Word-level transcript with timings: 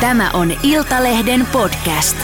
Tämä 0.00 0.30
on 0.30 0.52
Iltalehden 0.62 1.46
podcast. 1.52 2.16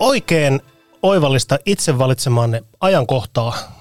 Oikein 0.00 0.60
oivallista 1.02 1.58
itse 1.66 1.98
valitsemanne 1.98 2.62
ajankohtaa 2.80 3.77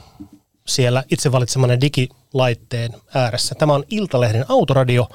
siellä 0.67 1.03
itse 1.11 1.31
valitsemanne 1.31 1.77
digilaitteen 1.81 2.91
ääressä. 3.13 3.55
Tämä 3.55 3.73
on 3.73 3.83
Iltalehden 3.89 4.45
autoradio, 4.49 5.07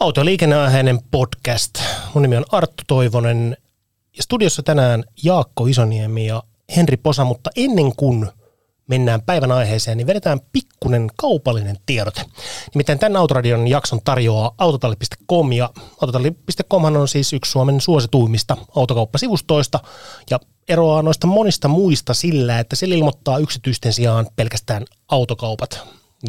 auto- 0.00 0.20
ja 0.20 0.24
podcast. 1.10 1.70
Mun 2.14 2.22
nimi 2.22 2.36
on 2.36 2.44
Arttu 2.52 2.84
Toivonen 2.86 3.56
ja 4.16 4.22
studiossa 4.22 4.62
tänään 4.62 5.04
Jaakko 5.22 5.66
Isoniemi 5.66 6.26
ja 6.26 6.42
Henri 6.76 6.96
Posa, 6.96 7.24
mutta 7.24 7.50
ennen 7.56 7.96
kuin 7.96 8.28
mennään 8.88 9.22
päivän 9.22 9.52
aiheeseen, 9.52 9.96
niin 9.96 10.06
vedetään 10.06 10.40
pikkunen 10.52 11.10
kaupallinen 11.16 11.76
tiedote. 11.86 12.22
Nimittäin 12.74 12.98
tämän 12.98 13.16
Autoradion 13.16 13.68
jakson 13.68 14.00
tarjoaa 14.04 14.54
autotalli.com 14.58 15.52
ja 15.52 15.70
autotalli.com 16.00 16.84
on 16.84 17.08
siis 17.08 17.32
yksi 17.32 17.50
Suomen 17.50 17.80
suosituimmista 17.80 18.56
autokauppasivustoista 18.76 19.80
ja 20.30 20.40
eroaa 20.68 21.02
noista 21.02 21.26
monista 21.26 21.68
muista 21.68 22.14
sillä, 22.14 22.58
että 22.58 22.76
se 22.76 22.86
ilmoittaa 22.86 23.38
yksityisten 23.38 23.92
sijaan 23.92 24.26
pelkästään 24.36 24.84
autokaupat. 25.08 25.80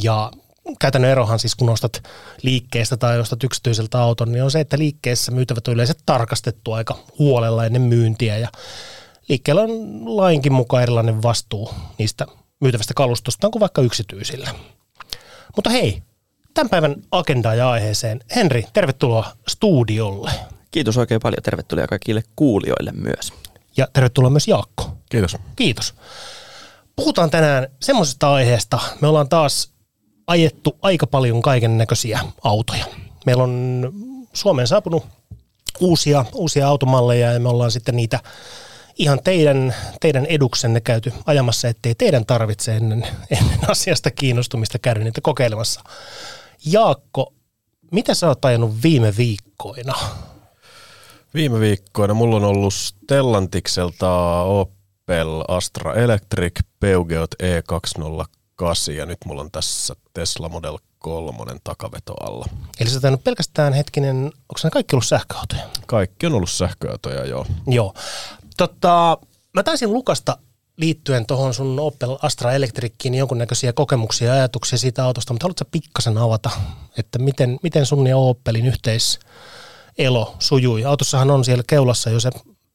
Ja 0.04 0.32
käytännön 0.80 1.12
erohan 1.12 1.40
siis, 1.40 1.56
kun 1.56 1.70
ostat 1.70 2.04
liikkeestä 2.42 2.98
tai 2.98 3.20
ostat 3.20 3.44
yksityiseltä 3.44 4.02
auton, 4.02 4.32
niin 4.32 4.44
on 4.44 4.52
se, 4.52 4.60
että 4.60 4.78
liikkeessä 4.78 5.32
myytävät 5.32 5.68
on 5.68 5.74
yleensä 5.74 5.94
tarkastettu 6.06 6.72
aika 6.72 6.98
huolella 7.20 7.66
ennen 7.66 7.82
myyntiä 7.82 8.38
ja 8.38 8.50
liikkeellä 9.30 9.62
on 9.62 9.70
lainkin 10.18 10.54
mukaan 10.54 10.84
erilainen 10.84 11.24
vastuu 11.24 11.70
niistä 11.98 12.26
myytävästä 12.62 12.94
kalustosta 12.94 13.50
kuin 13.50 13.60
vaikka 13.60 13.82
yksityisillä. 13.82 14.50
Mutta 15.56 15.70
hei, 15.70 16.04
tämän 16.54 16.70
päivän 16.70 16.96
agendaan 17.12 17.58
ja 17.58 17.70
aiheeseen. 17.70 18.20
Henri, 18.36 18.66
tervetuloa 18.74 19.32
studiolle. 19.48 20.32
Kiitos 20.72 20.98
oikein 20.98 21.22
paljon. 21.22 21.44
Tervetuloa 21.44 21.88
kaikille 21.88 22.24
kuulijoille 22.36 22.92
myös. 22.92 23.34
Ja 23.78 23.88
tervetuloa 23.94 24.30
myös 24.30 24.48
Jaakko. 24.48 24.98
Kiitos. 25.10 25.38
Kiitos. 25.56 25.94
Puhutaan 26.96 27.30
tänään 27.30 27.68
semmoisesta 27.82 28.34
aiheesta. 28.34 28.80
Me 29.02 29.08
ollaan 29.08 29.30
taas 29.30 29.72
ajettu 30.28 30.78
aika 30.82 31.08
paljon 31.08 31.42
kaiken 31.42 31.78
näköisiä 31.78 32.20
autoja. 32.44 32.86
Meillä 33.26 33.44
on 33.44 33.94
Suomeen 34.34 34.68
saapunut 34.68 35.06
uusia, 35.80 36.26
uusia 36.34 36.68
automalleja 36.68 37.32
ja 37.32 37.40
me 37.40 37.50
ollaan 37.50 37.72
sitten 37.72 37.96
niitä 37.96 38.20
ihan 38.96 39.20
teidän, 39.24 39.76
teidän 40.02 40.26
eduksenne 40.26 40.82
käyty 40.82 41.14
ajamassa, 41.26 41.68
ettei 41.68 41.96
teidän 41.96 42.26
tarvitse 42.26 42.76
ennen, 42.76 43.08
ennen 43.32 43.60
asiasta 43.70 44.12
kiinnostumista 44.12 44.80
käydä 44.80 45.00
niitä 45.00 45.22
kokeilemassa. 45.22 45.82
Jaakko, 46.66 47.34
mitä 47.92 48.14
sä 48.14 48.28
oot 48.28 48.46
ajanut 48.46 48.84
viime 48.84 49.14
viikkoina? 49.18 49.94
Viime 51.34 51.60
viikkoina 51.60 52.14
mulla 52.14 52.36
on 52.36 52.44
ollut 52.44 52.74
Stellantikselta 52.74 54.42
Opel 54.42 55.44
Astra 55.48 55.94
Electric 55.94 56.60
Peugeot 56.80 57.36
E208 57.44 58.92
ja 58.92 59.06
nyt 59.06 59.18
mulla 59.26 59.42
on 59.42 59.52
tässä 59.52 59.96
Tesla 60.14 60.50
Model 60.50 60.78
3 61.00 61.60
takaveto 61.64 62.14
alla. 62.20 62.46
Eli 62.80 62.90
sä 62.90 63.10
oot 63.10 63.24
pelkästään 63.24 63.74
hetkinen, 63.74 64.26
onko 64.26 64.60
ne 64.64 64.70
kaikki 64.70 64.96
ollut 64.96 65.06
sähköautoja? 65.06 65.62
Kaikki 65.88 66.26
on 66.26 66.34
ollut 66.34 66.50
sähköautoja, 66.50 67.26
joo. 67.26 67.46
Joo. 67.68 67.94
Tota, 68.58 69.18
mä 69.54 69.64
taisin 69.64 69.94
Lukasta 69.94 70.38
liittyen 70.78 71.26
tuohon 71.26 71.54
sun 71.54 71.80
Opel 71.80 72.18
Astra 72.22 72.54
Electriciin 72.54 73.16
jonkunnäköisiä 73.16 73.74
kokemuksia 73.74 74.28
ja 74.28 74.34
ajatuksia 74.34 74.78
siitä 74.78 75.06
autosta, 75.06 75.34
mutta 75.34 75.44
haluatko 75.44 75.66
pikkasen 75.72 76.18
avata, 76.18 76.50
että 76.98 77.20
miten, 77.20 77.60
miten 77.64 77.86
sun 77.86 78.08
ja 78.08 78.18
Opelin 78.18 78.66
yhteiselo 78.66 80.36
sujui? 80.40 80.86
Autossahan 80.86 81.32
on 81.32 81.46
siellä 81.46 81.64
keulassa 81.68 82.10
jo 82.10 82.20
se 82.20 82.30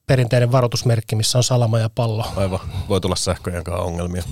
perinteinen 0.07 0.53
varoitusmerkki, 0.53 1.17
missä 1.17 1.39
on 1.39 1.45
salama 1.45 1.79
ja 1.79 1.91
pallo. 1.95 2.25
Aivan, 2.37 2.61
voi 2.89 3.01
tulla 3.01 3.17
sähköjen 3.17 3.65
kanssa 3.65 3.85
ongelmia. 3.85 4.23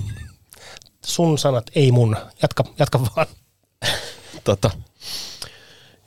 Sun 1.05 1.37
sanat, 1.37 1.65
ei 1.75 1.91
mun. 1.91 2.17
Jatka, 2.41 2.63
jatka 2.79 3.01
vaan. 3.15 3.27
Tota, 4.43 4.71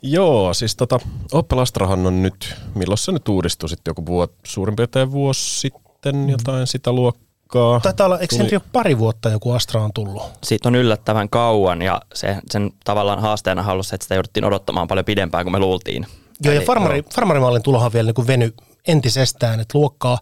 joo, 0.03 0.55
siis 0.55 0.77
tota, 0.77 1.01
Opel 1.33 1.59
Astrahan 1.59 2.07
on 2.07 2.23
nyt, 2.23 2.55
milloin 2.75 2.99
se 2.99 3.13
nyt 3.13 3.29
uudistui 3.29 3.69
sitten 3.69 3.91
joku 3.91 4.07
vuot, 4.07 4.33
suurin 4.45 4.77
piirtein 4.77 5.13
vuosi 5.13 5.61
sitten 5.61 6.29
jotain 6.29 6.67
sitä 6.67 6.93
luokkaa. 6.93 7.81
Taitaa 7.81 8.07
olla, 8.07 8.19
eikö 8.19 8.37
se 8.37 8.49
jo 8.53 8.61
pari 8.73 8.99
vuotta 8.99 9.31
joku 9.31 9.51
Astra 9.51 9.83
on 9.83 9.93
tullut? 9.95 10.23
Siitä 10.45 10.69
on 10.69 10.75
yllättävän 10.75 11.29
kauan 11.29 11.83
ja 11.83 12.01
se, 12.15 12.37
sen 12.51 12.71
tavallaan 12.85 13.21
haasteena 13.21 13.63
on 13.63 13.69
ollut 13.69 13.87
se, 13.87 13.95
että 13.95 14.05
sitä 14.05 14.15
jouduttiin 14.15 14.45
odottamaan 14.45 14.89
paljon 14.89 15.05
pidempään 15.05 15.45
kuin 15.45 15.53
me 15.53 15.59
luultiin. 15.59 16.07
Joo, 16.45 16.53
ja 16.55 16.59
Eli- 16.59 16.67
farmari, 16.67 17.03
farmarimallin 17.15 17.63
tulohan 17.63 17.93
vielä 17.93 18.07
niin 18.07 18.15
kuin 18.15 18.27
veny 18.27 18.55
entisestään, 18.89 19.61
että 19.61 19.79
luokkaa. 19.79 20.19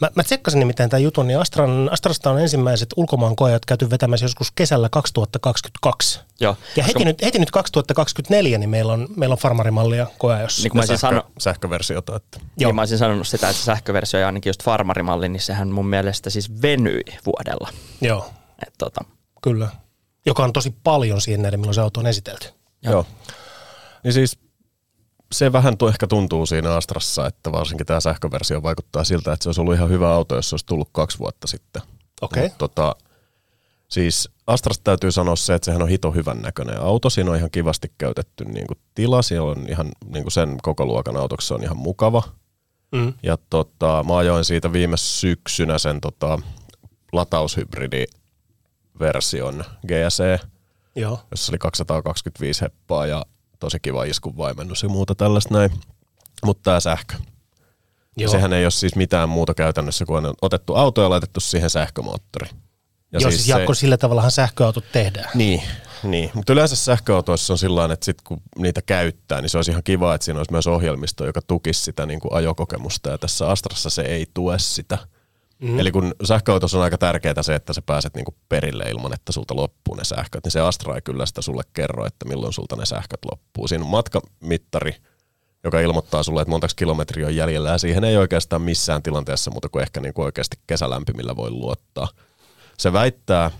Mä, 0.00 0.10
mä 0.14 0.22
tsekkasin 0.22 0.58
nimittäin 0.58 0.90
tämän 0.90 1.02
jutun, 1.02 1.26
niin 1.26 1.38
Astran, 1.38 1.88
Astrasta 1.92 2.30
on 2.30 2.40
ensimmäiset 2.40 2.88
ulkomaan 2.96 3.36
koejat 3.36 3.64
käyty 3.64 3.90
vetämässä 3.90 4.24
joskus 4.24 4.50
kesällä 4.54 4.88
2022. 4.88 6.20
Joo, 6.40 6.56
Ja 6.76 6.84
heti, 6.84 7.04
nyt, 7.04 7.22
heti 7.22 7.38
nyt 7.38 7.50
2024, 7.50 8.58
niin 8.58 8.70
meillä 8.70 8.92
on, 8.92 9.08
meillä 9.16 9.32
on 9.32 9.38
farmarimallia 9.38 10.06
koeajossa. 10.18 10.62
niin 10.62 10.70
kuin 10.70 10.78
mä 10.78 10.86
Sähkö, 10.86 10.98
sano, 10.98 11.22
sähköversiota, 11.38 12.16
että 12.16 12.38
Joo. 12.56 12.68
niin 12.68 12.74
mä 12.74 12.80
olisin 12.80 12.98
sanonut 12.98 13.28
sitä, 13.28 13.48
että 13.48 13.60
se 13.60 13.64
sähköversio 13.64 14.20
ja 14.20 14.26
ainakin 14.26 14.50
just 14.50 14.64
farmarimalli, 14.64 15.28
niin 15.28 15.40
sehän 15.42 15.68
mun 15.68 15.86
mielestä 15.86 16.30
siis 16.30 16.62
venyi 16.62 17.00
vuodella. 17.26 17.68
Joo, 18.00 18.30
Et 18.66 18.74
tota, 18.78 19.00
kyllä. 19.42 19.68
Joka 20.26 20.44
on 20.44 20.52
tosi 20.52 20.74
paljon 20.84 21.20
siihen 21.20 21.42
nähden, 21.42 21.60
milloin 21.60 21.74
se 21.74 21.80
auto 21.80 22.00
on 22.00 22.06
esitelty. 22.06 22.48
Joo. 22.82 22.92
Joo. 22.92 23.06
Niin 24.04 24.12
siis 24.12 24.38
se 25.32 25.52
vähän 25.52 25.78
tu- 25.78 25.88
ehkä 25.88 26.06
tuntuu 26.06 26.46
siinä 26.46 26.74
Astrassa, 26.74 27.26
että 27.26 27.52
varsinkin 27.52 27.86
tämä 27.86 28.00
sähköversio 28.00 28.62
vaikuttaa 28.62 29.04
siltä, 29.04 29.32
että 29.32 29.42
se 29.42 29.48
olisi 29.48 29.60
ollut 29.60 29.74
ihan 29.74 29.88
hyvä 29.88 30.14
auto, 30.14 30.36
jos 30.36 30.50
se 30.50 30.54
olisi 30.54 30.66
tullut 30.66 30.88
kaksi 30.92 31.18
vuotta 31.18 31.46
sitten. 31.46 31.82
Okei. 32.20 32.42
Mut 32.42 32.58
Tota, 32.58 32.96
siis 33.88 34.28
Astrasta 34.46 34.84
täytyy 34.84 35.12
sanoa 35.12 35.36
se, 35.36 35.54
että 35.54 35.64
sehän 35.64 35.82
on 35.82 35.88
hito 35.88 36.10
hyvän 36.10 36.42
näköinen 36.42 36.80
auto. 36.80 37.10
Siinä 37.10 37.30
on 37.30 37.36
ihan 37.36 37.50
kivasti 37.50 37.92
käytetty 37.98 38.44
niin 38.44 38.66
kuin 38.66 38.78
tila. 38.94 39.22
Siellä 39.22 39.50
on 39.50 39.68
ihan 39.68 39.88
niin 40.04 40.24
kuin 40.24 40.32
sen 40.32 40.56
koko 40.62 40.86
luokan 40.86 41.16
autoksi 41.16 41.48
se 41.48 41.54
on 41.54 41.62
ihan 41.62 41.76
mukava. 41.76 42.22
Mm. 42.92 43.14
Ja 43.22 43.38
tota, 43.50 44.04
mä 44.08 44.16
ajoin 44.16 44.44
siitä 44.44 44.72
viime 44.72 44.96
syksynä 44.96 45.78
sen 45.78 46.00
tota, 46.00 46.38
lataushybridiversion 47.12 49.64
GSE, 49.86 50.40
Joo. 50.96 51.20
jossa 51.30 51.52
oli 51.52 51.58
225 51.58 52.60
heppaa 52.60 53.06
ja 53.06 53.24
tosi 53.60 53.78
kiva 53.82 54.04
iskun 54.04 54.36
vaimennus 54.36 54.82
ja 54.82 54.88
muuta 54.88 55.14
tällaista 55.14 55.54
näin. 55.54 55.70
Mutta 56.44 56.62
tämä 56.62 56.80
sähkö. 56.80 57.14
Joo. 58.16 58.32
sehän 58.32 58.52
ei 58.52 58.64
ole 58.64 58.70
siis 58.70 58.96
mitään 58.96 59.28
muuta 59.28 59.54
käytännössä, 59.54 60.04
kuin 60.04 60.26
on 60.26 60.34
otettu 60.42 60.74
auto 60.74 61.02
ja 61.02 61.10
laitettu 61.10 61.40
siihen 61.40 61.70
sähkömoottori. 61.70 62.48
Ja 63.12 63.20
Joo, 63.20 63.30
siis, 63.30 63.34
siis 63.34 63.48
Jaakko, 63.48 63.74
sillä 63.74 63.96
tavallahan 63.96 64.30
sähköautot 64.30 64.84
tehdään. 64.92 65.30
Niin, 65.34 65.62
niin. 66.02 66.30
mutta 66.34 66.52
yleensä 66.52 66.76
sähköautoissa 66.76 67.52
on 67.52 67.58
sillä 67.58 67.84
että 67.92 68.04
sit 68.04 68.22
kun 68.24 68.42
niitä 68.58 68.82
käyttää, 68.82 69.40
niin 69.40 69.50
se 69.50 69.58
olisi 69.58 69.70
ihan 69.70 69.82
kiva, 69.82 70.14
että 70.14 70.24
siinä 70.24 70.40
olisi 70.40 70.52
myös 70.52 70.66
ohjelmisto, 70.66 71.26
joka 71.26 71.40
tukisi 71.42 71.80
sitä 71.80 72.06
niin 72.06 72.20
kuin 72.20 72.34
ajokokemusta, 72.34 73.10
ja 73.10 73.18
tässä 73.18 73.48
Astrassa 73.48 73.90
se 73.90 74.02
ei 74.02 74.26
tue 74.34 74.58
sitä. 74.58 74.98
Mm. 75.60 75.78
Eli 75.78 75.92
kun 75.92 76.14
sähköautossa 76.24 76.78
on 76.78 76.84
aika 76.84 76.98
tärkeää 76.98 77.42
se, 77.42 77.54
että 77.54 77.72
sä 77.72 77.82
pääset 77.86 78.14
niin 78.14 78.24
kuin 78.24 78.34
perille 78.48 78.84
ilman, 78.84 79.14
että 79.14 79.32
sulta 79.32 79.56
loppuu 79.56 79.94
ne 79.94 80.04
sähköt, 80.04 80.44
niin 80.44 80.52
se 80.52 80.60
Astra 80.60 80.94
ei 80.94 81.02
kyllä 81.02 81.26
sitä 81.26 81.42
sulle 81.42 81.62
kerro, 81.72 82.06
että 82.06 82.28
milloin 82.28 82.52
sulta 82.52 82.76
ne 82.76 82.86
sähköt 82.86 83.24
loppuu. 83.30 83.68
Siinä 83.68 83.84
on 83.84 83.90
matkamittari, 83.90 84.96
joka 85.64 85.80
ilmoittaa 85.80 86.22
sulle, 86.22 86.42
että 86.42 86.50
montaks 86.50 86.74
kilometriä 86.74 87.26
on 87.26 87.36
jäljellä, 87.36 87.70
ja 87.70 87.78
siihen 87.78 88.04
ei 88.04 88.16
oikeastaan 88.16 88.62
missään 88.62 89.02
tilanteessa 89.02 89.50
muuta 89.50 89.68
kuin 89.68 89.82
ehkä 89.82 90.00
niin 90.00 90.14
kuin 90.14 90.24
oikeasti 90.24 90.56
kesälämpimillä 90.66 91.36
voi 91.36 91.50
luottaa. 91.50 92.08
Se 92.78 92.92
väittää, 92.92 93.50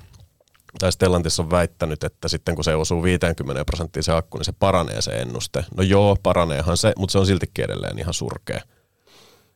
tai 0.78 0.92
Stellantis 0.92 1.40
on 1.40 1.50
väittänyt, 1.50 2.04
että 2.04 2.28
sitten 2.28 2.54
kun 2.54 2.64
se 2.64 2.74
osuu 2.74 3.02
50 3.02 3.64
prosenttiin 3.64 4.02
se 4.02 4.12
akku, 4.12 4.38
niin 4.38 4.44
se 4.44 4.52
paranee 4.52 5.02
se 5.02 5.10
ennuste. 5.10 5.64
No 5.76 5.82
joo, 5.82 6.16
paraneehan 6.22 6.76
se, 6.76 6.92
mutta 6.98 7.12
se 7.12 7.18
on 7.18 7.26
siltikin 7.26 7.64
edelleen 7.64 7.98
ihan 7.98 8.14
surkea. 8.14 8.60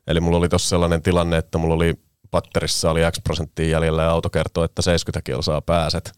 Eli 0.06 0.20
mulla 0.20 0.38
oli 0.38 0.49
tuossa 0.49 0.69
sellainen 0.69 1.02
tilanne, 1.02 1.37
että 1.37 1.58
mulla 1.58 1.75
oli 1.75 1.94
patterissa 2.34 2.90
oli 2.90 3.00
X 3.12 3.20
prosenttia 3.25 3.69
jäljellä 3.69 4.02
ja 4.02 4.10
auto 4.10 4.31
kertoo, 4.31 4.64
että 4.64 4.82
70 4.82 5.25
kilsaa 5.25 5.60
pääset. 5.62 6.12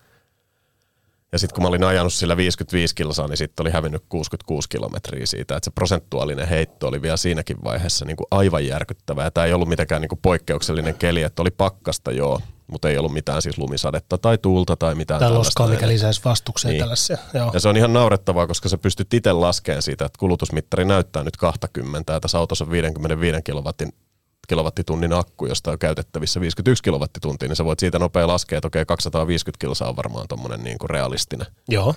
Ja 1.33 1.39
sitten 1.39 1.55
kun 1.55 1.63
mä 1.63 1.69
olin 1.69 1.85
ajanut 1.85 2.13
sillä 2.13 2.37
55 2.37 2.95
kilsaa, 2.95 3.29
niin 3.29 3.37
sitten 3.37 3.65
oli 3.65 3.71
hävinnyt 3.71 4.03
66 4.09 4.69
kilometriä 4.69 5.27
siitä. 5.27 5.57
Että 5.57 5.65
se 5.65 5.71
prosentuaalinen 5.71 6.49
heitto 6.49 6.89
oli 6.89 7.03
vielä 7.03 7.17
siinäkin 7.17 7.57
vaiheessa 7.65 8.05
niin 8.05 8.17
kuin 8.17 8.27
aivan 8.31 8.67
järkyttävää. 8.67 9.25
Ja 9.25 9.31
tämä 9.31 9.45
ei 9.45 9.53
ollut 9.53 9.69
mitenkään 9.69 10.03
niin 10.03 10.09
kuin 10.09 10.19
poikkeuksellinen 10.23 10.95
keli, 10.95 11.23
että 11.23 11.43
oli 11.43 11.51
pakkasta 11.51 12.13
joo, 12.13 12.41
mutta 12.67 12.89
ei 12.89 12.99
ollut 12.99 13.13
mitään 13.13 13.43
siis 13.43 13.59
lumisadetta 13.59 14.19
tai 14.19 14.39
tuulta 14.39 14.77
tai 14.77 14.95
mitään 14.95 15.21
Tai 15.21 15.29
tällaista. 15.29 15.63
loskaa, 15.63 15.75
mikä 15.77 15.89
lisäisi 15.89 16.21
vastukseen 16.25 16.73
Niin. 16.73 16.81
tällaisia. 16.81 17.19
Joo. 17.35 17.51
Ja 17.55 17.61
se 17.61 17.69
on 17.69 17.77
ihan 17.77 17.93
naurettavaa, 17.93 18.47
koska 18.47 18.69
sä 18.69 18.79
pystyt 18.79 19.15
itse 19.15 19.33
laskemaan 19.33 19.83
siitä, 19.83 20.05
että 20.05 20.19
kulutusmittari 20.19 20.85
näyttää 20.85 21.25
nyt 21.25 21.37
20 21.37 22.13
ja 22.13 22.21
tässä 22.21 22.39
autossa 22.39 22.65
on 22.65 22.71
55 22.71 23.43
kilowattin 23.45 23.93
kilowattitunnin 24.49 25.13
akku, 25.13 25.47
josta 25.47 25.71
on 25.71 25.79
käytettävissä 25.79 26.41
51 26.41 26.83
kilowattituntia, 26.83 27.49
niin 27.49 27.57
sä 27.57 27.65
voit 27.65 27.79
siitä 27.79 27.99
nopea 27.99 28.27
laskea, 28.27 28.59
että 28.59 28.67
okei, 28.67 28.87
250 28.87 29.61
kilsaa 29.61 29.89
on 29.89 29.97
varmaan 29.97 30.29
tommonen 30.29 30.65
niin 30.65 30.79
kuin 30.79 30.91
realistinen. 30.91 31.47
Joo. 31.69 31.95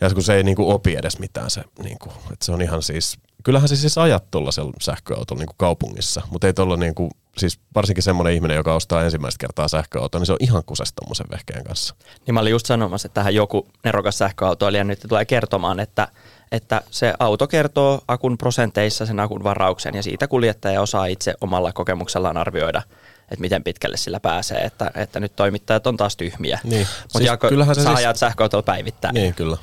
Ja 0.00 0.10
kun 0.10 0.22
se 0.22 0.34
ei 0.34 0.42
niin 0.42 0.56
kuin 0.56 0.74
opi 0.74 0.96
edes 0.96 1.18
mitään, 1.18 1.50
se, 1.50 1.64
niin 1.82 1.98
kuin, 1.98 2.12
että 2.32 2.44
se 2.44 2.52
on 2.52 2.62
ihan 2.62 2.82
siis, 2.82 3.18
kyllähän 3.44 3.68
se 3.68 3.76
siis 3.76 3.98
ajat 3.98 4.30
tuollaisella 4.30 4.72
sähköautolla 4.80 5.40
niin 5.40 5.46
kuin 5.46 5.56
kaupungissa, 5.58 6.22
mutta 6.30 6.46
ei 6.46 6.54
tuolla 6.54 6.76
niin 6.76 6.94
kuin, 6.94 7.10
siis 7.38 7.60
varsinkin 7.74 8.02
semmoinen 8.02 8.34
ihminen, 8.34 8.56
joka 8.56 8.74
ostaa 8.74 9.04
ensimmäistä 9.04 9.38
kertaa 9.40 9.68
sähköautoa, 9.68 10.18
niin 10.18 10.26
se 10.26 10.32
on 10.32 10.38
ihan 10.40 10.62
kusesta 10.66 11.00
tommosen 11.02 11.26
vehkeen 11.30 11.64
kanssa. 11.64 11.94
Niin 12.26 12.34
mä 12.34 12.40
olin 12.40 12.50
just 12.50 12.66
sanomassa, 12.66 13.06
että 13.06 13.14
tähän 13.14 13.34
joku 13.34 13.68
nerokas 13.84 14.18
sähköautoilija 14.18 14.84
nyt 14.84 15.00
tulee 15.08 15.24
kertomaan, 15.24 15.80
että, 15.80 16.08
että 16.52 16.82
se 16.90 17.14
auto 17.18 17.46
kertoo 17.46 18.00
akun 18.08 18.38
prosenteissa 18.38 19.06
sen 19.06 19.20
akun 19.20 19.44
varauksen 19.44 19.94
ja 19.94 20.02
siitä 20.02 20.28
kuljettaja 20.28 20.80
osaa 20.80 21.06
itse 21.06 21.34
omalla 21.40 21.72
kokemuksellaan 21.72 22.36
arvioida, 22.36 22.82
että 23.20 23.40
miten 23.40 23.64
pitkälle 23.64 23.96
sillä 23.96 24.20
pääsee, 24.20 24.58
että, 24.58 24.90
että 24.94 25.20
nyt 25.20 25.36
toimittajat 25.36 25.86
on 25.86 25.96
taas 25.96 26.16
tyhmiä. 26.16 26.58
Niin. 26.64 26.86
Mutta 27.02 27.18
Siis 27.18 27.26
Jaakko, 27.26 27.48
sä 27.66 27.74
siis- 27.74 27.86
ajat 27.86 28.16
sähköautolla 28.16 28.62
päivittäin 28.62 29.14
Niin, 29.14 29.34
kyllä. 29.34 29.56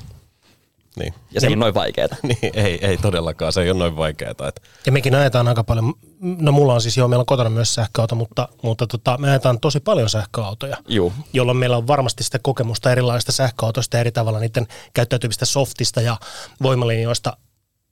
Niin. 0.96 1.14
ja 1.30 1.40
se 1.40 1.46
ei 1.46 1.50
ole 1.50 1.56
noin 1.56 1.74
vaikeaa. 1.74 2.08
niin, 2.22 2.38
ei, 2.54 2.86
ei 2.86 2.96
todellakaan, 2.96 3.52
se 3.52 3.62
ei 3.62 3.70
ole 3.70 3.78
noin 3.78 3.96
vaikeaa. 3.96 4.30
Että 4.30 4.60
Ja 4.86 4.92
mekin 4.92 5.14
ajetaan 5.14 5.48
aika 5.48 5.64
paljon, 5.64 5.94
no 6.20 6.52
mulla 6.52 6.74
on 6.74 6.80
siis 6.80 6.96
joo, 6.96 7.08
meillä 7.08 7.22
on 7.22 7.26
kotona 7.26 7.50
myös 7.50 7.74
sähköauto, 7.74 8.14
mutta, 8.14 8.48
mutta 8.62 8.86
tota, 8.86 9.18
me 9.18 9.30
ajetaan 9.30 9.60
tosi 9.60 9.80
paljon 9.80 10.10
sähköautoja, 10.10 10.76
Juu. 10.88 11.12
jolloin 11.32 11.58
meillä 11.58 11.76
on 11.76 11.86
varmasti 11.86 12.24
sitä 12.24 12.38
kokemusta 12.38 12.92
erilaisista 12.92 13.32
sähköautoista 13.32 13.96
ja 13.96 14.00
eri 14.00 14.12
tavalla 14.12 14.38
niiden 14.38 14.66
käyttäytymistä 14.94 15.44
softista 15.44 16.00
ja 16.00 16.16
voimalinjoista 16.62 17.36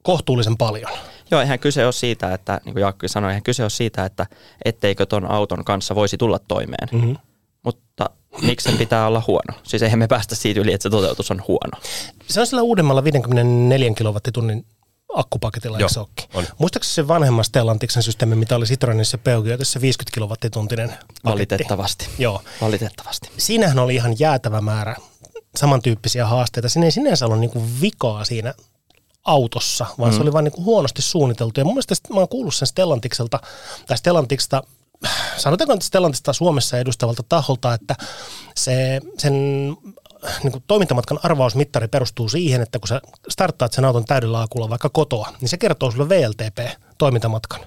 kohtuullisen 0.03 0.57
paljon. 0.57 0.91
Joo, 1.31 1.41
eihän 1.41 1.59
kyse 1.59 1.85
ole 1.85 1.91
siitä, 1.91 2.33
että 2.33 2.61
niin 2.65 2.73
kuin 2.73 2.81
Jaakko 2.81 3.07
sanoi, 3.07 3.29
eihän 3.31 3.43
kyse 3.43 3.63
ole 3.63 3.69
siitä, 3.69 4.05
että 4.05 4.25
etteikö 4.65 5.05
ton 5.05 5.31
auton 5.31 5.65
kanssa 5.65 5.95
voisi 5.95 6.17
tulla 6.17 6.39
toimeen. 6.39 6.89
Mm-hmm. 6.91 7.17
Mutta 7.63 8.09
miksi 8.41 8.69
sen 8.69 8.77
pitää 8.77 9.07
olla 9.07 9.23
huono? 9.27 9.59
Siis 9.63 9.83
eihän 9.83 9.99
me 9.99 10.07
päästä 10.07 10.35
siitä 10.35 10.59
yli, 10.59 10.73
että 10.73 10.83
se 10.83 10.89
toteutus 10.89 11.31
on 11.31 11.43
huono. 11.47 11.81
Se 12.27 12.39
on 12.39 12.47
sillä 12.47 12.61
uudemmalla 12.61 13.03
54 13.03 13.93
kilowattitunnin 13.93 14.65
akkupaketilla, 15.13 15.79
Joo, 15.79 15.89
eikö 16.19 16.27
on. 16.33 16.45
Muistaakseni 16.57 16.93
se 16.93 17.07
vanhemman 17.07 17.45
Stellantiksen 17.45 18.03
systeemi, 18.03 18.35
mitä 18.35 18.55
oli 18.55 18.65
Citroenissa 18.65 19.17
Peugeotissa 19.17 19.81
50 19.81 20.13
kilowattituntinen 20.13 20.89
paketti? 20.89 21.21
Valitettavasti. 21.25 22.07
Joo. 22.17 22.41
Valitettavasti. 22.61 23.29
Siinähän 23.37 23.79
oli 23.79 23.95
ihan 23.95 24.15
jäätävä 24.19 24.61
määrä 24.61 24.95
samantyyppisiä 25.55 26.25
haasteita. 26.25 26.69
Siinä 26.69 26.85
ei 26.85 26.91
sinänsä 26.91 27.25
ollut 27.25 27.39
niinku 27.39 27.63
vikaa 27.81 28.25
siinä 28.25 28.53
autossa, 29.25 29.85
vaan 29.99 30.11
mm. 30.11 30.15
se 30.15 30.21
oli 30.21 30.33
vain 30.33 30.43
niinku 30.43 30.63
huonosti 30.63 31.01
suunniteltu. 31.01 31.59
Ja 31.59 31.65
mun 31.65 31.73
mielestä 31.73 31.95
mä 32.13 32.19
oon 32.19 32.29
kuullut 32.29 32.55
sen 32.55 32.67
Stellantikselta, 32.67 33.39
tai 33.87 33.97
Stellantiksta, 33.97 34.63
sanotaanko 35.37 35.73
nyt 35.73 35.81
Stellantista 35.81 36.33
Suomessa 36.33 36.77
edustavalta 36.77 37.23
taholta, 37.29 37.73
että 37.73 37.95
se, 38.55 39.01
sen 39.17 39.33
niin 40.43 40.51
kuin 40.51 40.63
toimintamatkan 40.67 41.19
arvausmittari 41.23 41.87
perustuu 41.87 42.29
siihen, 42.29 42.61
että 42.61 42.79
kun 42.79 42.87
sä 42.87 43.01
starttaat 43.29 43.73
sen 43.73 43.85
auton 43.85 44.05
täydellä 44.05 44.41
akulla 44.41 44.69
vaikka 44.69 44.89
kotoa, 44.89 45.33
niin 45.41 45.49
se 45.49 45.57
kertoo 45.57 45.91
sulle 45.91 46.09
VLTP-toimintamatkan. 46.09 47.59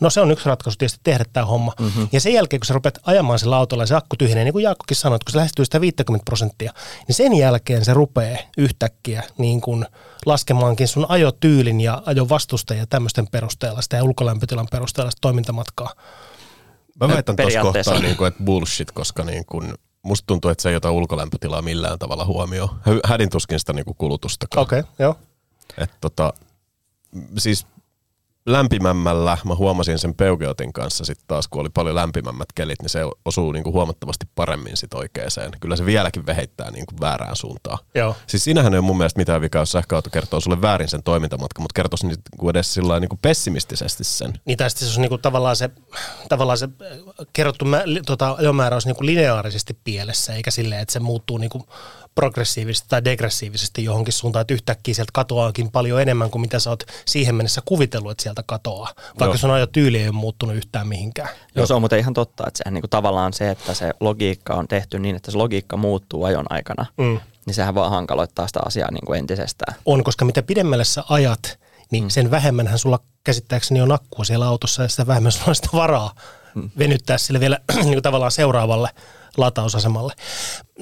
No 0.00 0.10
se 0.10 0.20
on 0.20 0.30
yksi 0.30 0.48
ratkaisu 0.48 0.78
tietysti 0.78 1.00
tehdä 1.02 1.24
tämä 1.32 1.46
homma. 1.46 1.72
Mm-hmm. 1.80 2.08
Ja 2.12 2.20
sen 2.20 2.32
jälkeen, 2.32 2.60
kun 2.60 2.66
sä 2.66 2.74
rupeat 2.74 2.98
ajamaan 3.02 3.38
sillä 3.38 3.56
autolla 3.56 3.82
ja 3.82 3.86
se 3.86 3.94
akku 3.94 4.16
tyhjenee, 4.16 4.44
niin 4.44 4.52
kuin 4.52 4.62
Jaakkokin 4.62 4.96
sanoi, 4.96 5.16
että 5.16 5.24
kun 5.24 5.32
se 5.32 5.36
lähestyy 5.36 5.64
sitä 5.64 5.80
50 5.80 6.24
prosenttia, 6.24 6.72
niin 7.08 7.14
sen 7.14 7.34
jälkeen 7.34 7.84
se 7.84 7.94
rupeaa 7.94 8.38
yhtäkkiä 8.58 9.22
niin 9.38 9.60
kuin 9.60 9.86
laskemaankin 10.26 10.88
sun 10.88 11.06
ajotyylin 11.08 11.80
ja 11.80 12.02
ajon 12.06 12.28
vastusta 12.28 12.74
ja 12.74 12.86
tämmöisten 12.86 13.26
perusteella, 13.30 13.82
sitä 13.82 13.96
ja 13.96 14.04
ulkolämpötilan 14.04 14.68
perusteella 14.70 15.10
sitä 15.10 15.20
toimintamatkaa. 15.20 15.90
Mä 17.08 17.14
väitän 17.14 17.36
tuossa 17.36 17.60
kohtaa, 17.60 18.00
niin 18.00 18.16
kuin, 18.16 18.28
että 18.28 18.42
bullshit, 18.44 18.90
koska 18.90 19.24
niin 19.24 19.44
kuin, 19.46 19.74
musta 20.02 20.26
tuntuu, 20.26 20.50
että 20.50 20.62
se 20.62 20.70
ei 20.70 20.76
ota 20.76 20.90
ulkolämpötilaa 20.90 21.62
millään 21.62 21.98
tavalla 21.98 22.24
huomioon. 22.24 22.68
Hä- 22.82 23.00
Hädin 23.04 23.30
tuskin 23.30 23.58
sitä 23.58 23.72
niin 23.72 23.84
kuin 23.84 23.96
kulutustakaan. 23.98 24.62
Okei, 24.62 24.80
okay, 24.80 24.92
joo. 24.98 25.16
Et 25.78 25.90
tota, 26.00 26.32
siis 27.38 27.66
lämpimämmällä, 28.46 29.38
mä 29.44 29.54
huomasin 29.54 29.98
sen 29.98 30.14
Peugeotin 30.14 30.72
kanssa 30.72 31.04
sitten 31.04 31.26
taas, 31.26 31.48
kun 31.48 31.60
oli 31.60 31.68
paljon 31.68 31.94
lämpimämmät 31.94 32.48
kelit, 32.54 32.82
niin 32.82 32.90
se 32.90 33.00
osuu 33.24 33.52
niinku 33.52 33.72
huomattavasti 33.72 34.26
paremmin 34.34 34.76
sit 34.76 34.94
oikeeseen. 34.94 35.50
Kyllä 35.60 35.76
se 35.76 35.86
vieläkin 35.86 36.26
veheittää 36.26 36.70
niinku 36.70 36.94
väärään 37.00 37.36
suuntaan. 37.36 37.78
Joo. 37.94 38.16
Siis 38.26 38.44
siinähän 38.44 38.74
ei 38.74 38.78
ole 38.78 38.86
mun 38.86 38.96
mielestä 38.96 39.20
mitään 39.20 39.40
vikaa, 39.40 39.62
jos 39.62 39.72
sähköauto 39.72 40.10
kertoo 40.10 40.40
sulle 40.40 40.62
väärin 40.62 40.88
sen 40.88 41.02
toimintamatkan, 41.02 41.62
mutta 41.62 41.74
kertoisi 41.74 42.06
niinku 42.06 42.48
edes 42.48 42.74
sillä 42.74 43.00
niinku 43.00 43.18
pessimistisesti 43.22 44.04
sen. 44.04 44.32
Niin 44.44 44.58
sitten 44.68 44.88
se 44.88 44.94
on 44.94 45.02
niinku 45.02 45.18
tavallaan 45.18 45.56
se, 45.56 45.70
tavallaan 46.28 46.58
se 46.58 46.68
kerrottu 47.32 47.64
mä, 47.64 47.82
tota, 48.06 48.36
ajomäärä 48.38 48.76
olisi 48.76 48.88
niinku 48.88 49.06
lineaarisesti 49.06 49.78
pielessä, 49.84 50.34
eikä 50.34 50.50
silleen, 50.50 50.80
että 50.80 50.92
se 50.92 51.00
muuttuu 51.00 51.38
niinku 51.38 51.66
progressiivisesti 52.14 52.88
tai 52.88 53.04
degressiivisesti 53.04 53.84
johonkin 53.84 54.12
suuntaan, 54.12 54.40
että 54.40 54.54
yhtäkkiä 54.54 54.94
sieltä 54.94 55.10
katoaakin 55.14 55.70
paljon 55.70 56.02
enemmän 56.02 56.30
kuin 56.30 56.42
mitä 56.42 56.58
sä 56.58 56.70
oot 56.70 56.84
siihen 57.04 57.34
mennessä 57.34 57.62
kuvitellut, 57.64 58.10
että 58.10 58.22
sieltä 58.22 58.42
katoaa. 58.46 58.88
Vaikka 58.96 59.24
Joo. 59.24 59.36
sun 59.36 59.50
ajotyyli 59.50 59.98
ei 59.98 60.04
ole 60.08 60.12
muuttunut 60.12 60.56
yhtään 60.56 60.88
mihinkään. 60.88 61.28
Joo, 61.54 61.66
se 61.66 61.74
on 61.74 61.82
muuten 61.82 61.98
ihan 61.98 62.14
totta, 62.14 62.44
että 62.46 62.58
sehän 62.58 62.74
niinku 62.74 62.88
tavallaan 62.88 63.32
se, 63.32 63.50
että 63.50 63.74
se 63.74 63.90
logiikka 64.00 64.54
on 64.54 64.68
tehty 64.68 64.98
niin, 64.98 65.16
että 65.16 65.30
se 65.30 65.36
logiikka 65.36 65.76
muuttuu 65.76 66.24
ajon 66.24 66.46
aikana, 66.50 66.86
Mm. 66.96 67.20
niin 67.46 67.54
sehän 67.54 67.74
vaan 67.74 67.90
hankaloittaa 67.90 68.46
sitä 68.46 68.60
asiaa 68.66 68.90
niinku 68.90 69.12
entisestään. 69.12 69.76
On, 69.86 70.04
koska 70.04 70.24
mitä 70.24 70.42
pidemmälle 70.42 70.84
sä 70.84 71.04
ajat, 71.08 71.58
niin 71.90 72.04
mm. 72.04 72.10
sen 72.10 72.30
vähemmänhän 72.30 72.78
sulla 72.78 72.98
käsittääkseni 73.24 73.80
on 73.80 73.92
akkua 73.92 74.24
siellä 74.24 74.46
autossa 74.46 74.82
ja 74.82 74.88
sitä 74.88 75.06
vähemmän 75.06 75.32
sulla 75.32 75.46
on 75.48 75.54
sitä 75.54 75.68
varaa 75.72 76.14
mm. 76.54 76.70
venyttää 76.78 77.18
sille 77.18 77.40
vielä 77.40 77.58
niin 77.74 77.92
kuin 77.92 78.02
tavallaan 78.02 78.32
seuraavalle 78.32 78.88
latausasemalle. 79.36 80.12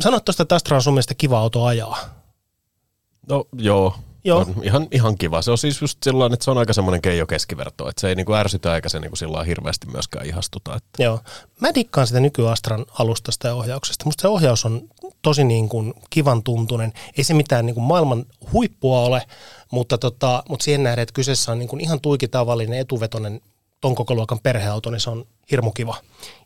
Sanoit 0.00 0.25
tuosta, 0.25 0.43
että 0.43 0.55
Astra 0.55 0.76
on 0.76 0.82
sun 0.82 0.94
mielestä 0.94 1.14
kiva 1.14 1.38
auto 1.38 1.64
ajaa. 1.64 1.99
No 3.29 3.44
joo, 3.58 3.94
Joo. 4.25 4.38
On 4.38 4.55
ihan, 4.62 4.88
ihan 4.91 5.19
kiva. 5.19 5.43
Se 5.43 5.50
on 5.50 5.58
siis 5.58 5.81
just 5.81 5.99
sellainen, 6.02 6.35
että 6.35 6.44
se 6.44 6.50
on 6.50 6.58
aika 6.58 6.73
semmoinen 6.73 7.02
keijo 7.02 7.26
keskiverto, 7.26 7.88
että 7.88 8.00
se 8.00 8.08
ei 8.08 8.14
niinku 8.14 8.35
ärsytä 8.35 8.75
eikä 8.75 8.88
se 8.88 9.00
niinku 9.00 9.17
sillä 9.17 9.44
hirveästi 9.44 9.87
myöskään 9.87 10.26
ihastuta. 10.26 10.76
Että 10.76 11.02
Joo. 11.02 11.20
Mä 11.61 11.75
dikkaan 11.75 12.06
sitä 12.06 12.20
nykyastran 12.20 12.87
alustasta 12.99 13.49
ja 13.49 13.55
ohjauksesta. 13.55 14.05
Musta 14.05 14.23
se 14.23 14.29
ohjaus 14.29 14.64
on 14.64 14.82
tosi 15.23 15.44
niin 15.44 15.69
kuin 15.69 15.94
kivan 16.11 16.43
tuntunen. 16.43 16.93
Ei 17.19 17.25
se 17.25 17.35
mitään 17.35 17.66
niin 17.66 17.75
kuin 17.75 17.85
maailman 17.85 18.26
huippua 18.52 19.00
ole, 19.00 19.23
mutta, 19.73 19.99
tota, 19.99 20.42
mutta 20.49 20.64
siihen 20.64 20.83
nähden, 20.83 21.02
että 21.02 21.12
kyseessä 21.12 21.52
on 21.52 21.59
niin 21.59 21.69
kuin 21.69 21.80
ihan 21.80 22.00
tuikitavallinen 22.00 22.78
etuvetoinen 22.78 23.40
ton 23.80 23.95
koko 23.95 24.14
luokan 24.14 24.38
perheauto, 24.42 24.90
niin 24.90 25.00
se 25.00 25.11
on 25.11 25.25
hirmu 25.50 25.71
kiva. 25.71 25.97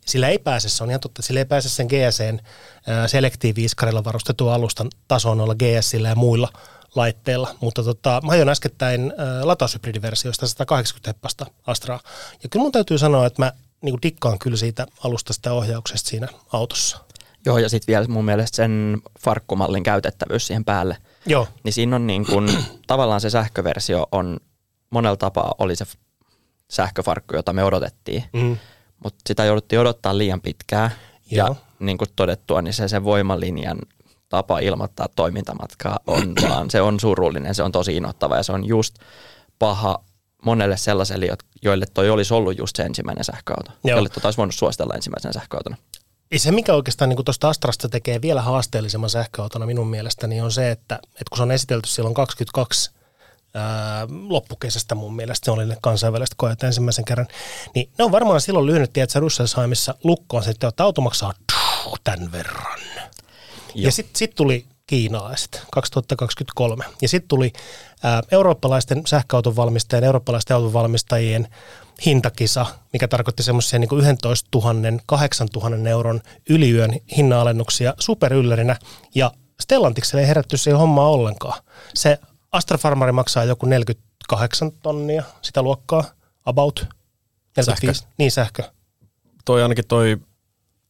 Sillä 0.04 0.28
ei 0.28 0.38
pääse, 0.38 0.68
se 0.68 0.82
on 0.82 0.90
ihan 0.90 1.00
totta, 1.00 1.23
sillä 1.23 1.40
ei 1.40 1.44
pääse 1.44 1.68
sen 1.68 1.87
GSN 1.87 2.38
selektiiviiskarilla 3.06 4.04
varustetun 4.04 4.52
alustan 4.52 4.88
tasoon 5.08 5.40
olla 5.40 5.54
GSillä 5.54 6.08
ja 6.08 6.14
muilla 6.14 6.49
laitteilla, 6.94 7.54
mutta 7.61 7.84
tota, 7.84 8.20
mä 8.25 8.32
ajoin 8.32 8.49
äskettäin 8.49 9.12
äh, 9.18 9.44
lataushybridiversioista 9.44 10.46
180 10.46 11.11
heppasta 11.11 11.46
Astraa. 11.66 12.00
Ja 12.42 12.49
kyllä 12.49 12.62
mun 12.62 12.73
täytyy 12.73 12.99
sanoa, 12.99 13.26
että 13.26 13.42
mä 13.42 13.52
niin 13.82 13.99
dikkaan 14.02 14.38
kyllä 14.38 14.56
siitä 14.56 14.87
alustasta 15.04 15.49
ja 15.49 15.52
ohjauksesta 15.52 16.11
siinä 16.11 16.28
autossa. 16.52 16.99
Joo, 17.46 17.58
ja 17.58 17.68
sitten 17.68 17.92
vielä 17.92 18.06
mun 18.08 18.25
mielestä 18.25 18.56
sen 18.56 19.02
farkkumallin 19.20 19.82
käytettävyys 19.82 20.46
siihen 20.46 20.64
päälle. 20.64 20.96
Joo, 21.26 21.49
Niin 21.64 21.73
siinä 21.73 21.96
on 21.96 22.06
niin 22.06 22.26
kun, 22.26 22.50
tavallaan 22.87 23.20
se 23.20 23.30
sähköversio 23.30 24.06
on 24.12 24.40
monella 24.90 25.16
tapaa 25.16 25.54
oli 25.58 25.76
se 25.76 25.84
sähköfarkku, 26.70 27.37
jota 27.37 27.52
me 27.52 27.64
odotettiin. 27.64 28.25
mm. 28.32 28.56
Mutta 29.04 29.20
sitä 29.26 29.44
jouduttiin 29.44 29.80
odottaa 29.80 30.18
liian 30.18 30.40
pitkään. 30.40 30.90
Joo. 31.30 31.48
Ja 31.48 31.54
niin 31.78 31.98
kuin 31.98 32.08
todettua, 32.16 32.62
niin 32.62 32.74
se 32.74 32.88
sen 32.88 33.04
voimalinjan 33.04 33.78
tapa 34.28 34.58
ilmoittaa 34.58 35.08
toimintamatkaa 35.16 35.98
on 36.06 36.32
vaan, 36.48 36.70
se 36.70 36.80
on 36.80 37.00
surullinen, 37.00 37.54
se 37.54 37.62
on 37.62 37.72
tosi 37.72 37.96
inottava 37.96 38.36
ja 38.36 38.42
se 38.42 38.52
on 38.52 38.64
just 38.64 38.94
paha 39.58 39.98
monelle 40.44 40.76
sellaiselle, 40.76 41.28
joille 41.62 41.86
toi 41.94 42.10
olisi 42.10 42.34
ollut 42.34 42.58
just 42.58 42.76
se 42.76 42.82
ensimmäinen 42.82 43.24
sähköauto. 43.24 43.72
Joo. 43.84 43.96
Jolle 43.96 44.08
tota 44.08 44.28
olisi 44.28 44.36
voinut 44.36 44.54
suositella 44.54 44.94
ensimmäisenä 44.94 45.32
sähköautona. 45.32 45.76
Ja 46.30 46.38
se, 46.38 46.52
mikä 46.52 46.74
oikeastaan 46.74 47.08
niin 47.08 47.24
tuosta 47.24 47.48
Astrasta 47.48 47.88
tekee 47.88 48.22
vielä 48.22 48.42
haasteellisemman 48.42 49.10
sähköautona 49.10 49.66
minun 49.66 49.86
mielestäni, 49.86 50.40
on 50.40 50.52
se, 50.52 50.70
että, 50.70 50.94
että 50.94 51.24
kun 51.30 51.36
se 51.36 51.42
on 51.42 51.50
esitelty 51.50 51.88
silloin 51.88 52.14
22 52.14 52.44
ää, 53.54 54.06
loppukesästä 54.28 54.94
mun 54.94 55.16
mielestä, 55.16 55.44
se 55.44 55.50
oli 55.50 55.66
ne 55.66 55.76
kansainväliset 55.82 56.34
koet 56.37 56.62
ensimmäisen 56.62 57.04
kerran, 57.04 57.28
niin 57.75 57.90
ne 57.99 58.04
on 58.04 58.12
varmaan 58.12 58.40
silloin 58.40 58.66
lyönyt, 58.66 58.92
tiedätkö, 58.92 59.20
Russelsheimissa 59.20 59.94
lukkoon 60.04 60.44
että 60.49 60.84
auto 60.84 61.00
maksaa 61.00 61.32
tämän 62.04 62.32
verran. 62.32 62.80
Ja, 63.75 63.82
Joo. 63.82 63.90
sitten 63.90 64.18
sit 64.18 64.34
tuli 64.34 64.66
kiinalaiset 64.87 65.62
2023. 65.73 66.84
Ja 67.02 67.08
sitten 67.08 67.28
tuli 67.28 67.52
ää, 68.02 68.23
eurooppalaisten 68.30 69.02
sähköauton 69.06 69.56
valmistajien, 69.56 70.04
eurooppalaisten 70.04 70.54
auton 70.54 70.73
valmistajien 70.73 71.49
hintakisa, 72.06 72.66
mikä 72.92 73.08
tarkoitti 73.08 73.42
semmoisia 73.42 73.78
niin 73.78 73.99
11 73.99 74.49
000, 74.54 74.75
8 75.06 75.49
000 75.54 75.88
euron 75.88 76.20
yliyön 76.50 76.90
hinnanalennuksia 77.16 77.94
superyllärinä. 77.99 78.76
Ja 79.14 79.30
Stellantikselle 79.61 80.23
ei 80.23 80.28
herätty 80.28 80.56
siihen 80.56 80.78
hommaa 80.78 81.08
ollenkaan. 81.08 81.62
Se 81.94 82.18
Astra 82.54 82.78
Farmari 82.78 83.12
maksaa 83.12 83.44
joku 83.44 83.66
48 83.66 84.73
tonnia 84.82 85.23
sitä 85.42 85.62
luokkaa, 85.62 86.04
about. 86.46 86.87
45, 87.56 88.00
Sähkö. 88.00 88.12
Niin 88.18 88.30
sähkö. 88.32 88.62
Toi 89.44 89.62
ainakin 89.62 89.87
toi 89.87 90.16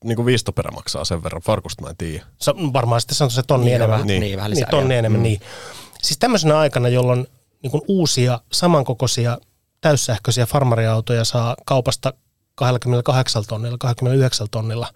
niin 0.04 0.16
kuin 0.16 0.26
viistoperä 0.26 0.70
maksaa 0.70 1.04
sen 1.04 1.22
verran. 1.22 1.42
Farkusta 1.42 1.82
mä 1.82 1.90
en 1.90 1.96
tiedä. 1.96 2.24
Se, 2.40 2.52
varmaan 2.72 3.00
sitten 3.00 3.14
se 3.16 3.24
on 3.24 3.30
se 3.30 3.42
tonni 3.42 3.64
Niin, 3.64 3.74
enemmän. 3.76 4.06
niin, 4.06 4.20
niin, 4.20 4.36
vähän 4.36 4.50
Niin, 4.50 4.56
lisää. 4.56 4.70
tonni 4.70 4.88
vielä. 4.88 4.98
enemmän, 4.98 5.20
mm. 5.20 5.22
niin. 5.22 5.40
Siis 6.02 6.18
tämmöisenä 6.18 6.58
aikana, 6.58 6.88
jolloin 6.88 7.26
niin 7.62 7.70
kuin 7.70 7.82
uusia 7.88 8.40
samankokoisia 8.52 9.38
täyssähköisiä 9.80 10.46
farmariautoja 10.46 11.24
saa 11.24 11.56
kaupasta 11.66 12.12
28 12.54 13.44
tonnilla, 13.48 13.78
29 13.78 14.46
tonnilla. 14.50 14.88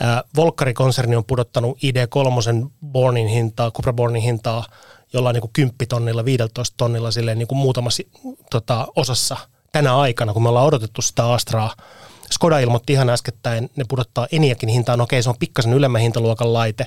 Ää, 0.00 0.22
Volkkari-konserni 0.36 1.16
on 1.16 1.24
pudottanut 1.24 1.78
ID3 1.78 2.68
Bornin 2.86 3.28
hintaa, 3.28 3.70
Cupra 3.70 3.92
Bornin 3.92 4.22
hintaa 4.22 4.64
jollain 5.12 5.34
niin 5.34 5.40
kuin 5.40 5.52
10 5.52 5.74
tonnilla, 5.88 6.24
15 6.24 6.74
tonnilla 6.76 7.10
silleen 7.10 7.38
niin 7.38 7.48
kuin 7.48 7.58
muutamassa 7.58 8.02
tota, 8.50 8.86
osassa 8.96 9.36
tänä 9.72 9.96
aikana, 9.96 10.32
kun 10.32 10.42
me 10.42 10.48
ollaan 10.48 10.66
odotettu 10.66 11.02
sitä 11.02 11.32
Astraa. 11.32 11.74
Skoda 12.30 12.58
ilmoitti 12.58 12.92
ihan 12.92 13.10
äskettäin, 13.10 13.70
ne 13.76 13.84
pudottaa 13.88 14.26
Eniakin 14.32 14.68
hintaan. 14.68 14.98
No 14.98 15.04
okei, 15.04 15.22
se 15.22 15.28
on 15.30 15.38
pikkasen 15.38 15.72
ylemmän 15.72 16.00
hintaluokan 16.00 16.52
laite, 16.52 16.86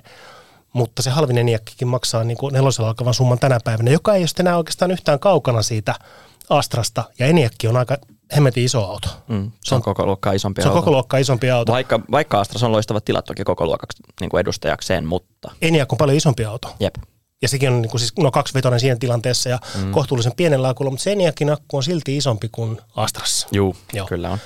mutta 0.74 1.02
se 1.02 1.10
halvin 1.10 1.38
Eniakkikin 1.38 1.88
maksaa 1.88 2.24
niin 2.24 2.38
kuin 2.38 2.54
nelosella 2.54 2.88
alkavan 2.88 3.14
summan 3.14 3.40
tänä 3.40 3.60
päivänä, 3.64 3.92
joka 3.92 4.16
ei 4.16 4.22
ole 4.22 4.28
enää 4.40 4.58
oikeastaan 4.58 4.92
yhtään 4.92 5.20
kaukana 5.20 5.62
siitä 5.62 5.96
Astrasta. 6.50 7.04
Ja 7.20 7.26
Eniakki 7.28 7.68
on 7.68 7.78
aika 7.78 7.98
hemmetin 8.36 8.64
iso 8.64 8.86
auto. 8.86 9.08
Mm, 9.28 9.52
se 9.64 9.76
on 9.76 9.82
koko 9.82 10.06
luokkaa 10.06 10.34
isompi 10.34 10.62
Se 10.62 10.68
on 10.68 10.72
auto. 10.72 10.82
koko 10.82 10.92
luokka 10.92 11.18
isompi 11.18 11.52
auto. 11.52 11.72
Vaikka, 11.72 12.00
vaikka 12.12 12.40
Astras 12.40 12.64
on 12.64 12.72
loistavat 12.72 13.06
tilat 13.06 13.26
toki 13.26 13.44
koko 13.44 13.66
luokaksi 13.66 14.04
niin 14.22 14.30
kuin 14.30 14.42
edustajakseen, 14.42 15.06
mutta 15.06 15.52
Eniak 15.62 15.92
on 15.92 15.98
paljon 15.98 16.18
isompi 16.18 16.46
auto. 16.46 16.76
jep. 16.80 16.96
Ja 17.46 17.50
sekin 17.50 17.70
on 17.70 17.82
niin 17.82 17.90
kuin 17.90 18.00
siis, 18.00 18.14
no 18.20 18.32
kaksivetoinen 18.32 18.80
siinä 18.80 18.96
tilanteessa 18.96 19.50
ja 19.50 19.60
mm. 19.76 19.92
kohtuullisen 19.92 20.34
pienellä 20.38 20.70
akulla, 20.70 20.92
mutta 20.92 21.04
se 21.04 21.12
Eniakin 21.12 21.50
akku 21.50 21.78
on 21.78 21.84
silti 21.84 22.18
isompi 22.18 22.50
kuin 22.52 22.82
Astrassa. 22.96 23.48
Juu, 23.52 23.76
Joo. 23.94 24.08
Kyllä 24.08 24.30
on. 24.30 24.40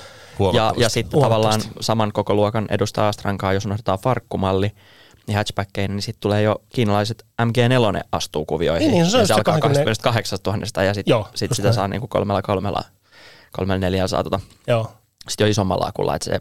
Ja, 0.52 0.74
ja 0.76 0.88
sitten 0.88 1.20
tavallaan 1.20 1.60
saman 1.80 2.12
koko 2.12 2.34
luokan 2.34 2.66
edustaa 2.70 3.08
Astrankaa, 3.08 3.52
jos 3.52 3.64
unohdetaan 3.64 3.98
farkkumalli, 3.98 4.72
niin 5.26 5.36
hatchbackkeihin, 5.36 5.90
niin 5.90 6.02
sitten 6.02 6.20
tulee 6.20 6.42
jo 6.42 6.62
kiinalaiset 6.68 7.26
MG4 7.42 8.00
astuu 8.12 8.44
kuvioihin. 8.44 8.90
Niin, 8.90 9.02
niin, 9.02 9.10
se 9.10 9.16
on 9.16 9.22
se 9.22 9.26
se 9.26 9.34
alkaa 9.34 9.60
20 9.60 10.02
28 10.02 10.38
000 10.46 10.84
ja 10.84 10.94
sitten 10.94 11.24
sit 11.34 11.52
sitä 11.52 11.62
näin. 11.62 11.74
saa 11.74 11.88
niinku 11.88 12.08
kolmella 12.08 12.42
kolmella, 12.42 12.84
kolmella 13.52 13.78
neljällä 13.78 14.08
saa 14.08 14.24
tota, 14.24 14.40
Joo, 14.66 14.92
sitten 15.28 15.44
jo 15.44 15.50
isommalla 15.50 15.86
akulla, 15.86 16.14
että 16.14 16.24
se 16.24 16.40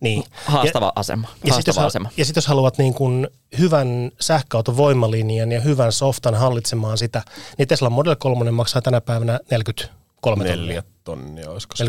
niin. 0.00 0.24
haastava 0.44 0.86
ja, 0.86 0.92
asema. 0.96 1.28
Ja 1.28 1.34
sitten 1.34 1.70
jos, 1.70 1.76
Haastava 1.76 1.86
asema. 1.86 2.10
ja 2.16 2.24
sit 2.24 2.36
jos 2.36 2.46
haluat 2.46 2.78
niin 2.78 2.94
kuin 2.94 3.28
hyvän 3.58 4.10
sähköauton 4.20 4.76
voimalinjan 4.76 5.52
ja 5.52 5.60
hyvän 5.60 5.92
softan 5.92 6.34
hallitsemaan 6.34 6.98
sitä, 6.98 7.22
niin 7.58 7.68
Tesla 7.68 7.90
Model 7.90 8.16
3 8.16 8.50
maksaa 8.50 8.82
tänä 8.82 9.00
päivänä 9.00 9.40
43 9.50 10.44
tonnia. 10.44 10.56
Neljä 10.56 10.82
tonnia, 11.04 11.50
olisiko 11.50 11.76
se? 11.76 11.84
43-44 11.84 11.88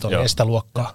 tonnia 0.00 0.18
Joo. 0.18 0.28
sitä 0.28 0.44
luokkaa. 0.44 0.92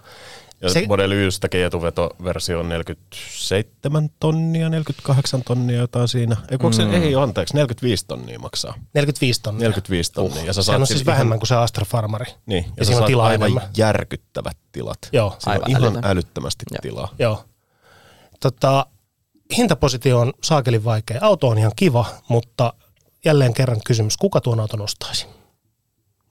Se- 0.62 0.68
se, 0.68 0.86
Model 0.86 1.10
Ystäkin 1.12 1.64
etuvetoversio 1.64 2.60
on 2.60 2.68
47 2.68 4.10
tonnia, 4.20 4.68
48 4.68 5.42
tonnia 5.42 5.76
jotain 5.76 6.08
siinä. 6.08 6.36
Ei, 6.50 6.58
mm. 6.58 6.72
se, 6.72 6.82
ei 6.82 7.14
anteeksi, 7.14 7.54
45 7.54 8.04
tonnia 8.06 8.38
maksaa. 8.38 8.74
45 8.94 9.40
tonnia. 9.42 9.60
45 9.60 10.12
tonnia. 10.12 10.44
Ja 10.44 10.52
sä 10.52 10.62
Sehän 10.62 10.80
on 10.80 10.86
siis 10.86 11.06
vähemmän 11.06 11.38
kuin 11.38 11.48
se 11.48 11.54
Astra 11.54 11.84
Farmari. 11.84 12.26
Niin, 12.46 12.64
ja, 12.64 12.72
ja 12.76 12.84
siinä 12.84 12.96
on 12.96 13.00
saat 13.00 13.06
tilaa 13.06 13.26
aivan 13.26 13.46
enemmän. 13.50 13.70
järkyttävät 13.76 14.56
tilat. 14.72 14.98
Joo, 15.12 15.36
Siinä 15.38 15.52
aivan 15.52 15.64
on 15.64 15.70
ihan 15.70 15.82
älytön. 15.84 16.04
älyttömästi 16.10 16.64
Joo. 16.70 16.78
tilaa. 16.82 17.08
Joo. 17.18 17.44
Tota, 18.40 18.86
hintapositio 19.56 20.18
on 20.20 20.32
saakelin 20.42 20.84
vaikea. 20.84 21.18
Auto 21.20 21.48
on 21.48 21.58
ihan 21.58 21.72
kiva, 21.76 22.04
mutta 22.28 22.72
jälleen 23.24 23.54
kerran 23.54 23.80
kysymys, 23.86 24.16
kuka 24.16 24.40
tuon 24.40 24.60
auton 24.60 24.80
ostaisi? 24.80 25.26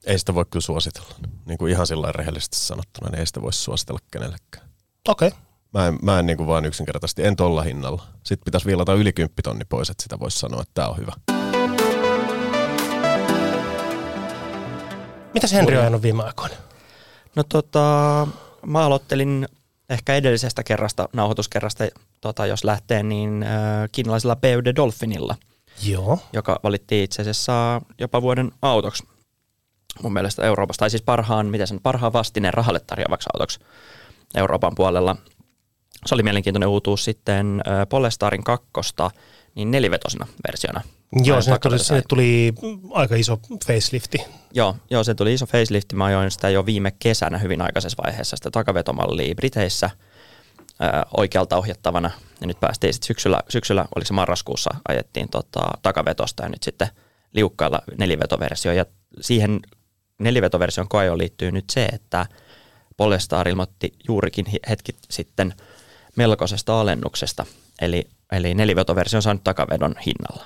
Ei 0.05 0.19
sitä 0.19 0.33
voi 0.33 0.45
kyllä 0.45 0.63
suositella. 0.63 1.15
Niin 1.45 1.57
kuin 1.57 1.71
ihan 1.71 1.87
sillä 1.87 2.01
lailla 2.01 2.17
rehellisesti 2.17 2.57
sanottuna, 2.57 3.09
niin 3.09 3.19
ei 3.19 3.25
sitä 3.25 3.41
voi 3.41 3.53
suositella 3.53 3.99
kenellekään. 4.11 4.69
Okei. 5.07 5.27
Okay. 5.27 5.39
Mä 5.73 5.87
en, 5.87 5.97
mä 6.01 6.19
en 6.19 6.25
niin 6.25 6.37
kuin 6.37 6.47
vaan 6.47 6.65
yksinkertaisesti, 6.65 7.25
en 7.25 7.35
tolla 7.35 7.61
hinnalla. 7.61 8.03
Sitten 8.23 8.45
pitäisi 8.45 8.67
viilata 8.67 8.93
yli 8.93 9.13
10 9.13 9.35
tonni 9.43 9.65
pois, 9.69 9.89
että 9.89 10.03
sitä 10.03 10.19
voisi 10.19 10.39
sanoa, 10.39 10.61
että 10.61 10.71
tämä 10.73 10.87
on 10.87 10.97
hyvä. 10.97 11.11
Mitäs 15.33 15.53
Henri 15.53 15.75
on 15.75 15.81
ajanut 15.81 16.01
viime 16.01 16.23
aikoina? 16.23 16.55
No 17.35 17.43
tota, 17.43 18.27
mä 18.65 18.85
aloittelin 18.85 19.47
ehkä 19.89 20.15
edellisestä 20.15 20.63
kerrasta, 20.63 21.09
nauhoituskerrasta, 21.13 21.83
tota, 22.21 22.45
jos 22.45 22.63
lähtee, 22.63 23.03
niin 23.03 23.43
äh, 23.43 23.89
kiinalaisella 23.91 24.35
BUD 24.35 24.75
Dolphinilla, 24.75 25.35
Joo. 25.83 26.19
joka 26.33 26.59
valittiin 26.63 27.03
itse 27.03 27.21
asiassa 27.21 27.81
jopa 27.99 28.21
vuoden 28.21 28.51
autoksi 28.61 29.03
mun 30.03 30.13
mielestä 30.13 30.45
Euroopasta, 30.45 30.79
tai 30.79 30.89
siis 30.89 31.01
parhaan, 31.01 31.45
miten 31.45 31.67
sen 31.67 31.79
parhaan 31.79 32.13
vastineen 32.13 32.53
rahalle 32.53 32.79
tarjoavaksi 32.79 33.29
autoksi 33.33 33.59
Euroopan 34.35 34.75
puolella. 34.75 35.15
Se 36.05 36.15
oli 36.15 36.23
mielenkiintoinen 36.23 36.69
uutuus 36.69 37.05
sitten 37.05 37.61
Polestarin 37.89 38.43
kakkosta, 38.43 39.11
niin 39.55 39.71
nelivetosena 39.71 40.27
versiona. 40.47 40.81
Joo, 41.23 41.41
sinne 41.41 41.59
tuli, 41.59 41.79
sinne 41.79 42.03
tuli 42.09 42.53
aika 42.93 43.15
iso 43.15 43.39
facelifti. 43.67 44.17
Joo, 44.53 44.75
joo, 44.89 45.03
se 45.03 45.15
tuli 45.15 45.33
iso 45.33 45.45
facelift. 45.45 45.93
Mä 45.93 46.05
ajoin 46.05 46.31
sitä 46.31 46.49
jo 46.49 46.65
viime 46.65 46.93
kesänä 46.99 47.37
hyvin 47.37 47.61
aikaisessa 47.61 48.03
vaiheessa, 48.03 48.35
sitä 48.35 48.51
takavetomallia 48.51 49.35
Briteissä 49.35 49.89
ää, 50.79 51.05
oikealta 51.17 51.57
ohjattavana. 51.57 52.11
Ja 52.41 52.47
nyt 52.47 52.59
päästiin 52.59 52.93
sitten 52.93 53.07
syksyllä, 53.07 53.39
syksyllä, 53.49 53.85
oliko 53.95 54.07
se 54.07 54.13
marraskuussa, 54.13 54.69
ajettiin 54.87 55.29
tota, 55.29 55.61
takavetosta 55.81 56.43
ja 56.43 56.49
nyt 56.49 56.63
sitten 56.63 56.87
liukkailla 57.33 57.81
nelivetoversio. 57.97 58.71
Ja 58.71 58.85
siihen 59.21 59.59
nelivetoversion 60.19 60.87
koejoon 60.89 61.17
liittyy 61.17 61.51
nyt 61.51 61.69
se, 61.69 61.85
että 61.85 62.25
Polestar 62.97 63.47
ilmoitti 63.47 63.93
juurikin 64.07 64.45
hetki 64.69 64.95
sitten 65.09 65.53
melkoisesta 66.15 66.81
alennuksesta. 66.81 67.45
Eli, 67.81 68.07
eli 68.31 68.53
nelivetoversio 68.53 69.17
on 69.17 69.21
saanut 69.21 69.43
takavedon 69.43 69.95
hinnalla. 70.05 70.45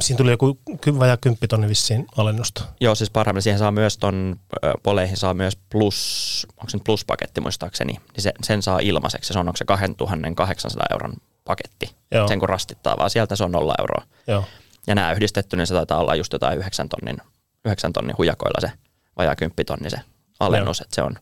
Siinä 0.00 0.16
tuli 0.16 0.30
joku 0.30 0.58
ky- 0.80 0.98
vajaa 0.98 1.16
kymppitonni 1.16 1.68
vissiin 1.68 2.06
alennusta. 2.16 2.64
Joo, 2.80 2.94
siis 2.94 3.10
parhaimmillaan 3.10 3.42
siihen 3.42 3.58
saa 3.58 3.70
myös 3.70 3.98
ton 3.98 4.36
poleihin 4.82 5.16
saa 5.16 5.34
myös 5.34 5.58
plus, 5.70 6.46
onko 6.56 6.70
se 6.70 6.78
pluspaketti 6.84 7.40
muistaakseni, 7.40 7.92
niin 7.92 8.22
se, 8.22 8.32
sen 8.42 8.62
saa 8.62 8.78
ilmaiseksi. 8.78 9.32
Se 9.32 9.38
on, 9.38 9.48
onko 9.48 9.56
se 9.56 9.64
2800 9.64 10.86
euron 10.90 11.12
paketti. 11.44 11.90
Joo. 12.10 12.28
Sen 12.28 12.38
kun 12.38 12.48
rastittaa, 12.48 12.96
vaan 12.96 13.10
sieltä 13.10 13.36
se 13.36 13.44
on 13.44 13.52
nolla 13.52 13.74
euroa. 13.78 14.02
Joo. 14.26 14.44
Ja 14.86 14.94
nämä 14.94 15.12
yhdistetty, 15.12 15.56
niin 15.56 15.66
se 15.66 15.74
taitaa 15.74 16.00
olla 16.00 16.14
just 16.14 16.32
jotain 16.32 16.58
9 16.58 16.88
tonnin, 16.88 17.18
9 17.68 17.92
tonnin 17.92 18.18
hujakoilla 18.18 18.60
se 18.60 18.72
vajaa 19.16 19.36
10 19.36 19.66
tonni 19.66 19.90
se 19.90 20.00
alennus, 20.40 20.80
että 20.80 20.94
se 20.94 21.02
on 21.02 21.18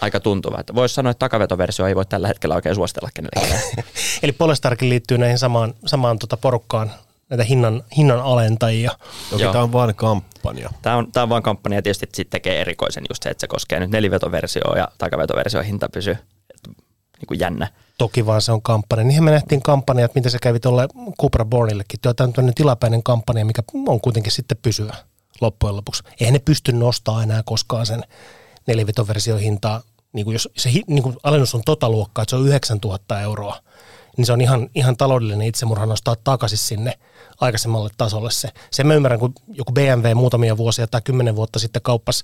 aika 0.00 0.20
tuntuva. 0.20 0.60
Että 0.60 0.74
voisi 0.74 0.94
sanoa, 0.94 1.10
että 1.10 1.18
takavetoversio 1.18 1.86
ei 1.86 1.96
voi 1.96 2.06
tällä 2.06 2.28
hetkellä 2.28 2.54
oikein 2.54 2.74
suositella 2.74 3.08
kenellekään. 3.14 3.62
Eli 4.22 4.32
Polestarkin 4.32 4.88
liittyy 4.88 5.18
näihin 5.18 5.38
samaan, 5.38 5.74
samaan 5.86 6.18
tota 6.18 6.36
porukkaan, 6.36 6.90
näitä 7.30 7.44
hinnan, 7.44 7.82
hinnan 7.96 8.20
alentajia. 8.20 8.90
Toki 9.30 9.42
Joo. 9.42 9.52
tämä 9.52 9.64
on 9.64 9.72
vain 9.72 9.94
kampanja. 9.94 10.70
Tämä 10.82 10.96
on, 10.96 11.12
tämä 11.12 11.22
on 11.22 11.28
vaan 11.28 11.42
kampanja 11.42 11.78
ja 11.78 11.82
tietysti 11.82 12.08
sit 12.14 12.30
tekee 12.30 12.60
erikoisen 12.60 13.04
just 13.10 13.22
se, 13.22 13.28
että 13.30 13.40
se 13.40 13.46
koskee 13.46 13.80
nyt 13.80 13.90
nelivetoversioa 13.90 14.78
ja 14.78 14.88
takavetoversion 14.98 15.64
hinta 15.64 15.88
pysyy 15.92 16.16
niin 17.18 17.26
kuin 17.26 17.40
jännä. 17.40 17.68
Toki 17.98 18.26
vaan 18.26 18.42
se 18.42 18.52
on 18.52 18.62
kampanja. 18.62 19.04
Niinhän 19.04 19.24
me 19.24 19.30
nähtiin 19.30 19.62
kampanja, 19.62 20.04
että 20.04 20.18
miten 20.18 20.32
se 20.32 20.38
kävi 20.42 20.60
tuolle 20.60 20.88
Cupra 21.20 21.44
Bornillekin. 21.44 22.00
Tämä 22.02 22.14
on 22.20 22.32
tämmöinen 22.32 22.54
tilapäinen 22.54 23.02
kampanja, 23.02 23.44
mikä 23.44 23.62
on 23.86 24.00
kuitenkin 24.00 24.32
sitten 24.32 24.58
pysyvä 24.62 24.94
loppujen 25.40 25.76
lopuksi. 25.76 26.02
Eihän 26.20 26.32
ne 26.32 26.38
pysty 26.38 26.72
nostamaan 26.72 27.22
enää 27.22 27.42
koskaan 27.42 27.86
sen 27.86 28.04
nelivetoversion 28.66 29.40
hintaa. 29.40 29.82
Niin 30.12 30.24
kuin 30.24 30.32
jos 30.32 30.48
se 30.56 30.70
niin 30.86 31.02
kuin 31.02 31.16
alennus 31.22 31.54
on 31.54 31.62
tota 31.64 31.90
luokkaa, 31.90 32.22
että 32.22 32.30
se 32.30 32.36
on 32.36 32.46
9000 32.46 33.20
euroa, 33.20 33.60
niin 34.16 34.26
se 34.26 34.32
on 34.32 34.40
ihan, 34.40 34.68
ihan 34.74 34.96
taloudellinen 34.96 35.46
itsemurha 35.46 35.86
nostaa 35.86 36.16
takaisin 36.24 36.58
sinne 36.58 36.98
aikaisemmalle 37.40 37.90
tasolle 37.96 38.30
se. 38.30 38.48
Sen 38.70 38.86
mä 38.86 38.94
ymmärrän, 38.94 39.20
kun 39.20 39.34
joku 39.48 39.72
BMW 39.72 40.14
muutamia 40.14 40.56
vuosia 40.56 40.86
tai 40.86 41.00
kymmenen 41.04 41.36
vuotta 41.36 41.58
sitten 41.58 41.82
kauppasi 41.82 42.22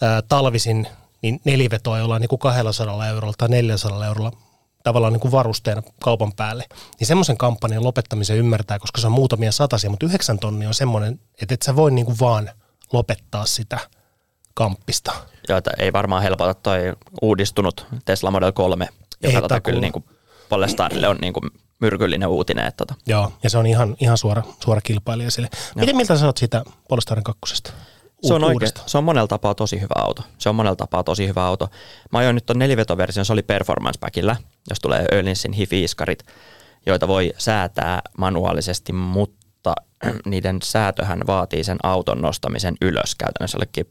ää, 0.00 0.22
talvisin 0.22 0.86
niin 1.22 1.40
nelivetoa 1.44 1.98
jollain 1.98 2.20
niin 2.20 2.28
kuin 2.28 2.38
200 2.38 3.08
eurolla 3.08 3.34
tai 3.38 3.48
400 3.48 4.06
eurolla 4.06 4.32
tavallaan 4.86 5.12
niin 5.12 5.20
kuin 5.20 5.32
varusteena 5.32 5.82
kaupan 6.02 6.32
päälle, 6.32 6.64
niin 7.00 7.06
semmoisen 7.06 7.36
kampanjan 7.36 7.84
lopettamisen 7.84 8.36
ymmärtää, 8.36 8.78
koska 8.78 9.00
se 9.00 9.06
on 9.06 9.12
muutamia 9.12 9.52
satasia, 9.52 9.90
mutta 9.90 10.06
yhdeksän 10.06 10.38
tonnia 10.38 10.68
on 10.68 10.74
semmoinen, 10.74 11.20
että 11.42 11.54
et 11.54 11.62
sä 11.62 11.76
voi 11.76 11.90
niin 11.90 12.06
kuin 12.06 12.16
vaan 12.20 12.50
lopettaa 12.92 13.46
sitä 13.46 13.78
kamppista. 14.54 15.12
joita 15.48 15.70
ei 15.78 15.92
varmaan 15.92 16.22
helpota 16.22 16.54
toi 16.54 16.80
uudistunut 17.22 17.86
Tesla 18.04 18.30
Model 18.30 18.52
3, 18.52 18.88
joka 19.22 19.36
Ei 19.36 19.42
tota 19.42 19.60
kyllä 19.60 19.80
niin 19.80 19.92
kuin 19.92 20.04
Polestarille 20.48 21.08
on 21.08 21.16
niin 21.20 21.32
kuin 21.32 21.50
myrkyllinen 21.80 22.28
uutinen. 22.28 22.66
Että 22.66 22.84
tota. 22.86 22.94
Joo, 23.06 23.32
ja 23.42 23.50
se 23.50 23.58
on 23.58 23.66
ihan, 23.66 23.96
ihan 24.00 24.18
suora, 24.18 24.42
suora 24.64 24.80
kilpailija 24.80 25.30
sille. 25.30 25.48
Miten 25.74 25.96
miltä 25.96 26.18
sä 26.18 26.26
oot 26.26 26.36
siitä 26.36 26.64
Polestarin 26.88 27.24
kakkosesta? 27.24 27.72
Se 28.22 28.34
on, 28.34 28.44
oikein, 28.44 28.72
se 28.86 28.98
on 28.98 29.04
monella 29.04 29.26
tapaa 29.26 29.54
tosi 29.54 29.80
hyvä 29.80 29.94
auto. 29.94 30.22
Se 30.38 30.48
on 30.48 30.54
monella 30.54 30.76
tapaa 30.76 31.04
tosi 31.04 31.28
hyvä 31.28 31.46
auto. 31.46 31.68
Mä 32.12 32.18
ajoin 32.18 32.34
nyt 32.34 32.46
ton 32.46 32.58
nelivetoversion, 32.58 33.26
se 33.26 33.32
oli 33.32 33.42
Performance 33.42 33.98
Packillä, 34.00 34.36
jos 34.70 34.80
tulee 34.80 35.04
Ölinsin 35.12 35.52
HIFI-iskarit, 35.52 36.26
joita 36.86 37.08
voi 37.08 37.32
säätää 37.38 38.02
manuaalisesti, 38.18 38.92
mutta 38.92 39.74
niiden 40.26 40.58
säätöhän 40.62 41.20
vaatii 41.26 41.64
sen 41.64 41.78
auton 41.82 42.22
nostamisen 42.22 42.74
ylös 42.80 43.14
käytännössä 43.14 43.56
jollekin 43.56 43.86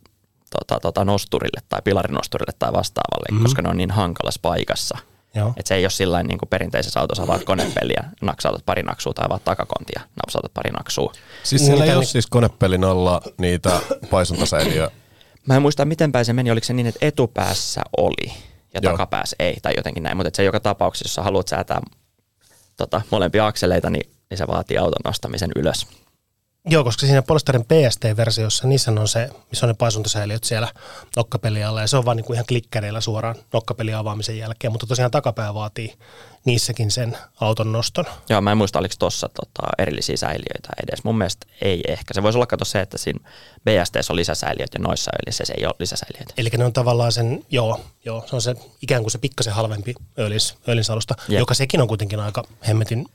tota, 0.49 0.79
tota, 0.79 1.05
nosturille 1.05 1.61
tai 1.69 1.81
pilarinosturille 1.83 2.53
tai 2.59 2.73
vastaavalle, 2.73 3.27
mm-hmm. 3.31 3.43
koska 3.43 3.61
ne 3.61 3.69
on 3.69 3.77
niin 3.77 3.91
hankalassa 3.91 4.39
paikassa. 4.41 4.97
Joo. 5.35 5.53
Et 5.57 5.67
se 5.67 5.75
ei 5.75 5.83
ole 5.83 5.89
sillä 5.89 6.23
niin 6.23 6.37
kuin 6.37 6.49
perinteisessä 6.49 6.99
autossa 6.99 7.23
avaat 7.23 7.43
konepeliä, 7.43 8.03
naksautat 8.21 8.65
pari 8.65 8.83
naksua 8.83 9.13
tai 9.13 9.25
avaat 9.25 9.43
takakontia, 9.43 10.01
napsautat 10.15 10.53
pari 10.53 10.71
naksua. 10.71 11.13
Siis 11.43 11.65
siellä 11.65 11.85
ei 11.85 11.91
ole 11.91 11.99
ni- 11.99 12.05
siis 12.05 12.27
konepelin 12.27 12.83
alla 12.83 13.21
niitä 13.37 13.79
paisuntasäiliöitä. 14.09 14.95
Mä 15.47 15.55
en 15.55 15.61
muista, 15.61 15.85
miten 15.85 16.11
päin 16.11 16.25
se 16.25 16.33
meni. 16.33 16.51
Oliko 16.51 16.65
se 16.65 16.73
niin, 16.73 16.87
että 16.87 17.05
etupäässä 17.05 17.81
oli 17.97 18.33
ja 18.73 18.79
Joo. 18.83 18.91
takapäässä 18.91 19.35
ei 19.39 19.57
tai 19.61 19.73
jotenkin 19.77 20.03
näin. 20.03 20.17
Mutta 20.17 20.31
se 20.33 20.43
joka 20.43 20.59
tapauksessa, 20.59 21.05
jos 21.05 21.15
sä 21.15 21.23
haluat 21.23 21.47
säätää 21.47 21.81
tota, 22.77 23.01
molempia 23.11 23.47
akseleita, 23.47 23.89
niin, 23.89 24.11
niin 24.29 24.37
se 24.37 24.47
vaatii 24.47 24.77
auton 24.77 25.01
nostamisen 25.05 25.51
ylös. 25.55 25.87
Joo, 26.67 26.83
koska 26.83 27.05
siinä 27.05 27.21
Polestarin 27.21 27.65
PST-versiossa, 27.65 28.67
niissä 28.67 28.91
on 28.91 29.07
se, 29.07 29.29
missä 29.49 29.65
on 29.65 29.67
ne 29.67 29.73
paisuntasäiliöt 29.73 30.43
siellä 30.43 30.67
nokkapeli 31.15 31.63
alla, 31.63 31.81
ja 31.81 31.87
se 31.87 31.97
on 31.97 32.05
vaan 32.05 32.17
niin 32.17 32.25
kuin 32.25 32.35
ihan 32.35 32.45
klikkäreillä 32.45 33.01
suoraan 33.01 33.35
nokkapelin 33.53 33.95
avaamisen 33.95 34.37
jälkeen, 34.37 34.71
mutta 34.71 34.87
tosiaan 34.87 35.11
takapää 35.11 35.53
vaatii 35.53 35.93
niissäkin 36.45 36.91
sen 36.91 37.17
auton 37.41 37.71
noston. 37.71 38.05
Joo, 38.29 38.41
mä 38.41 38.51
en 38.51 38.57
muista, 38.57 38.79
oliko 38.79 38.95
tuossa 38.99 39.29
tota, 39.29 39.67
erillisiä 39.77 40.17
säiliöitä 40.17 40.69
edes. 40.83 41.03
Mun 41.03 41.17
mielestä 41.17 41.47
ei 41.61 41.81
ehkä. 41.87 42.13
Se 42.13 42.23
voisi 42.23 42.37
olla 42.37 42.45
kato 42.45 42.65
se, 42.65 42.81
että 42.81 42.97
siinä 42.97 43.19
BST 43.63 43.95
on 44.09 44.15
lisäsäiliöt 44.15 44.73
ja 44.73 44.79
noissa 44.79 45.11
öljyssä 45.21 45.45
se 45.45 45.53
ei 45.57 45.65
ole 45.65 45.75
lisäsäiliöitä. 45.79 46.33
Eli 46.37 46.49
ne 46.57 46.65
on 46.65 46.73
tavallaan 46.73 47.11
sen, 47.11 47.45
joo, 47.49 47.79
joo, 48.05 48.23
se 48.27 48.35
on 48.35 48.41
se 48.41 48.55
ikään 48.81 49.01
kuin 49.01 49.11
se 49.11 49.17
pikkasen 49.17 49.53
halvempi 49.53 49.95
öljys, 50.19 50.55
öljynsalusta, 50.67 51.15
Jep. 51.27 51.39
joka 51.39 51.53
sekin 51.53 51.81
on 51.81 51.87
kuitenkin 51.87 52.19
aika 52.19 52.43
hemmetin 52.67 53.05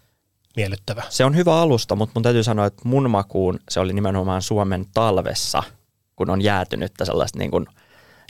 miellyttävä. 0.57 1.02
Se 1.09 1.25
on 1.25 1.37
hyvä 1.37 1.61
alusta, 1.61 1.97
mutta 1.97 2.12
mun 2.14 2.23
täytyy 2.23 2.42
sanoa, 2.42 2.66
että 2.66 2.83
mun 2.85 3.11
makuun 3.11 3.59
se 3.71 3.80
oli 3.80 3.92
nimenomaan 3.92 4.42
Suomen 4.42 4.87
talvessa, 4.95 5.62
kun 6.16 6.30
on 6.30 6.42
jäätynyttä 6.42 7.04
sellaista 7.04 7.38
niin 7.38 7.50
kuin 7.50 7.66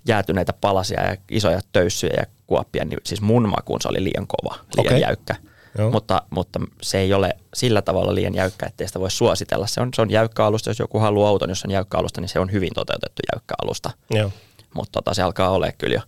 jäätyneitä 0.07 0.53
palasia 0.53 1.07
ja 1.07 1.17
isoja 1.31 1.61
töyssyjä 1.73 2.15
ja 2.17 2.27
kuoppia, 2.47 2.85
niin 2.85 2.99
siis 3.05 3.21
mun 3.21 3.49
makuun 3.49 3.81
se 3.81 3.89
oli 3.89 4.05
liian 4.05 4.27
kova, 4.27 4.55
liian 4.77 4.93
Okei. 4.93 5.01
jäykkä. 5.01 5.35
Joo. 5.79 5.91
Mutta, 5.91 6.23
mutta 6.31 6.61
se 6.83 6.99
ei 6.99 7.15
ole 7.15 7.37
sillä 7.55 7.83
tavalla 7.83 8.15
liian 8.15 8.35
jäykkä, 8.35 8.67
ettei 8.67 8.87
sitä 8.87 9.01
voi 9.01 9.11
suositella. 9.11 9.67
Se 9.67 9.81
on, 9.81 9.89
se 9.95 10.03
on 10.03 10.11
jäykkä 10.11 10.45
alusta, 10.45 10.71
jos 10.71 10.79
joku 10.79 10.99
haluaa 10.99 11.29
auton, 11.29 11.49
jos 11.49 11.65
on 11.65 11.71
jäykkä 11.71 11.99
alusta, 11.99 12.21
niin 12.21 12.29
se 12.29 12.41
on 12.41 12.53
hyvin 12.53 12.71
toteutettu 12.75 13.23
jäykkä 13.35 13.55
alusta. 13.65 13.91
Joo, 14.11 14.33
Mutta 14.75 14.93
tota, 14.93 15.15
se 15.15 15.23
alkaa 15.23 15.51
olla 15.51 15.73
kyllä 15.73 15.95
jo 15.95 16.01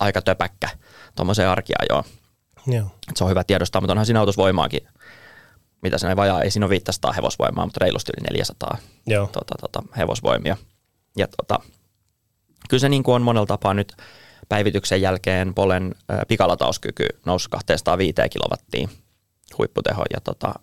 aika 0.00 0.22
töpäkkä 0.22 0.68
tuommoiseen 1.14 1.48
arkiajoon. 1.48 2.04
joo. 2.66 2.86
Et 3.10 3.16
se 3.16 3.24
on 3.24 3.30
hyvä 3.30 3.44
tiedostaa, 3.44 3.80
mutta 3.80 3.92
onhan 3.92 4.06
siinä 4.06 4.20
autossa 4.20 4.42
voimaakin, 4.42 4.88
mitä 5.82 5.98
se 5.98 6.16
vajaa, 6.16 6.42
ei 6.42 6.50
siinä 6.50 6.66
ole 6.66 6.70
500 6.70 7.12
hevosvoimaa, 7.12 7.66
mutta 7.66 7.84
reilusti 7.84 8.12
yli 8.18 8.26
400 8.30 8.78
Joo. 9.06 9.26
tota, 9.26 9.54
tota, 9.60 9.82
hevosvoimia. 9.96 10.56
Ja 11.16 11.28
tota, 11.36 11.60
kyllä 12.68 12.80
se 12.80 12.88
niin 12.88 13.02
kuin 13.02 13.14
on 13.14 13.22
monella 13.22 13.46
tapaa 13.46 13.74
nyt 13.74 13.96
päivityksen 14.48 15.00
jälkeen 15.00 15.54
Polen 15.54 15.94
ö, 16.10 16.14
pikalatauuskyky 16.28 17.06
nousi 17.26 17.50
205 17.50 18.14
kilowattia 18.30 18.88
huipputeho 19.58 20.04
ja 20.12 20.20
tota, 20.20 20.54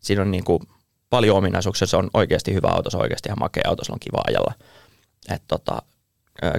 siinä 0.00 0.22
on 0.22 0.30
niin 0.30 0.44
kuin 0.44 0.62
paljon 1.10 1.36
ominaisuuksia, 1.36 1.86
se 1.86 1.96
on 1.96 2.10
oikeasti 2.14 2.54
hyvä 2.54 2.68
auto, 2.68 2.90
se 2.90 2.96
on 2.96 3.02
oikeasti 3.02 3.28
ihan 3.28 3.38
makea 3.40 3.62
auto, 3.66 3.84
se 3.84 3.92
on 3.92 4.00
kiva 4.00 4.22
ajalla. 4.26 4.54
Et 5.28 5.42
tota, 5.48 5.82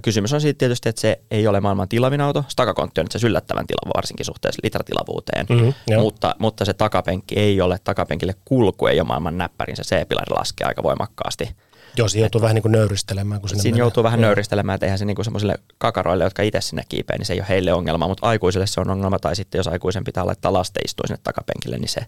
kysymys 0.03 0.33
on 0.33 0.41
siitä 0.41 0.57
tietysti, 0.57 0.89
että 0.89 1.01
se 1.01 1.21
ei 1.31 1.47
ole 1.47 1.59
maailman 1.59 1.89
tilavin 1.89 2.21
auto, 2.21 2.43
se 2.47 2.55
takakontti 2.55 3.01
on 3.01 3.05
itse 3.05 3.27
yllättävän 3.27 3.67
tilava, 3.67 3.93
varsinkin 3.97 4.25
suhteessa 4.25 4.59
litratilavuuteen, 4.63 5.45
Mhm, 5.49 5.69
joo. 5.87 6.01
mutta, 6.01 6.35
mutta 6.39 6.65
se 6.65 6.73
takapenkki 6.73 7.35
ei 7.39 7.61
ole, 7.61 7.79
takapenkille 7.83 8.35
kulku 8.45 8.87
ei 8.87 8.99
ole 8.99 9.07
maailman 9.07 9.37
näppärin, 9.37 9.75
se 9.75 9.83
C-pilari 9.83 10.35
laskee 10.37 10.67
aika 10.67 10.83
voimakkaasti. 10.83 11.55
Joo, 11.97 12.07
siinä 12.07 12.23
joutuu 12.25 12.41
vähän 12.41 12.55
niin 12.55 12.61
kuin 12.61 12.71
nöyristelemään, 12.71 13.41
kun 13.41 13.49
sinne 13.49 13.61
Siinä 13.61 13.73
menee. 13.75 13.83
joutuu 13.83 14.03
vähän 14.03 14.19
Joo. 14.19 14.27
nöyristelemään, 14.27 14.75
että 14.75 14.85
eihän 14.85 14.99
se 14.99 15.05
niinku 15.05 15.23
semmoisille 15.23 15.55
kakaroille, 15.77 16.23
jotka 16.23 16.41
itse 16.43 16.61
sinne 16.61 16.83
kiipee, 16.89 17.17
niin 17.17 17.25
se 17.25 17.33
ei 17.33 17.39
ole 17.39 17.49
heille 17.49 17.73
ongelma, 17.73 18.07
mutta 18.07 18.27
aikuisille 18.27 18.67
se 18.67 18.81
on 18.81 18.89
ongelma, 18.89 19.19
tai 19.19 19.35
sitten 19.35 19.59
jos 19.59 19.67
aikuisen 19.67 20.03
pitää 20.03 20.25
laittaa 20.25 20.53
lasteistuin 20.53 21.07
sinne 21.07 21.19
takapenkille, 21.23 21.77
niin 21.77 21.89
se, 21.89 22.05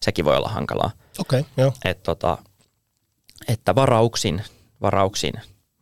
sekin 0.00 0.24
voi 0.24 0.36
olla 0.36 0.48
hankalaa. 0.48 0.90
Okei, 1.18 1.40
okay, 1.40 1.52
joo. 1.56 1.72
Et 1.84 2.02
tota, 2.02 2.38
että 3.48 3.74
varauksin, 3.74 4.42
varauksin, 4.80 5.32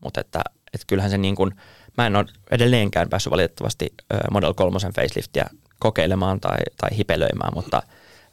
mutta 0.05 0.21
että, 0.21 0.43
että 0.75 0.85
kyllähän 0.87 1.11
se 1.11 1.19
niin 1.19 1.37
kuin, 1.37 1.55
mä 1.99 2.07
en 2.07 2.17
ole 2.17 2.27
edelleenkään 2.51 3.09
päässyt 3.09 3.31
valitettavasti 3.31 3.95
Model 4.31 4.55
3 4.55 4.79
faceliftiä 4.95 5.47
kokeilemaan 5.79 6.41
tai, 6.41 6.59
tai 6.77 6.97
hipelöimään, 6.97 7.53
mutta 7.55 7.83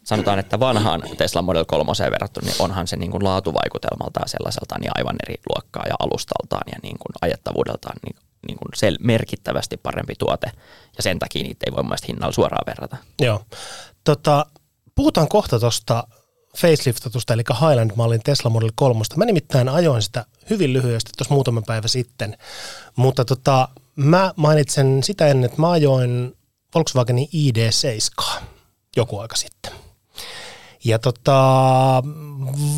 sanotaan, 0.03 0.39
että 0.39 0.59
vanhaan 0.59 1.03
Tesla 1.17 1.41
Model 1.41 1.65
3 1.65 1.91
verrattuna, 2.11 2.47
niin 2.47 2.61
onhan 2.61 2.87
se 2.87 2.95
niin 2.95 3.11
kuin 3.11 3.23
laatuvaikutelmaltaan 3.23 4.29
sellaiseltaan 4.29 4.81
niin 4.81 4.91
aivan 4.95 5.15
eri 5.27 5.35
luokkaa 5.49 5.85
ja 5.87 5.95
alustaltaan 5.99 6.63
ja 6.71 6.79
niin 6.83 6.97
kuin 6.97 7.13
ajettavuudeltaan 7.21 7.95
niin, 8.05 8.15
niin 8.47 8.57
kuin 8.57 8.71
sel- 8.75 9.05
merkittävästi 9.05 9.77
parempi 9.77 10.13
tuote. 10.19 10.51
Ja 10.97 11.03
sen 11.03 11.19
takia 11.19 11.43
niitä 11.43 11.63
ei 11.65 11.71
voi 11.71 11.83
mun 11.83 11.89
mielestä 11.89 12.07
hinnalla 12.07 12.33
suoraan 12.33 12.65
verrata. 12.67 12.97
Joo. 13.21 13.41
Tota, 14.03 14.45
puhutaan 14.95 15.27
kohta 15.27 15.59
tuosta 15.59 16.07
faceliftatusta, 16.57 17.33
eli 17.33 17.43
Highland-mallin 17.51 18.21
Tesla 18.23 18.49
Model 18.49 18.71
3. 18.75 19.03
Mä 19.15 19.25
nimittäin 19.25 19.69
ajoin 19.69 20.01
sitä 20.01 20.25
hyvin 20.49 20.73
lyhyesti 20.73 21.11
tuossa 21.17 21.33
muutama 21.33 21.61
päivä 21.61 21.87
sitten, 21.87 22.37
mutta 22.95 23.25
tota, 23.25 23.69
mä 23.95 24.33
mainitsen 24.35 25.03
sitä 25.03 25.27
ennen, 25.27 25.45
että 25.45 25.61
mä 25.61 25.71
ajoin 25.71 26.37
Volkswagenin 26.75 27.27
ID7 27.27 28.41
joku 28.95 29.19
aika 29.19 29.35
sitten. 29.35 29.71
Ja 30.83 30.99
tota, 30.99 31.43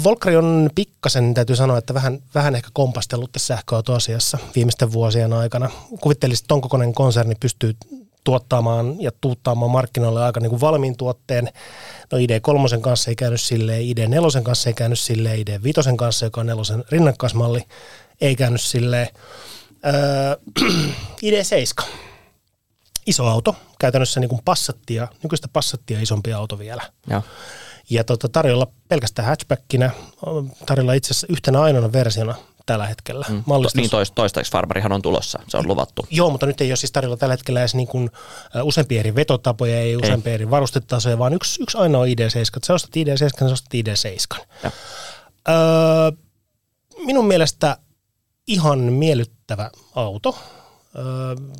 Volkari 0.04 0.36
on 0.36 0.70
pikkasen, 0.76 1.34
täytyy 1.34 1.56
sanoa, 1.56 1.78
että 1.78 1.94
vähän, 1.94 2.20
vähän 2.36 2.56
ehkä 2.56 2.70
kompastellut 2.74 3.32
tässä 3.32 3.56
sähköautoasiassa 3.56 4.38
viimeisten 4.56 4.92
vuosien 4.92 5.34
aikana. 5.34 5.70
Kuvittelisin, 6.02 6.44
että 6.44 6.48
ton 6.48 6.62
kokoinen 6.62 6.94
konserni 6.94 7.36
pystyy 7.40 7.76
tuottamaan 8.24 8.96
ja 9.02 9.12
tuuttaamaan 9.22 9.72
markkinoille 9.72 10.24
aika 10.24 10.40
niin 10.40 10.50
kuin 10.50 10.62
valmiin 10.62 10.98
tuotteen. 10.98 11.50
No 12.12 12.18
ID3 12.18 12.82
kanssa 12.82 13.12
ei 13.12 13.16
käynyt 13.16 13.42
silleen, 13.42 13.82
ID4 13.82 14.44
kanssa 14.44 14.70
ei 14.70 14.74
käynyt 14.74 15.00
silleen, 15.00 15.40
ID5 15.40 15.96
kanssa, 15.96 16.26
joka 16.26 16.42
on 16.42 16.48
nelosen 16.48 16.84
rinnakkaismalli, 16.92 17.64
ei 18.22 18.36
käynyt 18.36 18.62
silleen. 18.62 19.08
Öö, 19.86 20.36
ID7, 21.26 21.86
iso 23.06 23.28
auto, 23.28 23.56
käytännössä 23.80 24.20
niin 24.20 24.30
kuin 24.30 24.42
Passattia, 24.46 25.08
nykyistä 25.24 25.48
Passattia 25.54 26.02
isompi 26.02 26.34
auto 26.34 26.60
vielä. 26.60 26.82
Joo. 27.08 27.22
Ja 27.90 28.04
tota, 28.04 28.30
tarjolla 28.30 28.68
pelkästään 28.88 29.28
hatchbackinä, 29.28 29.92
tarjolla 30.66 30.94
itse 30.94 31.12
asiassa 31.12 31.28
yhtenä 31.30 31.62
ainoana 31.62 31.94
versiona 31.94 32.36
tällä 32.70 32.88
hetkellä. 32.88 33.26
Mm. 33.30 33.44
Mallistus- 33.46 33.76
Niin 33.76 33.90
tois, 33.90 34.12
toistaiseksi 34.12 34.52
Farmarihan 34.52 34.92
on 34.92 35.02
tulossa, 35.02 35.40
se 35.48 35.58
on 35.58 35.68
luvattu. 35.68 36.08
Joo, 36.12 36.30
mutta 36.30 36.46
nyt 36.46 36.62
ei 36.62 36.72
ole 36.72 36.76
siis 36.76 36.92
tarjolla 36.92 37.18
tällä 37.18 37.34
hetkellä 37.34 37.60
edes 37.60 37.76
niin 37.76 37.88
kuin, 37.88 38.10
useampia 38.64 39.00
eri 39.00 39.16
vetotapoja, 39.16 39.80
ei 39.80 39.96
useampia 39.98 40.34
eri 40.34 40.50
varustetasoja, 40.50 41.18
vaan 41.20 41.34
yksi, 41.34 41.64
yksi 41.64 41.78
ainoa 41.78 42.06
ID7. 42.06 42.60
Sä 42.64 42.74
ostat 42.74 42.90
ID7, 42.96 43.18
sä 43.40 43.46
ostat 43.46 43.74
ID7. 43.74 44.46
Joo. 44.64 44.72
Öö, 45.50 46.12
minun 47.06 47.26
mielestä 47.26 47.78
ihan 48.48 48.80
miellyttävä 48.80 49.72
auto. 49.96 50.38
Öö, 50.98 51.04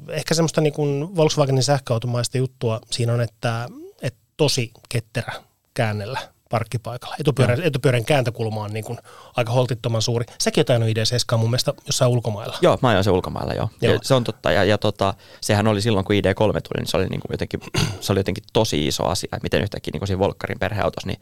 ehkä 0.10 0.34
semmoista 0.34 0.62
niin 0.62 0.74
kuin 0.74 1.16
Volkswagenin 1.16 1.64
sähköautomaista 1.64 2.38
juttua 2.38 2.80
siinä 2.92 3.14
on, 3.14 3.22
että, 3.22 3.68
että 4.02 4.20
tosi 4.38 4.72
ketterä 4.90 5.34
käännellä 5.74 6.20
parkkipaikalla. 6.50 7.16
Etupyörän, 7.20 7.62
etupyörän 7.64 8.06
kääntökulma 8.06 8.64
on 8.64 8.74
niin 8.74 8.86
kuin 8.86 9.00
aika 9.36 9.52
holtittoman 9.52 10.02
suuri. 10.02 10.26
Sekin 10.40 10.62
jotain 10.62 10.84
on 10.84 10.90
ID7 10.90 11.38
mun 11.38 11.50
mielestä 11.50 11.74
jossain 11.86 12.12
ulkomailla. 12.12 12.58
Joo, 12.62 12.78
mä 12.82 12.90
ajoin 12.90 13.04
se 13.04 13.12
ulkomailla 13.12 13.54
joo. 13.54 13.70
Joo. 13.82 13.94
Ja 13.94 14.00
se 14.02 14.14
on 14.14 14.24
totta. 14.24 14.52
Ja, 14.52 14.64
ja 14.64 14.78
tota, 14.78 15.14
sehän 15.42 15.68
oli 15.68 15.82
silloin, 15.82 16.06
kun 16.06 16.16
ID3 16.16 16.36
tuli, 16.38 16.78
niin 16.78 16.88
se 16.88 16.98
oli, 16.98 17.08
niin 17.08 17.20
kuin 17.20 17.32
jotenkin, 17.32 17.60
se 18.02 18.12
oli 18.12 18.20
jotenkin 18.20 18.44
tosi 18.54 18.88
iso 18.88 19.06
asia, 19.06 19.30
että 19.34 19.44
miten 19.44 19.62
yhtäkkiä 19.62 19.92
niin 19.92 20.00
kuin 20.00 20.08
siinä 20.08 20.20
Volkkarin 20.20 20.60
perheautossa, 20.60 21.08
niin 21.08 21.20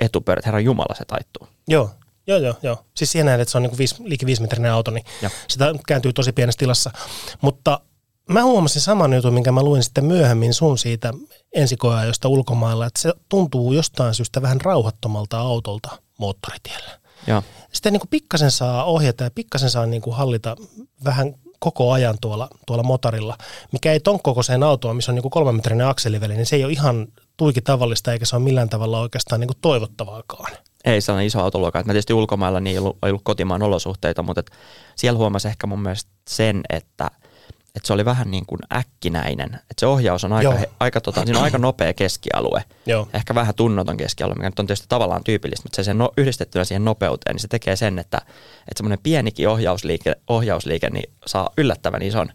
etupyörät, 0.00 0.46
herran 0.46 0.64
jumala, 0.64 0.94
se 0.94 1.04
taittuu. 1.04 1.48
Joo, 1.68 1.90
joo, 2.26 2.38
joo. 2.38 2.54
joo. 2.62 2.84
Siis 2.96 3.12
siihen 3.12 3.26
näet, 3.26 3.40
että 3.40 3.52
se 3.52 3.58
on 3.58 3.62
niin 3.62 3.78
viisi, 3.78 3.94
liike 3.98 4.26
viisimetrinen 4.26 4.72
auto, 4.72 4.90
niin 4.90 5.04
Joo. 5.22 5.30
sitä 5.48 5.74
kääntyy 5.86 6.12
tosi 6.12 6.32
pienessä 6.32 6.58
tilassa. 6.58 6.90
Mutta 7.40 7.80
mä 8.32 8.44
huomasin 8.44 8.82
saman 8.82 9.12
jutun, 9.12 9.34
minkä 9.34 9.52
mä 9.52 9.62
luin 9.62 9.82
sitten 9.82 10.04
myöhemmin 10.04 10.54
sun 10.54 10.78
siitä 10.78 11.12
ensikoeajosta 11.54 12.28
ulkomailla, 12.28 12.86
että 12.86 13.00
se 13.00 13.12
tuntuu 13.28 13.72
jostain 13.72 14.14
syystä 14.14 14.42
vähän 14.42 14.60
rauhattomalta 14.60 15.40
autolta 15.40 15.90
moottoritiellä. 16.18 17.00
Joo. 17.26 17.42
Sitä 17.72 17.90
niin 17.90 18.00
kuin 18.00 18.10
pikkasen 18.10 18.50
saa 18.50 18.84
ohjata 18.84 19.24
ja 19.24 19.30
pikkasen 19.34 19.70
saa 19.70 19.86
niin 19.86 20.02
kuin 20.02 20.16
hallita 20.16 20.56
vähän 21.04 21.34
koko 21.58 21.92
ajan 21.92 22.16
tuolla, 22.20 22.48
tuolla 22.66 22.82
motorilla, 22.82 23.38
mikä 23.72 23.92
ei 23.92 24.00
ton 24.00 24.22
kokoiseen 24.22 24.62
autoon, 24.62 24.96
missä 24.96 25.12
on 25.12 25.14
niin 25.14 25.22
kuin 25.22 25.30
kolmen 25.30 25.54
metrinen 25.54 25.86
akseliväli, 25.86 26.34
niin 26.34 26.46
se 26.46 26.56
ei 26.56 26.64
ole 26.64 26.72
ihan 26.72 27.06
tuiki 27.36 27.60
tavallista 27.60 28.12
eikä 28.12 28.24
se 28.24 28.36
ole 28.36 28.44
millään 28.44 28.68
tavalla 28.68 29.00
oikeastaan 29.00 29.40
niin 29.40 29.48
kuin 29.48 29.58
toivottavaakaan. 29.62 30.52
Ei 30.84 31.00
sellainen 31.00 31.26
iso 31.26 31.40
autoluokka. 31.40 31.78
Mä 31.78 31.92
tietysti 31.92 32.12
ulkomailla 32.12 32.60
niin 32.60 32.72
ei 32.72 32.78
ollut, 32.78 32.98
ei 33.02 33.10
ollut 33.10 33.24
kotimaan 33.24 33.62
olosuhteita, 33.62 34.22
mutta 34.22 34.42
siellä 34.96 35.18
huomasi 35.18 35.48
ehkä 35.48 35.66
mun 35.66 35.82
mielestä 35.82 36.10
sen, 36.28 36.60
että, 36.68 37.10
että 37.76 37.86
se 37.86 37.92
oli 37.92 38.04
vähän 38.04 38.30
niin 38.30 38.46
kuin 38.46 38.60
äkkinäinen. 38.74 39.54
Että 39.54 39.80
se 39.80 39.86
ohjaus 39.86 40.24
on 40.24 40.32
aika, 40.32 40.50
he, 40.54 40.70
aika, 40.80 41.00
tota, 41.00 41.24
siinä 41.24 41.38
on 41.38 41.44
aika 41.44 41.58
nopea 41.58 41.94
keskialue. 41.94 42.64
Joo. 42.86 43.08
Ehkä 43.14 43.34
vähän 43.34 43.54
tunnoton 43.54 43.96
keskialue, 43.96 44.34
mikä 44.34 44.48
nyt 44.48 44.58
on 44.58 44.66
tietysti 44.66 44.86
tavallaan 44.88 45.24
tyypillistä, 45.24 45.64
mutta 45.64 45.76
se 45.76 45.84
sen 45.84 45.98
no, 45.98 46.12
yhdistettynä 46.16 46.64
siihen 46.64 46.84
nopeuteen, 46.84 47.34
niin 47.34 47.40
se 47.40 47.48
tekee 47.48 47.76
sen, 47.76 47.98
että, 47.98 48.18
että 48.58 48.76
semmoinen 48.76 48.98
pienikin 49.02 49.48
ohjausliike, 49.48 50.16
ohjausliike 50.28 50.90
niin 50.90 51.10
saa 51.26 51.50
yllättävän 51.58 52.02
ison 52.02 52.28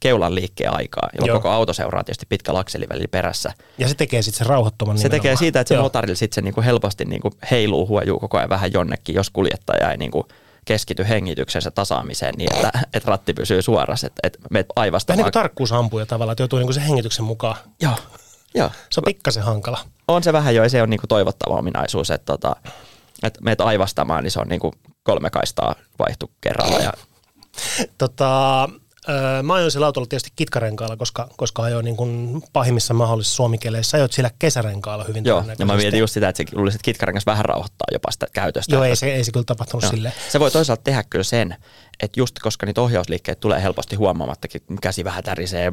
keulan 0.00 0.34
liikkeen 0.34 0.76
aikaa, 0.76 1.08
jolloin 1.12 1.28
Joo. 1.28 1.38
koko 1.38 1.48
auto 1.50 1.72
seuraa 1.72 2.04
tietysti 2.04 2.26
pitkä 2.28 2.52
akselivälillä 2.54 3.08
perässä. 3.10 3.52
Ja 3.78 3.88
se 3.88 3.94
tekee 3.94 4.22
sitten 4.22 4.38
sen 4.38 4.46
rauhattoman 4.46 4.98
Se 4.98 5.02
tekee 5.02 5.18
nimenomaan. 5.18 5.38
siitä, 5.38 5.60
että 5.60 5.68
se 5.68 5.74
Joo. 5.74 5.82
motorilla 5.82 6.16
sitten 6.16 6.34
se 6.34 6.40
niinku 6.40 6.62
helposti 6.62 7.04
niinku 7.04 7.30
heiluu, 7.50 7.88
huojuu 7.88 8.18
koko 8.18 8.38
ajan 8.38 8.48
vähän 8.48 8.72
jonnekin, 8.72 9.14
jos 9.14 9.30
kuljettaja 9.30 9.90
ei 9.90 9.96
niinku 9.96 10.28
keskity 10.64 11.08
hengityksensä 11.08 11.70
tasaamiseen 11.70 12.34
niin, 12.38 12.54
että, 12.54 12.70
että 12.94 13.10
ratti 13.10 13.34
pysyy 13.34 13.62
suorassa, 13.62 14.06
että, 14.06 14.20
että 14.22 14.38
meet 14.38 14.48
Vähän 14.52 14.66
niin 14.68 14.82
aivastamaan. 14.82 15.24
kuin 15.24 15.32
tarkkuusampuja 15.32 16.06
tavallaan, 16.06 16.32
että 16.32 16.42
joutuu 16.42 16.58
niin 16.58 16.66
kuin 16.66 16.74
sen 16.74 16.82
hengityksen 16.82 17.24
mukaan. 17.24 17.56
Joo, 17.82 17.94
joo. 18.54 18.70
Se 18.90 19.00
on 19.00 19.04
pikkasen 19.04 19.42
hankala. 19.42 19.78
On 20.08 20.22
se 20.22 20.32
vähän 20.32 20.54
jo, 20.54 20.62
ja 20.62 20.68
se 20.70 20.82
on 20.82 20.90
niinku 20.90 21.06
toivottava 21.06 21.54
ominaisuus, 21.58 22.10
että, 22.10 22.32
tota, 22.32 22.56
että 23.22 23.40
meet 23.42 23.60
aivastamaan, 23.60 24.22
niin 24.24 24.30
se 24.30 24.40
on 24.40 24.48
niinku 24.48 24.74
kolme 25.02 25.30
kaistaa 25.30 25.74
vaihtu 25.98 26.30
kerralla. 26.40 26.78
Ja, 26.78 26.92
Tota, 27.98 28.68
öö, 29.08 29.42
mä 29.42 29.54
ajoin 29.54 29.70
sillä 29.70 29.86
autolla 29.86 30.06
tietysti 30.06 30.30
kitkarenkaalla, 30.36 30.96
koska, 30.96 31.28
koska 31.36 31.62
ajoin 31.62 31.84
niin 31.84 31.96
kuin 31.96 32.42
pahimmissa 32.52 32.94
mahdollisissa 32.94 33.36
suomikeleissä. 33.36 33.96
Ajoit 33.96 34.12
sillä 34.12 34.30
kesärenkaalla 34.38 35.04
hyvin 35.04 35.24
joo, 35.24 35.44
ja 35.58 35.66
mä 35.66 35.76
mietin 35.76 36.00
just 36.00 36.14
sitä, 36.14 36.28
että 36.28 36.42
se 36.50 36.56
luulisin, 36.56 36.76
että 36.76 36.84
kitkarengas 36.84 37.26
vähän 37.26 37.44
rauhoittaa 37.44 37.86
jopa 37.92 38.10
sitä 38.10 38.26
käytöstä. 38.32 38.74
Joo, 38.74 38.84
ei 38.84 38.96
se, 38.96 39.14
ei 39.14 39.24
se 39.24 39.32
kyllä 39.32 39.44
tapahtunut 39.44 39.82
Joo. 39.82 39.90
silleen. 39.90 40.14
Se 40.28 40.40
voi 40.40 40.50
toisaalta 40.50 40.82
tehdä 40.82 41.02
kyllä 41.10 41.24
sen, 41.24 41.56
että 42.02 42.20
just 42.20 42.38
koska 42.38 42.66
niitä 42.66 42.80
ohjausliikkeitä 42.80 43.40
tulee 43.40 43.62
helposti 43.62 43.96
huomaamattakin, 43.96 44.62
käsi 44.80 45.04
vähän 45.04 45.24
tärisee, 45.24 45.72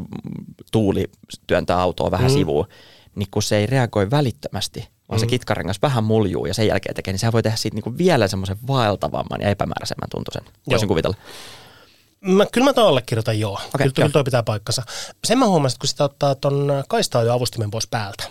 tuuli 0.71 1.11
työntää 1.47 1.79
autoa 1.79 2.11
vähän 2.11 2.31
mm. 2.31 2.33
sivuun, 2.33 2.67
niin 3.15 3.27
kun 3.31 3.43
se 3.43 3.57
ei 3.57 3.65
reagoi 3.65 4.11
välittömästi, 4.11 4.87
vaan 5.09 5.19
mm. 5.19 5.19
se 5.19 5.27
kitkarengas 5.27 5.81
vähän 5.81 6.03
muljuu 6.03 6.45
ja 6.45 6.53
sen 6.53 6.67
jälkeen 6.67 6.95
tekee, 6.95 7.13
niin 7.13 7.19
sehän 7.19 7.33
voi 7.33 7.43
tehdä 7.43 7.57
siitä 7.57 7.75
niinku 7.75 7.97
vielä 7.97 8.27
semmoisen 8.27 8.57
vaeltavamman 8.67 9.41
ja 9.41 9.49
epämääräisemmän 9.49 10.09
tuntuisen, 10.09 10.43
voisin 10.69 10.85
Joo. 10.85 10.87
kuvitella. 10.87 11.15
Mä, 12.21 12.45
kyllä 12.51 12.65
mä 12.65 12.73
tuon 12.73 12.87
allekirjoitan 12.87 13.39
joo. 13.39 13.53
Okay, 13.53 13.69
kyllä, 13.77 13.91
kyllä 13.91 14.09
toi 14.09 14.23
pitää 14.23 14.43
paikkansa. 14.43 14.83
Sen 15.23 15.37
mä 15.37 15.47
huomasin, 15.47 15.75
että 15.75 15.81
kun 15.81 15.87
sitä 15.87 16.03
ottaa 16.03 16.35
ton 16.35 16.83
kaistaa 16.87 17.23
jo 17.23 17.33
avustimen 17.33 17.71
pois 17.71 17.87
päältä, 17.87 18.23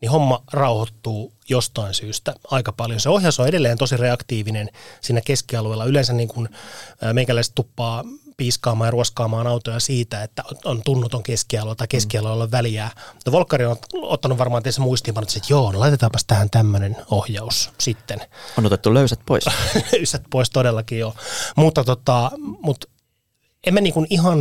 niin 0.00 0.10
homma 0.10 0.42
rauhoittuu 0.52 1.32
jostain 1.48 1.94
syystä 1.94 2.34
aika 2.50 2.72
paljon. 2.72 3.00
Se 3.00 3.08
ohjaus 3.08 3.40
on 3.40 3.48
edelleen 3.48 3.78
tosi 3.78 3.96
reaktiivinen 3.96 4.68
siinä 5.00 5.20
keskialueella. 5.20 5.84
Yleensä 5.84 6.12
niin 6.12 6.28
kuin 6.28 6.48
meikäläiset 7.12 7.54
tuppaa 7.54 8.04
piiskaamaan 8.36 8.88
ja 8.88 8.90
ruoskaamaan 8.90 9.46
autoja 9.46 9.80
siitä, 9.80 10.22
että 10.22 10.42
on 10.64 10.82
tunnuton 10.84 11.22
keskialue 11.22 11.74
tai 11.74 11.88
keskialueella 11.88 12.44
on 12.44 12.50
väliä. 12.50 12.90
No 13.26 13.32
Volkari 13.32 13.66
on 13.66 13.76
ottanut 14.02 14.38
varmaan 14.38 14.62
tässä 14.62 14.80
muistiinpanot, 14.80 15.36
että 15.36 15.52
joo, 15.52 15.72
no 15.72 15.80
laitetaanpas 15.80 16.24
tähän 16.24 16.50
tämmöinen 16.50 16.96
ohjaus 17.10 17.70
sitten. 17.78 18.20
On 18.58 18.66
otettu 18.66 18.94
löysät 18.94 19.20
pois. 19.26 19.44
Ysät 20.02 20.22
pois 20.30 20.50
todellakin 20.50 20.98
joo. 20.98 21.14
Mutta 21.56 21.84
tota, 21.84 22.30
mut 22.62 22.90
emme 23.68 23.80
niin 23.80 23.94
kuin 23.94 24.06
ihan 24.10 24.40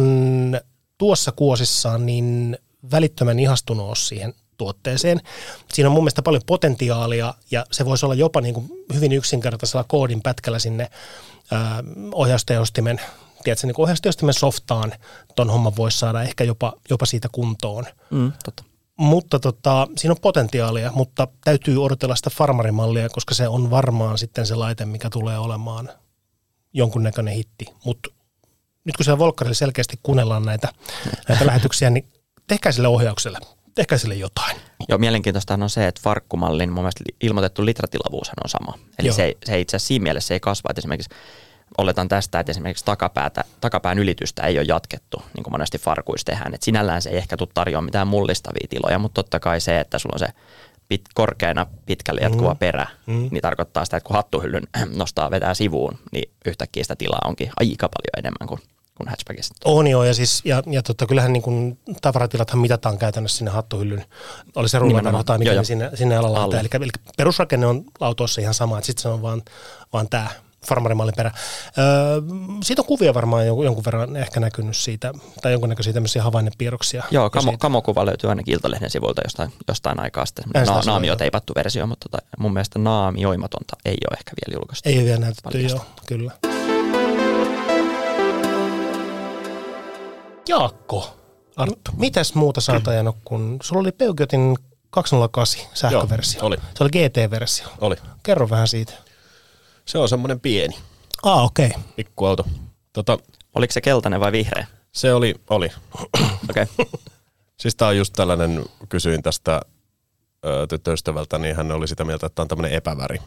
tuossa 0.97 1.31
kuosissaan 1.31 2.05
niin 2.05 2.57
välittömän 2.91 3.39
ihastunut 3.39 3.87
ole 3.87 3.95
siihen 3.95 4.33
tuotteeseen. 4.57 5.21
Siinä 5.73 5.89
on 5.89 5.93
mun 5.93 6.03
mielestä 6.03 6.21
paljon 6.21 6.41
potentiaalia 6.45 7.33
ja 7.51 7.65
se 7.71 7.85
voisi 7.85 8.05
olla 8.05 8.15
jopa 8.15 8.41
niin 8.41 8.53
kuin 8.53 8.69
hyvin 8.93 9.11
yksinkertaisella 9.11 9.83
koodin 9.83 10.21
pätkällä 10.21 10.59
sinne 10.59 10.89
ää, 11.51 11.83
ohjaustehostimen, 12.11 13.01
tiedätkö, 13.43 13.67
niin 13.67 13.81
ohjaustehostimen 13.81 14.33
softaan 14.33 14.93
ton 15.35 15.49
homman 15.49 15.75
voisi 15.75 15.99
saada 15.99 16.21
ehkä 16.21 16.43
jopa, 16.43 16.73
jopa 16.89 17.05
siitä 17.05 17.27
kuntoon. 17.31 17.85
Mm, 18.09 18.31
totta. 18.45 18.63
Mutta 18.97 19.39
tota, 19.39 19.87
siinä 19.97 20.11
on 20.11 20.21
potentiaalia, 20.21 20.91
mutta 20.91 21.27
täytyy 21.43 21.83
odotella 21.83 22.15
sitä 22.15 22.29
farmarimallia, 22.29 23.09
koska 23.09 23.33
se 23.33 23.47
on 23.47 23.69
varmaan 23.69 24.17
sitten 24.17 24.45
se 24.45 24.55
laite, 24.55 24.85
mikä 24.85 25.09
tulee 25.09 25.37
olemaan 25.37 25.89
jonkunnäköinen 26.73 27.33
hitti. 27.33 27.65
Mutta 27.85 28.09
nyt 28.87 28.97
kun 28.97 29.03
siellä 29.05 29.19
Volkkarilla 29.19 29.55
selkeästi 29.55 29.99
kuunnellaan 30.03 30.43
näitä, 30.43 30.69
näitä 31.27 31.45
lähetyksiä, 31.45 31.89
niin 31.89 32.07
tehkää 32.47 32.71
sille 32.71 32.87
ohjaukselle, 32.87 33.39
tehkää 33.75 33.97
sille 33.97 34.15
jotain. 34.15 34.57
Joo, 34.89 34.97
mielenkiintoista 34.97 35.53
on 35.53 35.69
se, 35.69 35.87
että 35.87 36.01
farkkumallin 36.03 36.69
mun 36.69 36.83
mielestä 36.83 37.03
ilmoitettu 37.21 37.65
litratilavuushan 37.65 38.35
on 38.43 38.49
sama. 38.49 38.73
Eli 38.99 39.07
Joo. 39.07 39.15
se, 39.15 39.37
se 39.45 39.59
itse 39.59 39.77
asiassa 39.77 39.87
siinä 39.87 40.03
mielessä 40.03 40.27
se 40.27 40.33
ei 40.33 40.39
kasva. 40.39 40.69
Että 40.69 40.79
esimerkiksi 40.79 41.15
oletan 41.77 42.07
tästä, 42.07 42.39
että 42.39 42.51
esimerkiksi 42.51 42.85
takapäätä, 42.85 43.43
takapään 43.61 43.99
ylitystä 43.99 44.43
ei 44.43 44.57
ole 44.57 44.65
jatkettu, 44.67 45.21
niin 45.35 45.43
kuin 45.43 45.53
monesti 45.53 45.77
farkuissa 45.77 46.25
tehdään. 46.25 46.53
Et 46.53 46.63
sinällään 46.63 47.01
se 47.01 47.09
ei 47.09 47.17
ehkä 47.17 47.37
tule 47.37 47.49
tarjoamaan 47.53 47.85
mitään 47.85 48.07
mullistavia 48.07 48.67
tiloja, 48.69 48.99
mutta 48.99 49.23
totta 49.23 49.39
kai 49.39 49.61
se, 49.61 49.79
että 49.79 49.99
sulla 49.99 50.15
on 50.15 50.19
se 50.19 50.27
pit, 50.87 51.01
korkeana 51.13 51.65
pitkälle 51.85 52.21
jatkuva 52.21 52.53
mm. 52.53 52.57
perä, 52.57 52.87
mm. 53.05 53.29
niin 53.31 53.41
tarkoittaa 53.41 53.85
sitä, 53.85 53.97
että 53.97 54.07
kun 54.07 54.15
hattuhyllyn 54.15 54.63
nostaa 54.95 55.31
vetää 55.31 55.53
sivuun, 55.53 55.97
niin 56.11 56.31
yhtäkkiä 56.45 56.83
sitä 56.83 56.95
tilaa 56.95 57.21
onkin 57.25 57.51
aika 57.59 57.89
paljon 57.89 58.25
enemmän 58.25 58.47
kuin, 58.47 58.61
kuin 58.97 59.09
hatchbackissa. 59.09 59.53
On 59.65 59.87
joo, 59.87 60.03
ja, 60.03 60.13
siis, 60.13 60.41
ja, 60.45 60.63
ja 60.67 60.83
tota, 60.83 61.05
kyllähän 61.05 61.33
niin 61.33 61.43
kuin 61.43 61.79
tavaratilathan 62.01 62.59
mitataan 62.59 62.97
käytännössä 62.97 63.37
sinne 63.37 63.51
hattuhyllyn, 63.51 64.05
oli 64.55 64.69
se 64.69 64.79
rullatarho 64.79 65.23
tai 65.23 65.37
mikä 65.37 65.51
Joo, 65.51 65.59
niin 65.59 65.65
sinne, 65.65 65.91
sinne 65.93 66.17
alalla. 66.17 66.43
Alle. 66.43 66.59
Eli, 66.59 66.69
eli 66.73 66.89
perusrakenne 67.17 67.67
on 67.67 67.83
autossa 67.99 68.41
ihan 68.41 68.53
sama, 68.53 68.77
että 68.77 68.85
sitten 68.85 69.01
se 69.01 69.09
on 69.09 69.21
vaan, 69.21 69.41
vaan 69.93 70.09
tämä 70.09 70.27
farmarimallin 70.67 71.15
perä. 71.17 71.31
Öö, 71.77 72.21
siitä 72.63 72.81
on 72.81 72.85
kuvia 72.85 73.13
varmaan 73.13 73.47
jonkun, 73.47 73.65
jonkun 73.65 73.85
verran 73.85 74.15
ehkä 74.15 74.39
näkynyt 74.39 74.77
siitä, 74.77 75.13
tai 75.41 75.51
jonkunnäköisiä 75.51 75.93
tämmöisiä 75.93 76.23
havainnepiirroksia. 76.23 77.03
Joo, 77.11 77.23
jo 77.25 77.29
kamo, 77.29 77.51
siitä. 77.51 77.57
kamokuva 77.57 78.05
löytyy 78.05 78.29
ainakin 78.29 78.53
Iltalehden 78.53 78.89
sivuilta 78.89 79.21
jostain, 79.25 79.53
jostain 79.67 79.99
aikaa 79.99 80.25
sitten. 80.25 80.45
Na, 80.53 80.81
naamio 80.85 81.15
teipattu 81.15 81.53
versio, 81.55 81.87
mutta 81.87 82.09
tota, 82.09 82.27
mun 82.37 82.53
mielestä 82.53 82.79
naamioimatonta 82.79 83.77
ei 83.85 83.97
ole 84.09 84.17
ehkä 84.17 84.31
vielä 84.45 84.59
julkaistu. 84.59 84.89
Ei 84.89 84.97
ole 84.97 85.05
vielä 85.05 85.19
näytetty, 85.19 85.61
joo, 85.61 85.85
kyllä. 86.05 86.56
Jaakko, 90.47 91.17
Arttu, 91.55 91.91
mitäs 91.97 92.33
muuta 92.35 92.61
sä 92.61 92.73
oot 92.73 92.87
ajanut, 92.87 93.15
kun 93.25 93.59
sulla 93.63 93.79
oli 93.79 93.91
Peugeotin 93.91 94.55
208 94.89 95.61
sähköversio. 95.73 96.39
Joo, 96.39 96.47
oli. 96.47 96.57
Se 96.75 96.83
oli 96.83 96.89
GT-versio. 96.89 97.67
Oli. 97.81 97.95
Kerro 98.23 98.49
vähän 98.49 98.67
siitä. 98.67 98.93
Se 99.85 99.97
on 99.97 100.09
semmoinen 100.09 100.39
pieni 100.39 100.75
Ah, 101.23 101.43
okei. 101.43 101.67
Okay. 101.67 101.81
pikkuauto. 101.95 102.45
Tota, 102.93 103.17
Oliko 103.55 103.73
se 103.73 103.81
keltainen 103.81 104.19
vai 104.19 104.31
vihreä? 104.31 104.67
se 104.91 105.13
oli, 105.13 105.35
oli. 105.49 105.69
Okei. 106.49 106.63
Okay. 106.63 106.85
Siis 107.57 107.75
tää 107.75 107.87
on 107.87 107.97
just 107.97 108.13
tällainen, 108.13 108.65
kysyin 108.89 109.23
tästä 109.23 109.61
ö, 110.45 110.67
tyttöystävältä, 110.67 111.37
niin 111.37 111.55
hän 111.55 111.71
oli 111.71 111.87
sitä 111.87 112.03
mieltä, 112.03 112.25
että 112.25 112.35
tämä 112.35 112.43
on 112.43 112.47
tämmöinen 112.47 112.77
epäväri. 112.77 113.17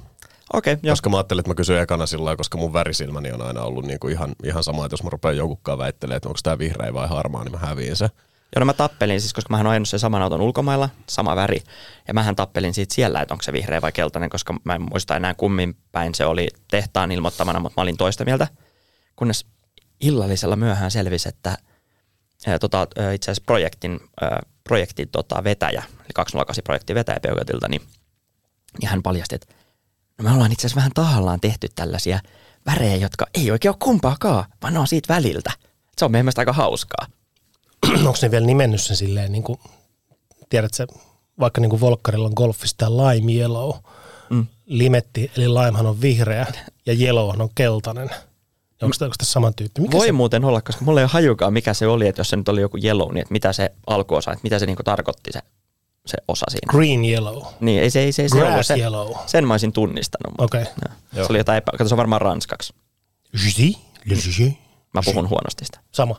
Okei, 0.53 0.73
okay. 0.73 0.91
Koska 0.91 1.11
mä 1.11 1.17
ajattelin, 1.17 1.41
että 1.41 1.51
mä 1.51 1.55
kysyin 1.55 1.81
ekana 1.81 2.07
sillä 2.07 2.25
lailla, 2.25 2.37
koska 2.37 2.59
mun 2.59 2.73
värisilmäni 2.73 3.33
on 3.33 3.43
aina 3.43 3.63
ollut 3.63 3.85
niinku 3.85 4.09
ihan, 4.09 4.33
ihan 4.45 4.65
sama, 4.65 4.85
että 4.85 4.93
jos 4.93 5.03
mä 5.03 5.11
rupean 5.11 5.37
jonkukkaan 5.37 5.79
väittelemään, 5.79 6.17
että 6.17 6.29
onko 6.29 6.39
tämä 6.43 6.59
vihreä 6.59 6.95
vai 6.95 7.09
harmaa, 7.09 7.45
niin 7.45 7.53
mä 7.53 7.59
häviin 7.59 7.97
se. 7.97 8.11
Joo, 8.57 8.61
no 8.61 8.65
mä 8.65 8.73
tappelin 8.73 9.21
siis, 9.21 9.33
koska 9.33 9.57
mä 9.57 9.71
ajanut 9.71 9.89
sen 9.89 10.01
saman 10.01 10.23
auton 10.23 10.41
ulkomailla, 10.41 10.89
sama 11.07 11.37
väri. 11.37 11.63
Ja 12.09 12.15
mähän 12.15 12.37
tappelin 12.37 12.75
siitä 12.75 12.95
siellä, 12.95 13.21
että 13.21 13.35
onko 13.35 13.43
se 13.43 13.53
vihreä 13.53 13.83
vai 13.83 13.93
keltainen, 13.93 14.31
koska 14.31 14.55
mä 14.65 14.75
en 14.75 14.83
muista 14.83 15.17
enää 15.17 15.35
kummin 15.35 15.77
päin 15.93 16.15
se 16.15 16.25
oli 16.27 16.49
tehtaan 16.71 17.13
ilmoittamana, 17.13 17.61
mutta 17.61 17.81
mä 17.81 17.83
olin 17.83 17.97
toista 17.97 18.25
mieltä. 18.25 18.49
Kunnes 19.17 19.47
illallisella 20.01 20.57
myöhään 20.57 20.91
selvisi, 20.91 21.29
että 21.29 21.59
ää, 22.47 22.59
tota, 22.59 22.87
itse 23.15 23.31
asiassa 23.31 23.47
projektin, 23.47 24.01
ää, 24.21 24.43
projektin 24.65 25.09
tota, 25.09 25.45
vetäjä, 25.45 25.83
eli 25.99 26.11
208 26.15 26.65
projektin 26.65 26.95
vetäjä 26.97 27.21
Peugeotilta, 27.21 27.69
niin, 27.69 27.83
niin 28.81 28.89
hän 28.89 29.03
paljasti, 29.03 29.35
että 29.35 29.55
no 30.21 30.29
me 30.29 30.35
ollaan 30.35 30.53
itse 30.53 30.61
asiassa 30.67 30.77
vähän 30.77 30.93
tahallaan 30.95 31.41
tehty 31.41 31.69
tällaisia 31.75 32.21
värejä, 32.67 32.97
jotka 32.97 33.27
ei 33.35 33.51
oikein 33.51 33.71
ole 33.71 33.77
kumpaakaan, 33.83 34.45
vaan 34.63 34.73
ne 34.73 34.79
on 34.81 34.87
siitä 34.87 35.15
väliltä. 35.15 35.51
Se 35.99 36.05
on 36.05 36.11
meidän 36.11 36.25
mielestä 36.25 36.41
aika 36.41 36.53
hauskaa. 36.53 37.07
Onko 38.07 38.19
ne 38.23 38.31
vielä 38.31 38.47
nimennyt 38.47 38.83
sen 38.83 38.97
silleen, 38.97 39.33
niin 39.33 39.43
kuin, 39.43 39.59
tiedätkö, 40.49 40.87
vaikka 41.41 41.61
niin 41.61 41.71
kuin 41.71 41.81
Volkkarilla 41.81 42.27
on 42.27 42.33
golfissa 42.37 42.77
tämä 42.77 42.91
lime 42.91 43.33
yellow, 43.33 43.73
mm. 44.31 44.47
limetti, 44.67 45.31
eli 45.37 45.49
limehan 45.49 45.87
on 45.87 46.01
vihreä 46.01 46.47
ja 46.87 46.95
yellow 46.95 47.41
on 47.41 47.51
keltainen. 47.55 48.11
Onko 48.83 48.97
tämä 48.99 49.11
saman 49.23 49.55
tyyppi? 49.55 49.81
Mikä 49.81 49.99
Voi 49.99 50.07
se, 50.07 50.13
muuten 50.13 50.45
olla, 50.45 50.61
koska 50.61 50.85
mulla 50.85 51.01
ei 51.01 51.05
ole 51.05 51.11
hajukaan, 51.13 51.53
mikä 51.53 51.75
se 51.75 51.87
oli, 51.87 52.09
että 52.09 52.21
jos 52.21 52.31
se 52.31 52.37
nyt 52.37 52.49
oli 52.49 52.61
joku 52.61 52.79
yellow, 52.85 53.09
niin 53.09 53.23
että 53.23 53.33
mitä 53.33 53.53
se 53.53 53.73
alkuosa, 53.87 54.33
että 54.33 54.43
mitä 54.43 54.59
se 54.59 54.67
niinku 54.67 54.83
tarkoitti 54.83 55.33
se, 55.33 55.41
se 56.07 56.19
osa 56.29 56.47
siinä. 56.49 56.71
green 56.71 57.05
yellow. 57.05 57.43
Niin, 57.61 57.83
ei 57.83 57.91
se, 57.91 58.01
ei 58.01 58.13
se, 58.13 58.23
ei 58.23 58.29
se 58.29 58.37
Grass 58.39 58.53
ollut 58.53 58.67
se, 58.67 58.75
yellow. 58.77 59.15
sen 59.27 59.47
mä 59.47 59.55
olisin 59.55 59.73
tunnistanut. 59.73 60.35
Okei. 60.41 60.65
Joo. 61.17 61.27
Se 61.27 61.33
oli 61.33 61.39
jotain 61.39 61.59
epä, 61.59 61.73
kato 61.73 61.89
se 61.89 61.95
on 61.95 61.99
varmaan 61.99 62.21
ranskaksi. 62.21 62.75
Jusi, 63.33 63.77
le 64.05 64.15
jusi. 64.27 64.59
Mä 64.95 65.01
puhun 65.05 65.29
huonosti 65.31 65.65
sitä. 65.65 65.81
Sama. 65.93 66.17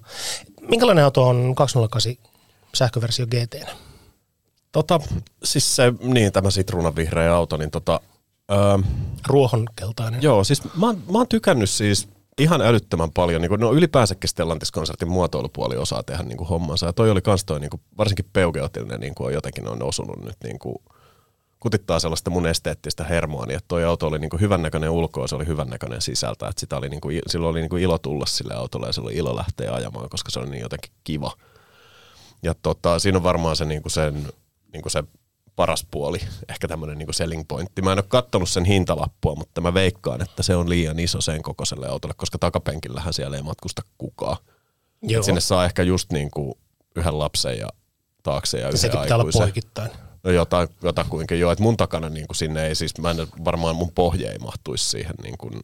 Minkälainen 0.62 1.04
auto 1.06 1.28
on 1.28 1.56
208 1.56 2.14
sähköversio 2.76 3.26
GT? 3.28 3.56
Tota, 4.72 5.00
siis 5.44 5.76
se, 5.76 5.94
niin 6.02 6.32
tämä 6.32 6.52
sitruunavihreä 6.52 7.36
auto, 7.36 7.58
niin 7.58 7.72
tota, 7.72 8.00
öö, 8.52 8.58
Ruohonkeltainen. 9.28 10.22
joo, 10.22 10.44
siis 10.44 10.64
mä, 10.76 10.86
oon- 10.86 11.04
mä 11.12 11.18
oon 11.18 11.28
tykännyt 11.28 11.70
siis 11.70 12.08
ihan 12.42 12.62
älyttömän 12.62 13.12
paljon, 13.12 13.42
niin 13.42 13.50
kuin, 13.50 13.62
no 13.62 13.74
ylipäänsäkin 13.74 14.30
Stellantis-konsertin 14.30 15.10
muotoilupuoli 15.10 15.78
osaa 15.78 16.04
tehdä 16.04 16.24
niin 16.24 16.38
kuin 16.38 16.48
hommansa, 16.48 16.86
ja 16.86 16.94
toi 16.94 17.12
oli 17.12 17.22
kans 17.22 17.46
toi, 17.46 17.60
niin 17.60 17.70
kuin, 17.70 17.82
varsinkin 17.98 18.26
peugeotillinen 18.34 19.00
niin 19.00 19.16
kuin 19.16 19.28
on 19.28 19.34
jotenkin 19.34 19.68
on 19.68 19.84
osunut 19.84 20.24
nyt 20.24 20.38
niin 20.44 20.60
kuin, 20.60 20.76
kutittaa 21.60 22.00
sellaista 22.00 22.30
mun 22.30 22.48
esteettistä 22.48 23.04
hermoa, 23.04 23.46
niin 23.46 23.58
että 23.58 23.68
toi 23.68 23.84
auto 23.84 24.08
oli 24.08 24.20
niin 24.20 24.30
kuin 24.30 24.42
hyvännäköinen 24.42 24.90
ulkoa, 24.90 25.28
se 25.28 25.36
oli 25.36 25.48
hyvännäköinen 25.48 26.02
sisältä, 26.02 26.48
että 26.48 26.60
sitä 26.60 26.78
oli 26.78 26.90
niin 26.90 27.02
kuin, 27.02 27.22
silloin 27.28 27.52
oli 27.52 27.60
niin 27.60 27.70
kuin 27.70 27.84
ilo 27.84 27.98
tulla 27.98 28.26
sille 28.26 28.54
autolle 28.54 28.88
ja 28.88 28.94
silloin 28.94 29.16
ilo 29.16 29.36
lähteä 29.36 29.74
ajamaan, 29.74 30.10
koska 30.10 30.32
se 30.32 30.40
oli 30.40 30.50
niin 30.50 30.62
jotenkin 30.62 30.92
kiva. 31.04 31.32
Ja 32.44 32.56
tota, 32.62 33.00
siinä 33.00 33.18
on 33.18 33.24
varmaan 33.24 33.56
se, 33.56 33.66
niin 33.66 33.82
kuin 33.82 33.92
sen, 33.92 34.28
niin 34.74 34.82
kuin 34.82 34.92
se 34.92 35.04
paras 35.56 35.88
puoli, 35.92 36.20
ehkä 36.50 36.68
tämmöinen 36.68 36.98
niin 36.98 37.14
selling 37.14 37.44
pointti. 37.48 37.82
Mä 37.82 37.92
en 37.92 37.98
ole 37.98 38.06
kattonut 38.08 38.50
sen 38.50 38.66
hintalappua, 38.66 39.36
mutta 39.36 39.62
mä 39.62 39.74
veikkaan, 39.74 40.22
että 40.22 40.44
se 40.44 40.56
on 40.56 40.70
liian 40.70 41.00
iso 41.00 41.22
sen 41.22 41.42
kokoiselle 41.42 41.88
autolle, 41.88 42.14
koska 42.18 42.38
takapenkillähän 42.38 43.14
siellä 43.14 43.38
ei 43.38 43.44
matkusta 43.44 43.82
kukaan. 43.98 44.38
Joo. 45.02 45.20
Et 45.20 45.26
sinne 45.26 45.42
saa 45.42 45.66
ehkä 45.66 45.84
just 45.84 46.12
niin 46.12 46.32
kuin 46.32 46.54
yhden 46.96 47.20
lapsen 47.20 47.58
ja 47.58 47.68
taakse 48.24 48.58
ja 48.58 48.62
Ja 48.64 48.68
yhden 48.68 48.80
sekin 48.80 49.00
pitää 49.02 49.16
olla 49.16 49.22
aikuisen. 49.22 49.42
poikittain. 49.42 49.92
No 50.24 50.32
jotain, 50.32 50.68
jotakuinkin 50.84 51.40
joo, 51.40 51.52
että 51.52 51.64
mun 51.64 51.78
takana 51.78 52.10
niin 52.10 52.28
kuin 52.28 52.38
sinne 52.38 52.68
ei 52.68 52.76
siis, 52.76 52.98
mä 52.98 53.12
en, 53.12 53.18
varmaan 53.46 53.76
mun 53.76 53.92
pohje 53.92 54.32
ei 54.32 54.38
mahtuisi 54.38 54.90
siihen 54.90 55.16
niin 55.24 55.38
kuin, 55.38 55.60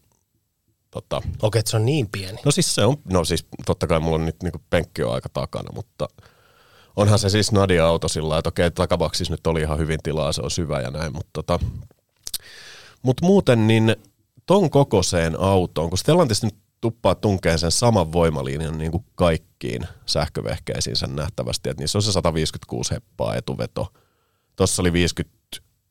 tota, 0.92 1.22
Okei, 1.42 1.60
että 1.60 1.72
se 1.72 1.78
on 1.78 1.86
niin 1.86 2.10
pieni. 2.12 2.38
No 2.46 2.52
siis 2.52 2.76
se 2.76 2.86
on, 2.86 2.98
no 3.10 3.26
siis 3.26 3.46
totta 3.66 3.88
kai 3.88 4.00
mulla 4.00 4.16
on 4.16 4.26
nyt 4.26 4.44
niinku 4.44 4.62
penkki 4.70 5.04
on 5.04 5.14
aika 5.14 5.30
takana, 5.34 5.72
mutta 5.76 6.08
onhan 6.98 7.20
se 7.20 7.30
siis 7.30 7.52
Nadia-auto 7.52 8.08
sillä 8.08 8.30
lailla, 8.30 8.40
että 8.40 8.50
okei, 8.50 8.72
takabaksissa 8.72 9.34
nyt 9.34 9.48
oli 9.48 9.62
ihan 9.62 9.78
hyvin 9.78 10.00
tilaa, 10.04 10.32
se 10.32 10.42
on 10.42 10.52
syvä 10.52 10.82
ja 10.82 10.92
näin, 10.92 11.14
mutta 11.14 11.30
tota, 11.34 11.60
mut 13.02 13.22
muuten 13.22 13.68
niin 13.68 13.96
ton 14.46 14.70
kokoiseen 14.70 15.40
autoon, 15.40 15.90
kun 15.90 15.98
Stellantis 15.98 16.44
nyt 16.44 16.56
tuppaa 16.82 17.16
tunkeen 17.16 17.60
sen 17.60 17.72
saman 17.72 18.12
voimalinjan 18.12 18.78
niin 18.78 18.92
kuin 18.92 19.06
kaikkiin 19.16 19.82
sähkövehkeisiinsä 20.06 21.08
nähtävästi, 21.08 21.70
että 21.70 21.84
niissä 21.84 21.98
on 21.98 22.02
se 22.02 22.12
156 22.12 22.94
heppaa 22.94 23.36
etuveto. 23.36 23.94
Tossa 24.56 24.82
oli 24.82 24.94
50, 24.94 25.38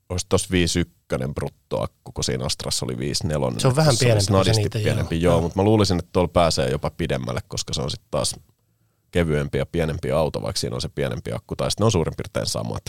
olisi 0.08 0.26
tossa 0.28 0.48
51 0.50 1.32
bruttoakku, 1.34 2.12
kun 2.12 2.24
siinä 2.24 2.44
Astrassa 2.44 2.86
oli 2.86 2.98
54. 2.98 3.60
Se 3.60 3.68
on 3.68 3.76
vähän 3.76 3.94
pienempi 3.98 4.44
se 4.44 4.52
niitä, 4.52 4.78
joo. 4.78 4.84
pienempi, 4.84 5.22
joo, 5.22 5.34
Joo. 5.34 5.40
mutta 5.40 5.58
mä 5.58 5.64
luulisin, 5.64 5.98
että 5.98 6.10
tuolla 6.12 6.28
pääsee 6.28 6.70
jopa 6.70 6.90
pidemmälle, 6.90 7.40
koska 7.48 7.74
se 7.74 7.82
on 7.82 7.90
sitten 7.90 8.08
taas 8.10 8.34
kevyempi 9.16 9.58
ja 9.58 9.66
pienempi 9.66 10.12
auto, 10.12 10.42
vaikka 10.42 10.60
siinä 10.60 10.74
on 10.74 10.80
se 10.80 10.88
pienempi 10.88 11.32
akku, 11.32 11.56
tai 11.56 11.70
sitten 11.70 11.82
ne 11.82 11.86
on 11.86 11.92
suurin 11.92 12.14
piirtein 12.16 12.46
samat. 12.46 12.82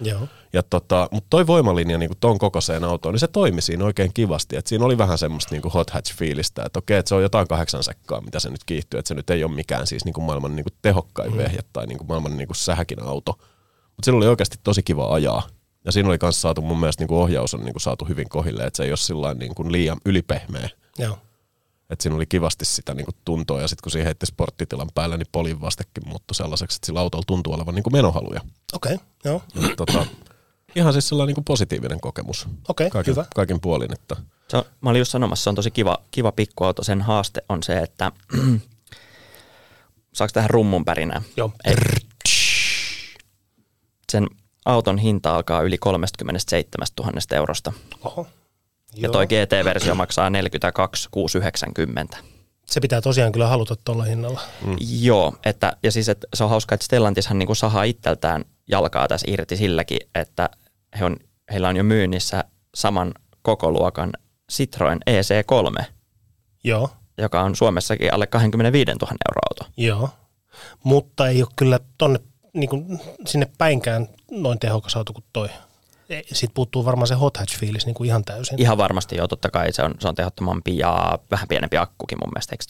Joo. 0.00 0.20
Ja 0.52 0.62
tota, 0.62 1.08
mutta 1.12 1.26
toi 1.30 1.46
voimalinja 1.46 1.98
niin 1.98 2.10
ton 2.20 2.38
kokoiseen 2.38 2.84
autoon, 2.84 3.14
niin 3.14 3.20
se 3.20 3.26
toimi 3.26 3.60
siinä 3.60 3.84
oikein 3.84 4.10
kivasti. 4.14 4.56
Et 4.56 4.66
siinä 4.66 4.84
oli 4.84 4.98
vähän 4.98 5.18
semmoista 5.18 5.54
niin 5.54 5.72
hot 5.74 5.90
hatch-fiilistä, 5.90 6.66
että 6.66 6.78
okei, 6.78 6.98
että 6.98 7.08
se 7.08 7.14
on 7.14 7.22
jotain 7.22 7.48
kahdeksan 7.48 7.82
sekkaa, 7.82 8.20
mitä 8.20 8.40
se 8.40 8.50
nyt 8.50 8.64
kiihtyy, 8.66 8.98
että 8.98 9.08
se 9.08 9.14
nyt 9.14 9.30
ei 9.30 9.44
ole 9.44 9.54
mikään 9.54 9.86
siis 9.86 10.04
niin 10.04 10.14
maailman 10.24 10.56
niin 10.56 10.64
tehokkain 10.82 11.32
Mm. 11.32 11.38
vehje 11.38 11.60
tai 11.72 11.86
niin 11.86 11.98
maailman 12.08 12.36
niin 12.36 12.48
sähäkin 12.54 13.02
auto. 13.02 13.32
Mutta 13.82 14.04
sillä 14.04 14.16
oli 14.16 14.26
oikeasti 14.26 14.56
tosi 14.64 14.82
kiva 14.82 15.14
ajaa. 15.14 15.42
Ja 15.84 15.92
siinä 15.92 16.08
oli 16.08 16.18
myös 16.22 16.40
saatu, 16.40 16.62
mun 16.62 16.80
mielestä 16.80 17.04
niin 17.04 17.18
ohjaus 17.18 17.54
on 17.54 17.64
niin 17.64 17.80
saatu 17.80 18.04
hyvin 18.04 18.28
kohille, 18.28 18.62
että 18.64 18.76
se 18.76 18.84
ei 18.84 18.90
ole 18.90 18.96
sillä 18.96 19.34
niin 19.34 19.54
kuin 19.54 19.72
liian 19.72 19.98
ylipehmeä. 20.04 20.68
Joo. 20.98 21.18
Että 21.90 22.02
siinä 22.02 22.16
oli 22.16 22.26
kivasti 22.26 22.64
sitä 22.64 22.94
niin 22.94 23.04
kuin 23.04 23.16
tuntoa 23.24 23.60
ja 23.60 23.68
sitten 23.68 23.82
kun 23.82 23.92
siihen 23.92 24.06
heitti 24.06 24.26
sporttitilan 24.26 24.88
päälle, 24.94 25.16
niin 25.16 25.28
polin 25.32 25.60
vastekin 25.60 26.08
muuttui 26.08 26.34
sellaiseksi, 26.34 26.76
että 26.76 26.86
sillä 26.86 27.00
autolla 27.00 27.24
tuntuu 27.26 27.52
olevan 27.52 27.74
niin 27.74 27.82
kuin 27.82 27.92
menohaluja. 27.92 28.40
Okei, 28.72 28.94
okay, 28.94 29.06
joo. 29.24 29.42
Et 29.70 29.76
tota, 29.76 30.06
ihan 30.76 30.92
siis 30.92 31.08
sellainen 31.08 31.28
niin 31.28 31.34
kuin 31.34 31.44
positiivinen 31.44 32.00
kokemus. 32.00 32.48
Okei, 32.68 32.90
kaikin, 32.90 33.12
hyvä. 33.12 33.24
Kaikin 33.34 33.60
puolin, 33.60 33.92
että 33.92 34.16
Se 34.48 34.56
on, 34.56 34.64
mä 34.80 34.90
olin 34.90 34.98
just 34.98 35.10
sanomassa, 35.10 35.44
se 35.44 35.50
on 35.50 35.56
tosi 35.56 35.70
kiva, 35.70 35.98
kiva 36.10 36.32
pikkuauto. 36.32 36.84
Sen 36.84 37.02
haaste 37.02 37.42
on 37.48 37.62
se, 37.62 37.78
että 37.78 38.12
saako 40.14 40.30
tähän 40.32 40.50
rummun 40.50 40.84
pärinää? 40.84 41.22
Joo. 41.36 41.52
Ei. 41.64 41.74
Sen 44.12 44.26
auton 44.64 44.98
hinta 44.98 45.34
alkaa 45.36 45.62
yli 45.62 45.78
37 45.78 46.86
000 47.00 47.12
eurosta. 47.36 47.72
Oho. 48.04 48.26
Ja 48.94 49.02
Joo. 49.02 49.12
toi 49.12 49.26
GT-versio 49.26 49.94
maksaa 49.94 50.30
42 50.30 51.08
690. 51.10 52.16
Se 52.66 52.80
pitää 52.80 53.00
tosiaan 53.00 53.32
kyllä 53.32 53.48
haluta 53.48 53.76
tuolla 53.84 54.04
hinnalla. 54.04 54.40
Mm. 54.66 54.76
Joo, 55.00 55.34
että, 55.44 55.76
ja 55.82 55.92
siis 55.92 56.08
että 56.08 56.26
se 56.34 56.44
on 56.44 56.50
hauska, 56.50 56.74
että 56.74 56.84
Stellantishan 56.84 57.38
niin 57.38 57.56
sahaa 57.56 57.82
itseltään 57.84 58.44
jalkaa 58.68 59.08
tässä 59.08 59.26
irti 59.30 59.56
silläkin, 59.56 59.98
että 60.14 60.50
he 60.98 61.04
on, 61.04 61.16
heillä 61.52 61.68
on 61.68 61.76
jo 61.76 61.84
myynnissä 61.84 62.44
saman 62.74 63.14
kokoluokan 63.42 64.12
Citroen 64.52 65.00
EC3, 65.10 65.84
Joo. 66.64 66.90
joka 67.18 67.42
on 67.42 67.56
Suomessakin 67.56 68.14
alle 68.14 68.26
25 68.26 68.90
000 68.90 68.96
euro 69.10 69.40
auto. 69.50 69.72
Joo. 69.76 70.10
Mutta 70.84 71.28
ei 71.28 71.42
ole 71.42 71.50
kyllä 71.56 71.80
tonne 71.98 72.20
niin 72.54 72.70
kuin 72.70 73.00
sinne 73.26 73.50
päinkään 73.58 74.08
noin 74.30 74.58
tehokas 74.58 74.96
auto 74.96 75.12
kuin 75.12 75.24
toi. 75.32 75.48
Sitten 76.22 76.54
puuttuu 76.54 76.84
varmaan 76.84 77.06
se 77.06 77.14
hot 77.14 77.38
hatch-fiilis 77.38 77.86
niin 77.86 77.94
kuin 77.94 78.06
ihan 78.06 78.24
täysin. 78.24 78.60
Ihan 78.60 78.78
varmasti 78.78 79.16
joo, 79.16 79.28
totta 79.28 79.50
kai 79.50 79.72
se 79.72 79.82
on, 79.82 79.94
se 79.98 80.08
on 80.08 80.14
tehottomampi 80.14 80.78
ja 80.78 81.18
vähän 81.30 81.48
pienempi 81.48 81.76
akkukin 81.76 82.18
mun 82.18 82.32
mielestä. 82.34 82.54
Eikö 82.54 82.64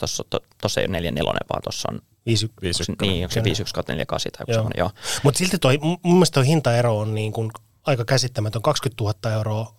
tossa 0.61 0.81
ei 0.81 0.85
ole 0.85 0.91
44, 0.91 1.39
vaan 1.53 1.61
tuossa 1.63 1.89
on, 1.91 2.01
niin, 2.25 3.23
onko 3.23 3.33
se 3.33 3.39
Kyllä. 3.39 3.43
51 3.43 3.73
kautta 3.73 3.93
48 3.93 4.31
tai 4.31 4.45
joku 4.47 4.61
Joo. 4.61 4.71
joo. 4.77 4.91
Mutta 5.23 5.37
silti 5.37 5.57
toi, 5.57 5.77
mun 5.81 5.99
mielestä 6.03 6.33
toi 6.33 6.47
hintaero 6.47 6.99
on 6.99 7.15
niin 7.15 7.33
kuin 7.33 7.51
aika 7.85 8.05
käsittämätön. 8.05 8.61
20 8.61 9.03
000 9.03 9.35
euroa 9.37 9.73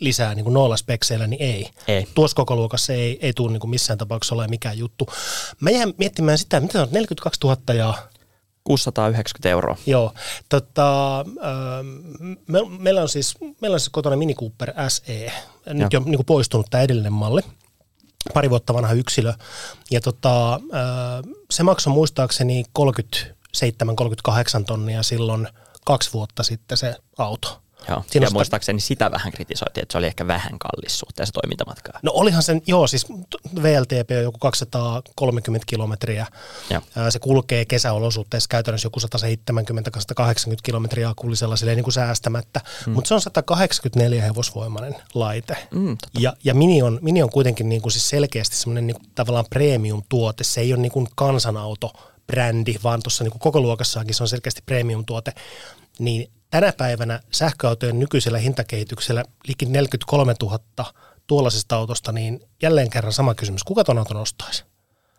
lisää 0.00 0.34
niin 0.34 0.44
kuin 0.44 0.54
noilla 0.54 0.76
spekseillä, 0.76 1.26
niin 1.26 1.42
ei. 1.42 1.70
Ei. 1.88 2.06
Tuossa 2.14 2.34
koko 2.34 2.56
luokassa 2.56 2.92
ei, 2.92 3.18
ei 3.22 3.32
tule 3.32 3.52
niin 3.52 3.60
kuin 3.60 3.70
missään 3.70 3.98
tapauksessa 3.98 4.34
olemaan 4.34 4.50
mikään 4.50 4.78
juttu. 4.78 5.08
Mä 5.60 5.70
jään 5.70 5.94
miettimään 5.98 6.38
sitä, 6.38 6.60
mitä 6.60 6.82
on, 6.82 6.88
42 6.90 7.40
000 7.44 7.74
ja 7.74 7.94
690 8.70 9.48
euroa. 9.48 9.76
Joo, 9.86 10.12
tota, 10.48 11.20
ähm, 11.20 12.32
me, 12.46 12.58
meillä 12.78 13.02
on 13.02 13.08
siis 13.08 13.34
meillä 13.60 13.74
on 13.74 13.80
siis 13.80 13.88
kotona 13.88 14.16
Mini 14.16 14.34
Cooper 14.34 14.72
SE, 14.88 15.32
nyt 15.66 15.92
jo 15.92 16.00
niin 16.00 16.16
kuin 16.16 16.26
poistunut 16.26 16.66
tämä 16.70 16.82
edellinen 16.82 17.12
malli, 17.12 17.42
pari 18.34 18.50
vuotta 18.50 18.74
vanha 18.74 18.92
yksilö, 18.92 19.32
ja 19.90 20.00
tota, 20.00 20.54
äh, 20.54 20.60
se 21.50 21.62
maksoi 21.62 21.92
muistaakseni 21.92 22.64
37-38 22.78 22.82
tonnia 24.66 25.02
silloin 25.02 25.48
kaksi 25.84 26.12
vuotta 26.12 26.42
sitten 26.42 26.78
se 26.78 26.94
auto. 27.18 27.62
Joo. 27.88 28.04
Siinä 28.10 28.24
ja 28.24 28.28
on 28.28 28.32
muistaakseni 28.32 28.80
sitä 28.80 29.10
vähän 29.10 29.32
kritisoitiin, 29.32 29.82
että 29.82 29.92
se 29.92 29.98
oli 29.98 30.06
ehkä 30.06 30.26
vähän 30.26 30.58
kallis 30.58 30.98
suhteessa 30.98 31.32
toimintamatkaan. 31.32 32.00
No 32.02 32.12
olihan 32.14 32.42
sen, 32.42 32.62
joo 32.66 32.86
siis 32.86 33.06
VLTP 33.62 34.10
on 34.16 34.22
joku 34.22 34.38
230 34.38 35.66
kilometriä. 35.66 36.26
Joo. 36.70 36.82
Se 37.10 37.18
kulkee 37.18 37.64
kesäolosuhteissa 37.64 38.48
käytännössä 38.48 38.86
joku 38.86 39.00
170-180 39.00 40.56
kilometriä 40.62 41.08
akullisella 41.08 41.56
silleen 41.56 41.76
niin 41.76 41.84
kuin 41.84 41.94
säästämättä, 41.94 42.60
mm. 42.86 42.92
mutta 42.92 43.08
se 43.08 43.14
on 43.14 43.20
184 43.20 44.22
hevosvoimainen 44.22 44.96
laite. 45.14 45.56
Mm, 45.70 45.96
ja, 46.18 46.32
ja 46.44 46.54
Mini, 46.54 46.82
on, 46.82 46.98
Mini 47.02 47.22
on 47.22 47.30
kuitenkin 47.30 47.68
niin 47.68 47.82
kuin 47.82 47.92
siis 47.92 48.08
selkeästi 48.08 48.56
semmoinen 48.56 48.86
niin 48.86 48.94
kuin 48.94 49.10
tavallaan 49.14 49.46
premium-tuote. 49.50 50.44
Se 50.44 50.60
ei 50.60 50.72
ole 50.72 50.82
niin 50.82 50.92
kuin 50.92 51.06
kansanauto 51.14 51.92
brändi, 52.26 52.74
vaan 52.84 53.02
tuossa 53.02 53.24
niin 53.24 53.38
koko 53.38 53.60
luokassaankin 53.60 54.14
se 54.14 54.22
on 54.22 54.28
selkeästi 54.28 54.62
premium-tuote. 54.66 55.32
Niin 55.98 56.30
tänä 56.50 56.72
päivänä 56.72 57.20
sähköautojen 57.32 57.98
nykyisellä 57.98 58.38
hintakehityksellä 58.38 59.24
liki 59.48 59.66
43 59.66 60.34
000 60.42 60.58
tuollaisesta 61.26 61.76
autosta, 61.76 62.12
niin 62.12 62.40
jälleen 62.62 62.90
kerran 62.90 63.12
sama 63.12 63.34
kysymys. 63.34 63.64
Kuka 63.64 63.84
ton 63.84 63.98
auton 63.98 64.16
ostaisi? 64.16 64.64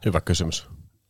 hyvä 0.06 0.22
kysymys. 0.22 0.68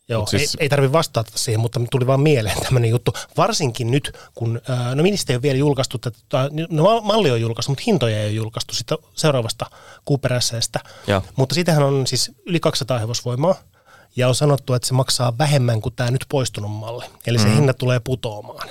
Joo, 0.10 0.26
siis, 0.26 0.56
ei, 0.56 0.64
ei 0.64 0.70
tarvitse 0.70 0.92
vastata 0.92 1.32
siihen, 1.36 1.60
mutta 1.60 1.82
tuli 1.92 2.08
vaan 2.08 2.22
mieleen 2.22 2.62
tämmöinen 2.64 2.90
juttu. 2.90 3.14
Varsinkin 3.38 3.92
nyt, 3.92 4.18
kun, 4.36 4.62
no 4.96 5.04
ministeri 5.04 5.36
ole 5.36 5.42
vielä 5.42 5.58
julkaistu, 5.58 5.98
tätä, 5.98 6.18
tai- 6.30 6.50
no 6.70 6.84
mal- 6.84 7.02
malli 7.02 7.32
on 7.32 7.42
julkaistu, 7.42 7.72
mutta 7.72 7.84
hintoja 7.88 8.20
ei 8.20 8.26
ole 8.26 8.32
julkaistu 8.32 8.76
sitä 8.76 8.98
seuraavasta. 9.14 9.66
Joo. 11.08 11.24
Mutta 11.36 11.56
sitähän 11.56 11.84
on 11.84 12.08
siis 12.08 12.32
yli 12.46 12.60
200 12.60 13.00
hevosvoimaa, 13.00 13.56
ja 14.16 14.28
on 14.28 14.36
sanottu, 14.36 14.74
että 14.74 14.88
se 14.88 14.94
maksaa 14.94 15.38
vähemmän 15.38 15.82
kuin 15.82 15.96
tämä 15.96 16.12
nyt 16.12 16.26
poistunut 16.30 16.72
malli. 16.72 17.06
Eli 17.28 17.40
se 17.40 17.48
mm. 17.48 17.56
hinta 17.56 17.74
tulee 17.74 18.00
putoamaan. 18.00 18.70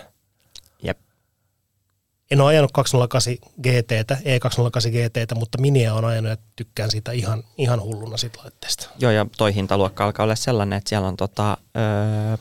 En 2.31 2.41
ole 2.41 2.49
ajanut 2.49 2.73
208 2.73 3.35
GTtä, 3.63 4.15
E208 4.15 4.91
GTtä, 4.91 5.35
mutta 5.35 5.61
Miniä 5.61 5.95
on 5.95 6.05
ajanut 6.05 6.31
ja 6.31 6.37
tykkään 6.57 6.91
siitä 6.91 7.13
ihan, 7.13 7.45
ihan 7.59 7.81
hulluna 7.81 8.17
siitä 8.17 8.39
laitteesta. 8.43 8.89
Joo, 8.99 9.11
ja 9.11 9.27
toi 9.37 9.55
hintaluokka 9.55 10.05
alkaa 10.05 10.25
olla 10.25 10.37
sellainen, 10.37 10.77
että 10.77 10.89
siellä 10.89 11.09
on 11.09 11.17
tota, 11.17 11.57
öö, 11.77 12.37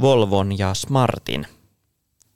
Volvon 0.00 0.58
ja 0.58 0.74
Smartin 0.74 1.46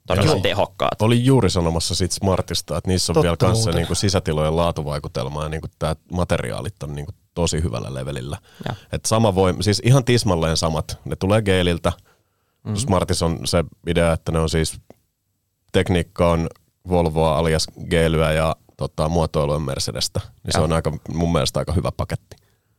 todella 0.07 0.31
Joo. 0.31 0.39
tehokkaat. 0.39 1.01
Oli 1.01 1.25
juuri 1.25 1.49
sanomassa 1.49 1.95
sit 1.95 2.11
Smartista, 2.11 2.77
että 2.77 2.87
niissä 2.87 3.11
on 3.11 3.13
Totta 3.13 3.23
vielä 3.23 3.37
kanssa 3.37 3.63
muuten. 3.63 3.75
niinku 3.75 3.95
sisätilojen 3.95 4.55
laatuvaikutelma 4.55 5.43
ja 5.43 5.49
niinku 5.49 5.67
tämä 5.79 5.95
materiaalit 6.11 6.83
on 6.83 6.95
niinku 6.95 7.11
tosi 7.33 7.63
hyvällä 7.63 7.93
levelillä. 7.93 8.37
Et 8.91 9.05
sama 9.05 9.35
voi, 9.35 9.53
siis 9.61 9.81
ihan 9.85 10.05
tismalleen 10.05 10.57
samat. 10.57 10.99
Ne 11.05 11.15
tulee 11.15 11.41
Geeliltä. 11.41 11.91
Mm. 12.63 12.75
Smartissa 12.75 13.25
on 13.25 13.39
se 13.45 13.63
idea, 13.87 14.13
että 14.13 14.31
ne 14.31 14.39
on 14.39 14.49
siis 14.49 14.81
tekniikka 15.71 16.31
on 16.31 16.49
Volvoa 16.89 17.37
alias 17.37 17.67
Gelyä 17.89 18.31
ja 18.31 18.55
tota, 18.77 19.09
muotoilu 19.09 19.51
on 19.51 19.61
Mercedestä. 19.61 20.21
Niin 20.43 20.53
se 20.53 20.59
on 20.59 20.73
aika, 20.73 20.91
mun 21.13 21.31
mielestä 21.31 21.59
aika 21.59 21.73
hyvä 21.73 21.91
paketti. 21.97 22.35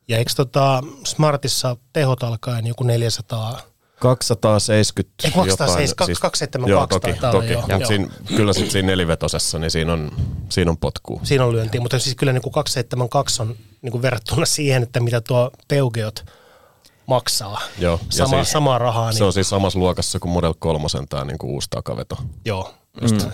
Ja 0.08 0.18
eikö 0.18 0.32
tota 0.36 0.82
Smartissa 1.06 1.76
tehot 1.92 2.22
alkaen 2.22 2.66
joku 2.66 2.84
400? 2.84 3.60
270 4.00 5.12
Ei, 5.24 5.30
270, 5.30 5.52
jotain, 5.52 6.18
272 6.22 6.70
joo, 6.70 6.86
toki, 6.86 7.12
toki. 7.52 7.72
joo. 7.72 7.88
Siinä, 7.88 8.08
kyllä 8.36 8.52
sitten 8.52 8.70
siinä 8.70 8.86
nelivetosessa, 8.86 9.58
niin 9.58 9.70
siinä 9.70 9.92
on, 9.92 10.10
siinä 10.48 10.70
on 10.70 10.76
potkua. 10.76 11.20
Siinä 11.22 11.44
on 11.44 11.52
lyöntiä, 11.52 11.80
mutta 11.80 11.98
siis 11.98 12.16
kyllä 12.16 12.32
niin 12.32 12.42
kuin 12.42 12.52
272 12.52 13.42
on 13.42 13.56
niin 13.82 13.92
kuin 13.92 14.02
verrattuna 14.02 14.46
siihen, 14.46 14.82
että 14.82 15.00
mitä 15.00 15.20
tuo 15.20 15.50
Peugeot 15.68 16.24
maksaa. 17.06 17.60
Joo, 17.78 18.00
Sama, 18.10 18.28
siis- 18.36 18.52
samaa 18.52 18.78
rahaa. 18.78 19.10
Niin, 19.10 19.18
Se 19.18 19.24
on 19.24 19.32
siis 19.32 19.48
samassa 19.48 19.78
luokassa 19.78 20.18
kuin 20.18 20.32
Model 20.32 20.54
3 20.58 20.88
tämä 21.08 21.24
niinku 21.24 21.46
uusi 21.54 21.68
takaveto. 21.70 22.16
Joo, 22.44 22.74
just 23.00 23.24
mm. 23.24 23.32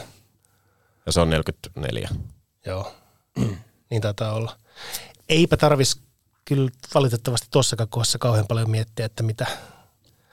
Ja 1.06 1.12
se 1.12 1.20
on 1.20 1.30
44. 1.30 2.08
joo. 2.66 2.92
niin 3.90 4.02
taitaa 4.02 4.32
olla. 4.32 4.56
Eipä 5.28 5.56
tarvis 5.56 6.00
kyllä 6.44 6.70
valitettavasti 6.94 7.48
tuossakaan 7.50 7.88
kohdassa 7.88 8.18
kauhean 8.18 8.46
paljon 8.46 8.70
miettiä, 8.70 9.06
että 9.06 9.22
mitä. 9.22 9.46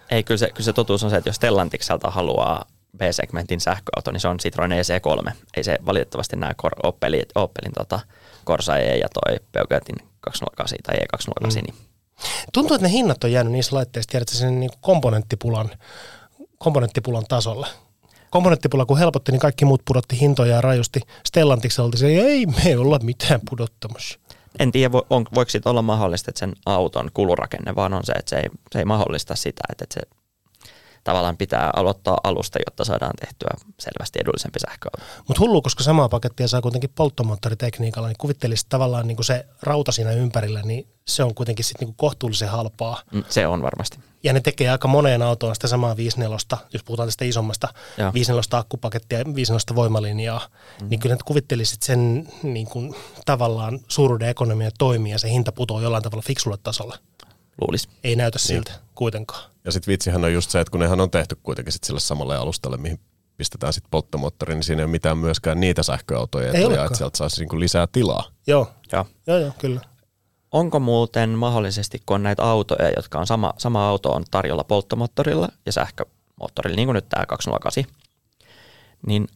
Ei, 0.10 0.24
kyllä 0.24 0.38
se, 0.38 0.48
kyllä 0.48 0.66
se 0.66 0.74
totuus 0.74 1.04
on 1.04 1.10
se, 1.10 1.18
että 1.18 1.30
jos 1.30 1.36
Stellantikselta 1.36 2.12
haluaa 2.12 2.66
B-segmentin 2.98 3.62
sähköauto, 3.62 4.12
niin 4.12 4.20
se 4.22 4.28
on 4.28 4.38
Citroen 4.38 4.72
EC3. 4.72 5.32
Ei 5.58 5.64
se 5.64 5.78
valitettavasti 5.86 6.36
näe 6.36 6.54
Cor- 6.62 6.80
Opelin, 6.84 7.26
Opelin 7.36 7.74
tota 7.74 8.00
Corsa 8.46 8.78
E 8.78 8.98
ja 8.98 9.08
toi 9.14 9.40
Peugeotin 9.52 9.96
208 10.20 10.78
tai 10.84 10.96
E208. 10.96 11.48
Mm. 11.48 11.48
Niin 11.54 11.76
Tuntuu, 12.54 12.76
että 12.76 12.88
ne 12.88 12.94
hinnat 12.94 13.24
on 13.24 13.32
jäänyt 13.32 13.54
niissä 13.54 13.76
laitteissa, 13.76 14.10
tiedätkö, 14.12 14.38
sen 14.38 14.60
niin 14.60 14.72
komponenttipulan, 14.82 15.70
komponenttipulan 16.58 17.26
tasolle. 17.28 17.68
Komponenttipula 18.36 18.86
kun 18.86 18.98
helpotti, 19.00 19.32
niin 19.32 19.40
kaikki 19.40 19.66
muut 19.66 19.82
pudotti 19.86 20.20
hintoja 20.20 20.62
rajusti. 20.62 21.00
Stellantikselta 21.26 21.98
se 21.98 22.08
ei 22.08 22.46
me 22.46 22.78
olla 22.78 23.00
mitään 23.00 23.40
pudottamassa. 23.50 24.20
en 24.60 24.72
tiedä, 24.72 24.98
vo- 24.98 25.06
on, 25.10 25.26
voiko 25.36 25.50
siitä 25.50 25.70
olla 25.70 25.82
mahdollista, 25.82 26.32
että 26.32 26.40
sen 26.40 26.54
auton 26.66 27.10
kulurakenne 27.14 27.76
vaan 27.76 27.94
on 27.94 28.04
se, 28.04 28.14
että 28.14 28.30
se 28.30 28.36
ei, 28.36 28.50
se 28.72 28.80
ei 28.80 28.86
mahdollista 28.86 29.36
sitä, 29.36 29.62
että, 29.72 29.84
että 29.84 29.94
se 29.94 30.18
tavallaan 31.06 31.38
pitää 31.38 31.70
aloittaa 31.76 32.18
alusta, 32.24 32.60
jotta 32.66 32.86
saadaan 32.86 33.14
tehtyä 33.20 33.50
selvästi 33.80 34.20
edullisempi 34.22 34.60
sähköauto. 34.60 34.98
Mutta 35.28 35.40
hullu, 35.42 35.62
koska 35.62 35.84
samaa 35.84 36.10
pakettia 36.10 36.48
saa 36.48 36.62
kuitenkin 36.62 36.90
polttomoottoritekniikalla, 36.96 38.08
niin 38.08 38.18
kuvittelisit 38.18 38.70
tavallaan 38.70 39.08
niin 39.08 39.16
kuin 39.16 39.26
se 39.26 39.46
rauta 39.62 39.92
siinä 39.92 40.12
ympärillä, 40.12 40.62
niin 40.62 40.88
se 41.08 41.24
on 41.24 41.36
kuitenkin 41.36 41.66
sitten 41.66 41.88
niin 41.88 41.96
kohtuullisen 41.98 42.50
halpaa. 42.50 43.02
Mm, 43.12 43.24
Se 43.30 43.48
on 43.48 43.62
varmasti. 43.62 44.00
Ja 44.24 44.34
ne 44.34 44.40
tekee 44.40 44.70
aika 44.70 44.88
moneen 44.88 45.22
autoon 45.22 45.56
sitä 45.56 45.68
samaa 45.68 45.94
5.4, 45.94 46.58
jos 46.74 46.84
puhutaan 46.84 47.08
tästä 47.08 47.26
isommasta 47.26 47.68
Joo. 47.98 48.12
5.4 48.12 48.14
akkupakettia 48.52 49.18
ja 49.18 49.24
5.4 49.24 49.76
voimalinjaa, 49.76 50.42
mm. 50.82 50.90
niin 50.90 51.00
kyllä 51.00 51.18
kuvittelisit 51.26 51.84
sen 51.84 52.30
niin 52.44 52.68
kuin, 52.68 52.96
tavallaan 53.26 53.80
suuruuden 53.88 54.30
ekonomia 54.30 54.70
toimii 54.78 55.12
ja 55.12 55.20
se 55.20 55.30
hinta 55.30 55.52
putoo 55.52 55.82
jollain 55.82 56.04
tavalla 56.04 56.24
fiksulle 56.28 56.58
tasolle. 56.64 56.98
Luulisi. 57.62 57.90
Ei 58.04 58.16
näytä 58.16 58.40
siltä 58.40 58.72
kuitenkaan. 58.96 59.44
Ja 59.66 59.72
sitten 59.72 59.92
vitsihän 59.92 60.24
on 60.24 60.34
just 60.34 60.52
se, 60.52 60.60
että 60.60 60.72
kun 60.72 60.80
nehän 60.80 61.00
on 61.02 61.12
tehty 61.12 61.38
kuitenkin 61.44 61.72
sit 61.74 61.84
sille 61.84 62.00
samalle 62.00 62.38
alustalle, 62.38 62.78
mihin 62.78 63.00
pistetään 63.38 63.74
sitten 63.74 63.92
polttomoottori, 63.92 64.56
niin 64.56 64.64
siinä 64.64 64.82
ei 64.82 64.86
ole 64.86 64.92
mitään 64.92 65.18
myöskään 65.18 65.60
niitä 65.60 65.84
sähköautoja, 65.84 66.50
etuja, 66.50 66.68
olekaan. 66.68 66.86
että 66.86 66.98
sieltä 66.98 67.18
saisi 67.18 67.42
niinku 67.42 67.60
lisää 67.60 67.88
tilaa. 67.92 68.24
Joo, 68.48 68.72
Joo. 68.92 69.06
joo, 69.28 69.38
joo 69.38 69.52
kyllä. 69.58 69.82
Onko 70.52 70.80
muuten 70.80 71.30
mahdollisesti, 71.30 72.02
kun 72.06 72.16
on 72.16 72.24
näitä 72.24 72.44
autoja, 72.44 72.90
jotka 72.96 73.20
on 73.20 73.28
sama, 73.28 73.54
sama 73.58 73.88
auto 73.90 74.12
on 74.12 74.24
tarjolla 74.32 74.64
polttomoottorilla 74.64 75.50
ja 75.66 75.72
sähkömoottorilla, 75.72 76.76
niin 76.76 76.88
kuin 76.88 76.94
nyt 76.94 77.10
tämä 77.10 77.26
208, 77.26 77.84
niin 79.08 79.28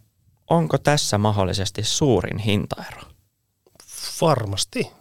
onko 0.50 0.78
tässä 0.78 1.18
mahdollisesti 1.18 1.84
suurin 1.84 2.38
hintaero? 2.38 3.02
Varmasti. 4.22 4.92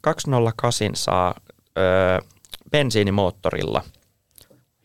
208 0.00 0.90
saa 0.94 1.34
ö, 1.78 2.18
bensiinimoottorilla 2.70 3.84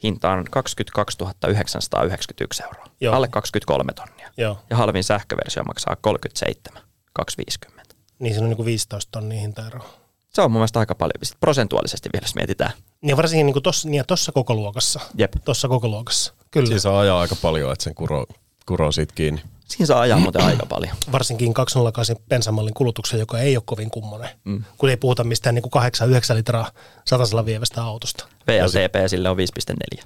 hintaan 0.04 0.46
22 0.52 1.18
991 1.48 2.64
euroa, 2.64 2.86
Joo. 3.02 3.16
alle 3.16 3.28
23 3.28 3.94
tonnia. 3.94 4.30
Joo. 4.38 4.60
Ja 4.70 4.78
halvin 4.78 5.04
sähköversio 5.04 5.64
maksaa 5.64 5.96
37 6.02 6.84
250. 7.14 7.96
Niin 8.20 8.34
siinä 8.34 8.44
on 8.46 8.50
niin 8.50 8.58
kuin 8.58 8.66
15 8.66 9.12
tonnia 9.12 9.42
hintaeroa. 9.42 9.90
Se 10.30 10.42
on 10.42 10.52
mun 10.52 10.60
mielestä 10.60 10.80
aika 10.80 10.96
paljon, 10.96 11.14
sit 11.24 11.40
prosentuaalisesti 11.40 12.10
vielä, 12.14 12.24
jos 12.24 12.36
mietitään. 12.36 12.72
Niin 13.02 13.18
varsinkin 13.18 13.46
niin 13.46 13.54
kuin 13.54 13.64
tossa, 13.64 13.90
niin 13.90 14.04
tossa 14.08 14.32
koko 14.32 14.54
luokassa. 14.56 15.00
Jep. 15.18 15.34
Tossa 15.46 15.68
koko 15.68 15.88
luokassa. 15.88 16.34
Kyllä. 16.52 16.68
Siinä 16.68 16.80
saa 16.80 17.00
ajaa 17.00 17.22
aika 17.22 17.36
paljon, 17.42 17.74
että 17.74 17.84
sen 17.84 17.96
kuro, 17.96 18.26
kuroo 18.66 18.92
siitä 18.92 19.14
kiinni. 19.16 19.42
Siinä 19.68 19.86
saa 19.86 20.02
ajaa 20.02 20.20
muuten 20.20 20.44
aika 20.44 20.66
paljon. 20.66 20.96
varsinkin 21.12 21.54
208 21.54 22.16
bensamallin 22.30 22.74
kulutuksen, 22.74 23.20
joka 23.20 23.40
ei 23.40 23.58
ole 23.58 23.64
kovin 23.66 23.92
kummonen. 23.92 24.30
Mm. 24.44 24.64
Kun 24.78 24.90
ei 24.90 24.98
puhuta 24.98 25.24
mistään 25.24 25.56
niin 25.56 25.64
8-9 26.34 26.36
litraa 26.36 26.72
satasella 27.06 27.46
vievästä 27.46 27.84
autosta. 27.84 28.26
VLTP 28.48 28.96
sille 29.08 29.30
on 29.30 29.38
5,4. 29.98 30.04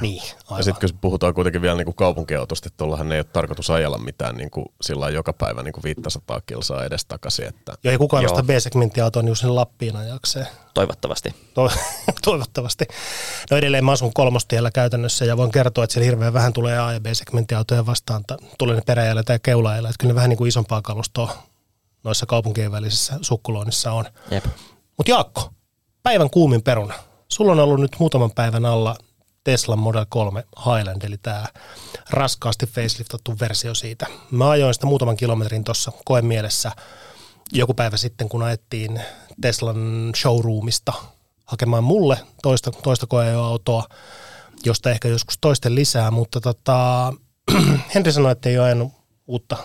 Niin, 0.00 0.22
Ja 0.28 0.34
aivan. 0.50 0.64
sitten 0.64 0.90
kun 0.90 0.98
puhutaan 1.00 1.34
kuitenkin 1.34 1.62
vielä 1.62 1.76
niinku 1.76 1.92
kaupunkiautosta, 1.92 2.66
että 2.68 2.76
tuollahan 2.76 3.12
ei 3.12 3.18
ole 3.18 3.24
tarkoitus 3.32 3.70
ajella 3.70 3.98
mitään 3.98 4.36
niinku 4.36 4.64
sillä 4.80 5.00
lailla 5.00 5.16
joka 5.18 5.32
päivä 5.32 5.62
niinku 5.62 5.80
500 5.84 6.40
kilsaa 6.46 6.84
edes 6.84 7.04
takaisin. 7.04 7.46
Että 7.46 7.72
Joo, 7.84 7.92
ei 7.92 7.98
kukaan 7.98 8.22
nosta 8.22 8.42
B-segmenttiautoa 8.42 9.22
niin 9.22 9.36
sinne 9.36 9.52
Lappiin 9.52 9.96
ajakseen. 9.96 10.46
Toivottavasti. 10.74 11.34
To- 11.54 11.70
toivottavasti. 12.24 12.84
No 13.50 13.56
edelleen 13.56 13.84
mä 13.84 13.92
asun 13.92 14.12
kolmostiellä 14.14 14.70
käytännössä 14.70 15.24
ja 15.24 15.36
voin 15.36 15.50
kertoa, 15.50 15.84
että 15.84 15.94
siellä 15.94 16.04
hirveän 16.04 16.32
vähän 16.32 16.52
tulee 16.52 16.78
A- 16.78 16.92
ja 16.92 17.00
B-segmenttiautoja 17.00 17.86
vastaan. 17.86 18.24
Ta- 18.26 18.36
Tulee 18.58 18.76
ne 18.76 18.82
peräjällä 18.86 19.22
tai 19.22 19.38
keulaajalla. 19.42 19.88
Että 19.88 20.00
kyllä 20.00 20.12
ne 20.12 20.14
vähän 20.16 20.28
niin 20.30 20.38
kuin 20.38 20.48
isompaa 20.48 20.82
kalustoa 20.82 21.38
noissa 22.04 22.26
kaupunkien 22.26 22.72
välisissä 22.72 23.18
sukkuloinnissa 23.22 23.92
on. 23.92 24.04
Jep. 24.30 24.44
Mutta 24.96 25.10
Jaakko, 25.10 25.50
päivän 26.02 26.30
kuumin 26.30 26.62
peruna. 26.62 26.94
Sulla 27.28 27.52
on 27.52 27.60
ollut 27.60 27.80
nyt 27.80 27.96
muutaman 27.98 28.30
päivän 28.30 28.64
alla 28.64 28.96
Tesla 29.48 29.76
Model 29.76 30.06
3 30.08 30.44
Highland, 30.58 31.02
eli 31.02 31.18
tämä 31.18 31.46
raskaasti 32.10 32.66
faceliftattu 32.66 33.34
versio 33.40 33.74
siitä. 33.74 34.06
Mä 34.30 34.50
ajoin 34.50 34.74
sitä 34.74 34.86
muutaman 34.86 35.16
kilometrin 35.16 35.64
tuossa 35.64 35.92
koemielessä 36.04 36.72
joku 37.52 37.74
päivä 37.74 37.96
sitten, 37.96 38.28
kun 38.28 38.42
ajettiin 38.42 39.00
Teslan 39.40 40.12
showroomista 40.16 40.92
hakemaan 41.44 41.84
mulle 41.84 42.18
toista, 42.42 42.70
toista 42.70 43.06
koeajoautoa, 43.06 43.84
josta 44.64 44.90
ehkä 44.90 45.08
joskus 45.08 45.38
toisten 45.40 45.74
lisää, 45.74 46.10
mutta 46.10 46.40
tota, 46.40 47.12
Henri 47.94 48.12
sanoi, 48.12 48.32
että 48.32 48.48
ei 48.48 48.58
ole 48.58 48.66
ajanut 48.66 48.92
uutta 49.26 49.56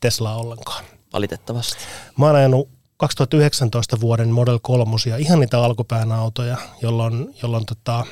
Teslaa 0.00 0.36
ollenkaan. 0.36 0.84
Valitettavasti. 1.12 1.84
Mä 2.18 2.26
oon 2.26 2.36
ajanut 2.36 2.68
2019 2.96 4.00
vuoden 4.00 4.30
Model 4.30 4.58
3 4.62 4.96
ja 5.06 5.16
ihan 5.16 5.40
niitä 5.40 5.64
alkupään 5.64 6.12
autoja, 6.12 6.56
jolloin, 6.82 7.34
jolloin 7.42 7.66
tota, 7.66 8.04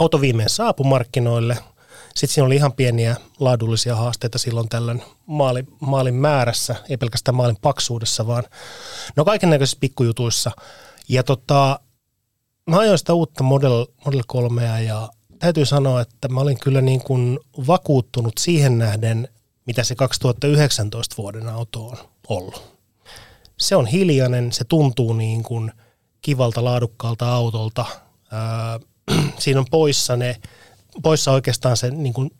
auto 0.00 0.20
viimein 0.20 0.48
saapui 0.48 0.86
markkinoille. 0.86 1.58
Sitten 2.14 2.34
siinä 2.34 2.46
oli 2.46 2.56
ihan 2.56 2.72
pieniä 2.72 3.16
laadullisia 3.40 3.96
haasteita 3.96 4.38
silloin 4.38 4.68
tällöin 4.68 5.02
maalin, 5.26 5.68
maalin 5.80 6.14
määrässä, 6.14 6.76
ei 6.88 6.96
pelkästään 6.96 7.34
maalin 7.34 7.56
paksuudessa, 7.62 8.26
vaan 8.26 8.44
no 9.16 9.24
kaiken 9.24 9.50
näköisissä 9.50 9.78
pikkujutuissa. 9.80 10.50
Ja 11.08 11.22
tota, 11.22 11.80
mä 12.70 12.78
ajoin 12.78 12.98
sitä 12.98 13.14
uutta 13.14 13.42
Model, 13.42 13.86
Model 14.04 14.22
3 14.26 14.82
ja 14.82 15.08
täytyy 15.38 15.66
sanoa, 15.66 16.00
että 16.00 16.28
mä 16.28 16.40
olin 16.40 16.60
kyllä 16.60 16.80
niin 16.80 17.02
kuin 17.02 17.38
vakuuttunut 17.66 18.38
siihen 18.38 18.78
nähden, 18.78 19.28
mitä 19.66 19.84
se 19.84 19.94
2019 19.94 21.14
vuoden 21.18 21.48
auto 21.48 21.86
on 21.86 21.96
ollut. 22.28 22.76
Se 23.58 23.76
on 23.76 23.86
hiljainen, 23.86 24.52
se 24.52 24.64
tuntuu 24.64 25.12
niin 25.12 25.42
kuin 25.42 25.72
kivalta, 26.20 26.64
laadukkaalta 26.64 27.34
autolta. 27.34 27.84
Öö, 28.32 28.88
siinä 29.38 29.60
on 29.60 29.66
poissa 29.70 30.16
ne, 30.16 30.36
poissa 31.02 31.32
oikeastaan 31.32 31.76
se 31.76 31.90
niin 31.90 32.14
kuin 32.14 32.30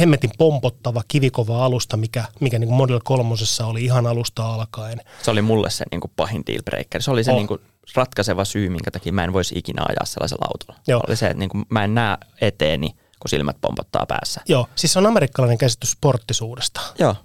hemmetin 0.00 0.30
pompottava, 0.38 1.02
kivikova 1.08 1.64
alusta, 1.64 1.96
mikä, 1.96 2.24
mikä 2.40 2.58
niin 2.58 2.68
kuin 2.68 2.76
Model 2.76 3.00
3 3.04 3.34
oli 3.64 3.84
ihan 3.84 4.06
alusta 4.06 4.54
alkaen. 4.54 5.00
Se 5.22 5.30
oli 5.30 5.42
mulle 5.42 5.70
se 5.70 5.84
niin 5.90 6.00
kuin 6.00 6.12
pahin 6.16 6.42
dealbreaker. 6.46 7.02
Se 7.02 7.10
oli 7.10 7.24
se 7.24 7.30
Oh. 7.30 7.36
niin 7.36 7.46
kuin 7.48 7.60
ratkaiseva 7.94 8.44
syy, 8.44 8.68
minkä 8.68 8.90
takia 8.90 9.12
mä 9.12 9.24
en 9.24 9.32
voisi 9.32 9.58
ikinä 9.58 9.82
ajaa 9.88 10.04
sellaisella 10.04 10.46
autolla. 10.54 10.80
Joo. 10.88 11.00
Oli 11.08 11.16
se, 11.16 11.26
että 11.26 11.38
niin 11.38 11.50
kuin 11.50 11.64
mä 11.70 11.84
en 11.84 11.94
näe 11.94 12.16
eteeni, 12.40 12.88
kun 13.20 13.28
silmät 13.28 13.56
pompottaa 13.60 14.06
päässä. 14.06 14.40
Joo, 14.48 14.66
siis 14.76 14.92
se 14.92 14.98
on 14.98 15.06
amerikkalainen 15.06 15.58
käsitys 15.58 15.90
sporttisuudesta. 15.90 16.80
Joo. 16.98 17.16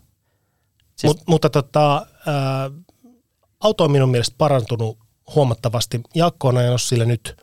Siis- 0.96 1.04
Mut, 1.04 1.22
mutta 1.28 1.50
tota, 1.50 2.06
ää, 2.26 2.72
auto 3.60 3.84
on 3.84 3.92
minun 3.92 4.10
mielestä 4.10 4.36
parantunut 4.38 4.98
huomattavasti. 5.36 6.02
Jaakko 6.16 6.48
on 6.48 6.58
ajanut 6.58 6.82
sillä 6.82 7.06
nyt, 7.06 7.38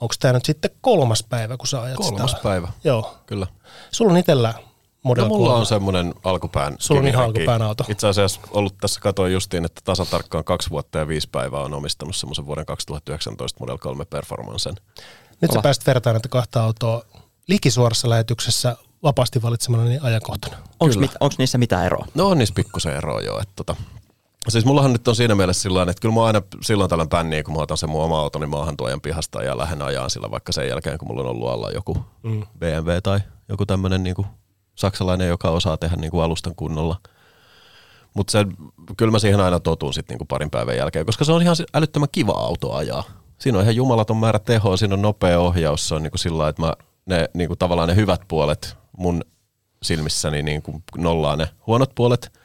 onko 0.00 0.14
tämä 0.20 0.32
nyt 0.32 0.44
sitten 0.44 0.70
kolmas 0.80 1.22
päivä, 1.28 1.56
kun 1.56 1.66
sä 1.66 1.82
ajat 1.82 1.96
kolmas 1.96 2.30
sitä? 2.30 2.42
päivä, 2.42 2.68
Joo. 2.84 3.14
kyllä. 3.26 3.46
Sulla 3.90 4.12
on 4.12 4.18
itsellä 4.18 4.54
Model 5.02 5.22
No 5.24 5.28
mulla 5.28 5.46
3. 5.48 5.60
on 5.60 5.66
semmoinen 5.66 6.14
alkupään 6.24 6.76
Sulla 6.78 7.00
on 7.00 7.06
ihan 7.06 7.24
alkupään 7.24 7.62
auto. 7.62 7.84
Itse 7.88 8.06
asiassa 8.08 8.40
ollut 8.50 8.74
tässä, 8.80 9.00
katoin 9.00 9.32
justiin, 9.32 9.64
että 9.64 9.80
tasatarkkaan 9.84 10.44
kaksi 10.44 10.70
vuotta 10.70 10.98
ja 10.98 11.08
viisi 11.08 11.28
päivää 11.32 11.60
on 11.60 11.74
omistanut 11.74 12.16
semmoisen 12.16 12.46
vuoden 12.46 12.66
2019 12.66 13.60
Model 13.60 13.78
3 13.78 14.04
Performancen. 14.04 14.74
Nyt 15.40 15.50
sä 15.50 15.52
Kova. 15.52 15.62
pääsit 15.62 15.86
vertaan 15.86 16.14
näitä 16.14 16.28
kahta 16.28 16.64
autoa 16.64 17.02
likisuorassa 17.48 18.10
lähetyksessä 18.10 18.76
vapaasti 19.02 19.42
valitsemani 19.42 19.98
ajankohtana. 20.02 20.56
Onko 20.80 21.00
mit, 21.00 21.10
niissä 21.38 21.58
mitään 21.58 21.86
eroa? 21.86 22.06
No 22.14 22.28
on 22.28 22.38
niissä 22.38 22.54
pikkusen 22.54 22.96
eroa 22.96 23.20
joo. 23.20 23.40
Että 23.40 23.52
tota. 23.56 23.76
Siis 24.48 24.64
mullahan 24.64 24.92
nyt 24.92 25.08
on 25.08 25.16
siinä 25.16 25.34
mielessä 25.34 25.62
sillä 25.62 25.82
että 25.82 26.00
kyllä 26.00 26.14
mä 26.14 26.24
aina 26.24 26.42
silloin 26.62 26.90
tällöin 26.90 27.08
pänniä, 27.08 27.42
kun 27.42 27.54
mä 27.54 27.60
otan 27.60 27.76
sen 27.76 27.90
mun 27.90 28.02
oma 28.02 28.20
autoni 28.20 28.46
maahan 28.46 28.76
tuojan 28.76 29.00
pihasta 29.00 29.42
ja 29.42 29.58
lähden 29.58 29.82
ajaan 29.82 30.10
sillä 30.10 30.30
vaikka 30.30 30.52
sen 30.52 30.68
jälkeen, 30.68 30.98
kun 30.98 31.08
mulla 31.08 31.20
on 31.20 31.26
ollut 31.26 31.48
alla 31.48 31.70
joku 31.70 31.96
mm. 32.22 32.42
BMW 32.58 32.90
tai 33.02 33.20
joku 33.48 33.66
tämmöinen 33.66 34.02
niin 34.02 34.14
saksalainen, 34.74 35.28
joka 35.28 35.50
osaa 35.50 35.76
tehdä 35.76 35.96
niin 35.96 36.10
kuin 36.10 36.24
alustan 36.24 36.54
kunnolla. 36.54 36.96
Mutta 38.14 38.46
kyllä 38.96 39.12
mä 39.12 39.18
siihen 39.18 39.40
aina 39.40 39.60
totun 39.60 39.94
sitten 39.94 40.18
niin 40.18 40.28
parin 40.28 40.50
päivän 40.50 40.76
jälkeen, 40.76 41.06
koska 41.06 41.24
se 41.24 41.32
on 41.32 41.42
ihan 41.42 41.56
älyttömän 41.74 42.08
kiva 42.12 42.32
auto 42.32 42.72
ajaa. 42.72 43.04
Siinä 43.38 43.58
on 43.58 43.64
ihan 43.64 43.76
jumalaton 43.76 44.16
määrä 44.16 44.38
tehoa, 44.38 44.76
siinä 44.76 44.94
on 44.94 45.02
nopea 45.02 45.40
ohjaus, 45.40 45.88
se 45.88 45.94
on 45.94 46.02
niin 46.02 46.10
kuin 46.10 46.20
sillä 46.20 46.48
että 46.48 46.62
mä 46.62 46.72
ne 47.06 47.28
niin 47.34 47.48
kuin 47.48 47.58
tavallaan 47.58 47.88
ne 47.88 47.96
hyvät 47.96 48.20
puolet 48.28 48.76
mun 48.98 49.22
silmissäni 49.82 50.42
niin 50.42 50.62
kuin 50.62 50.82
nollaa 50.96 51.36
ne 51.36 51.48
huonot 51.66 51.90
puolet– 51.94 52.32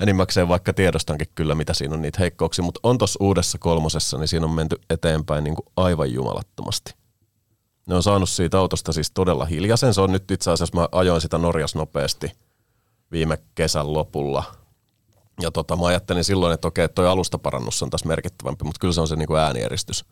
enimmäkseen 0.00 0.48
vaikka 0.48 0.72
tiedostankin 0.72 1.28
kyllä, 1.34 1.54
mitä 1.54 1.74
siinä 1.74 1.94
on 1.94 2.02
niitä 2.02 2.18
heikkouksia, 2.20 2.64
mutta 2.64 2.80
on 2.82 2.98
tuossa 2.98 3.18
uudessa 3.20 3.58
kolmosessa, 3.58 4.18
niin 4.18 4.28
siinä 4.28 4.46
on 4.46 4.52
menty 4.52 4.76
eteenpäin 4.90 5.44
niin 5.44 5.54
kuin 5.54 5.66
aivan 5.76 6.12
jumalattomasti. 6.12 6.94
Ne 7.86 7.94
on 7.94 8.02
saanut 8.02 8.28
siitä 8.28 8.58
autosta 8.58 8.92
siis 8.92 9.10
todella 9.10 9.44
hiljaisen. 9.44 9.94
Se 9.94 10.00
on 10.00 10.12
nyt 10.12 10.30
itse 10.30 10.50
asiassa, 10.50 10.76
mä 10.76 10.88
ajoin 10.92 11.20
sitä 11.20 11.38
Norjas 11.38 11.74
nopeasti 11.74 12.32
viime 13.12 13.38
kesän 13.54 13.92
lopulla. 13.92 14.44
Ja 15.40 15.50
tota, 15.50 15.76
mä 15.76 15.86
ajattelin 15.86 16.24
silloin, 16.24 16.54
että 16.54 16.68
okei, 16.68 16.88
toi 16.88 17.08
alustaparannus 17.08 17.82
on 17.82 17.90
tässä 17.90 18.08
merkittävämpi, 18.08 18.64
mutta 18.64 18.80
kyllä 18.80 18.94
se 18.94 19.00
on 19.00 19.08
se 19.08 19.16
niin 19.16 19.26
kuin 19.26 19.40
äänieristys. 19.40 20.04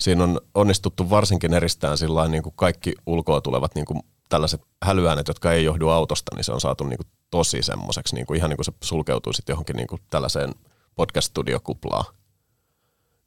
Siinä 0.00 0.24
on 0.24 0.40
onnistuttu 0.54 1.10
varsinkin 1.10 1.54
eristään 1.54 1.98
sillä 1.98 2.28
niin 2.28 2.42
kuin 2.42 2.52
kaikki 2.56 2.94
ulkoa 3.06 3.40
tulevat 3.40 3.74
niin 3.74 3.84
kuin 3.84 4.00
tällaiset 4.28 4.62
hälyäänet, 4.82 5.28
jotka 5.28 5.52
ei 5.52 5.64
johdu 5.64 5.88
autosta, 5.88 6.36
niin 6.36 6.44
se 6.44 6.52
on 6.52 6.60
saatu 6.60 6.84
niin 6.84 6.96
kuin 6.96 7.06
tosi 7.30 7.62
semmoiseksi, 7.62 8.14
niin 8.14 8.26
kuin 8.26 8.36
ihan 8.36 8.50
niin 8.50 8.56
kuin 8.56 8.64
se 8.64 8.72
sulkeutuu 8.84 9.32
sitten 9.32 9.52
johonkin 9.52 9.76
niin 9.76 9.86
kuin 9.86 10.00
tällaiseen 10.10 10.54
podcast-studiokuplaan. 10.94 12.04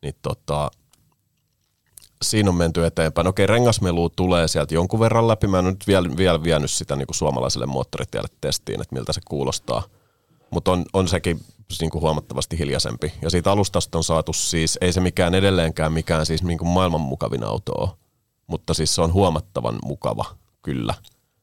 Niin 0.01 0.15
tota, 0.21 0.71
siinä 2.21 2.49
on 2.49 2.55
menty 2.55 2.85
eteenpäin. 2.85 3.27
Okei, 3.27 3.47
rengasmelu 3.47 4.09
tulee 4.09 4.47
sieltä 4.47 4.73
jonkun 4.73 4.99
verran 4.99 5.27
läpi. 5.27 5.47
Mä 5.47 5.59
en 5.59 5.65
nyt 5.65 5.87
vielä, 5.87 6.09
vielä 6.17 6.43
vienyt 6.43 6.71
sitä 6.71 6.95
niin 6.95 7.07
kuin 7.07 7.15
suomalaiselle 7.15 7.65
moottoritielle 7.65 8.27
testiin, 8.41 8.81
että 8.81 8.95
miltä 8.95 9.13
se 9.13 9.21
kuulostaa. 9.27 9.83
Mutta 10.51 10.71
on, 10.71 10.85
on 10.93 11.07
sekin 11.07 11.41
niin 11.79 11.91
kuin 11.91 12.01
huomattavasti 12.01 12.59
hiljaisempi. 12.59 13.13
Ja 13.21 13.29
siitä 13.29 13.51
alustasta 13.51 13.97
on 13.97 14.03
saatu 14.03 14.33
siis, 14.33 14.77
ei 14.81 14.93
se 14.93 15.01
mikään 15.01 15.35
edelleenkään 15.35 15.93
mikään 15.93 16.25
siis 16.25 16.43
niin 16.43 16.57
kuin 16.57 16.69
maailman 16.69 17.01
mukavin 17.01 17.43
auto 17.43 17.71
ole, 17.71 17.89
mutta 18.47 18.73
siis 18.73 18.95
se 18.95 19.01
on 19.01 19.13
huomattavan 19.13 19.79
mukava, 19.83 20.25
kyllä. 20.61 20.93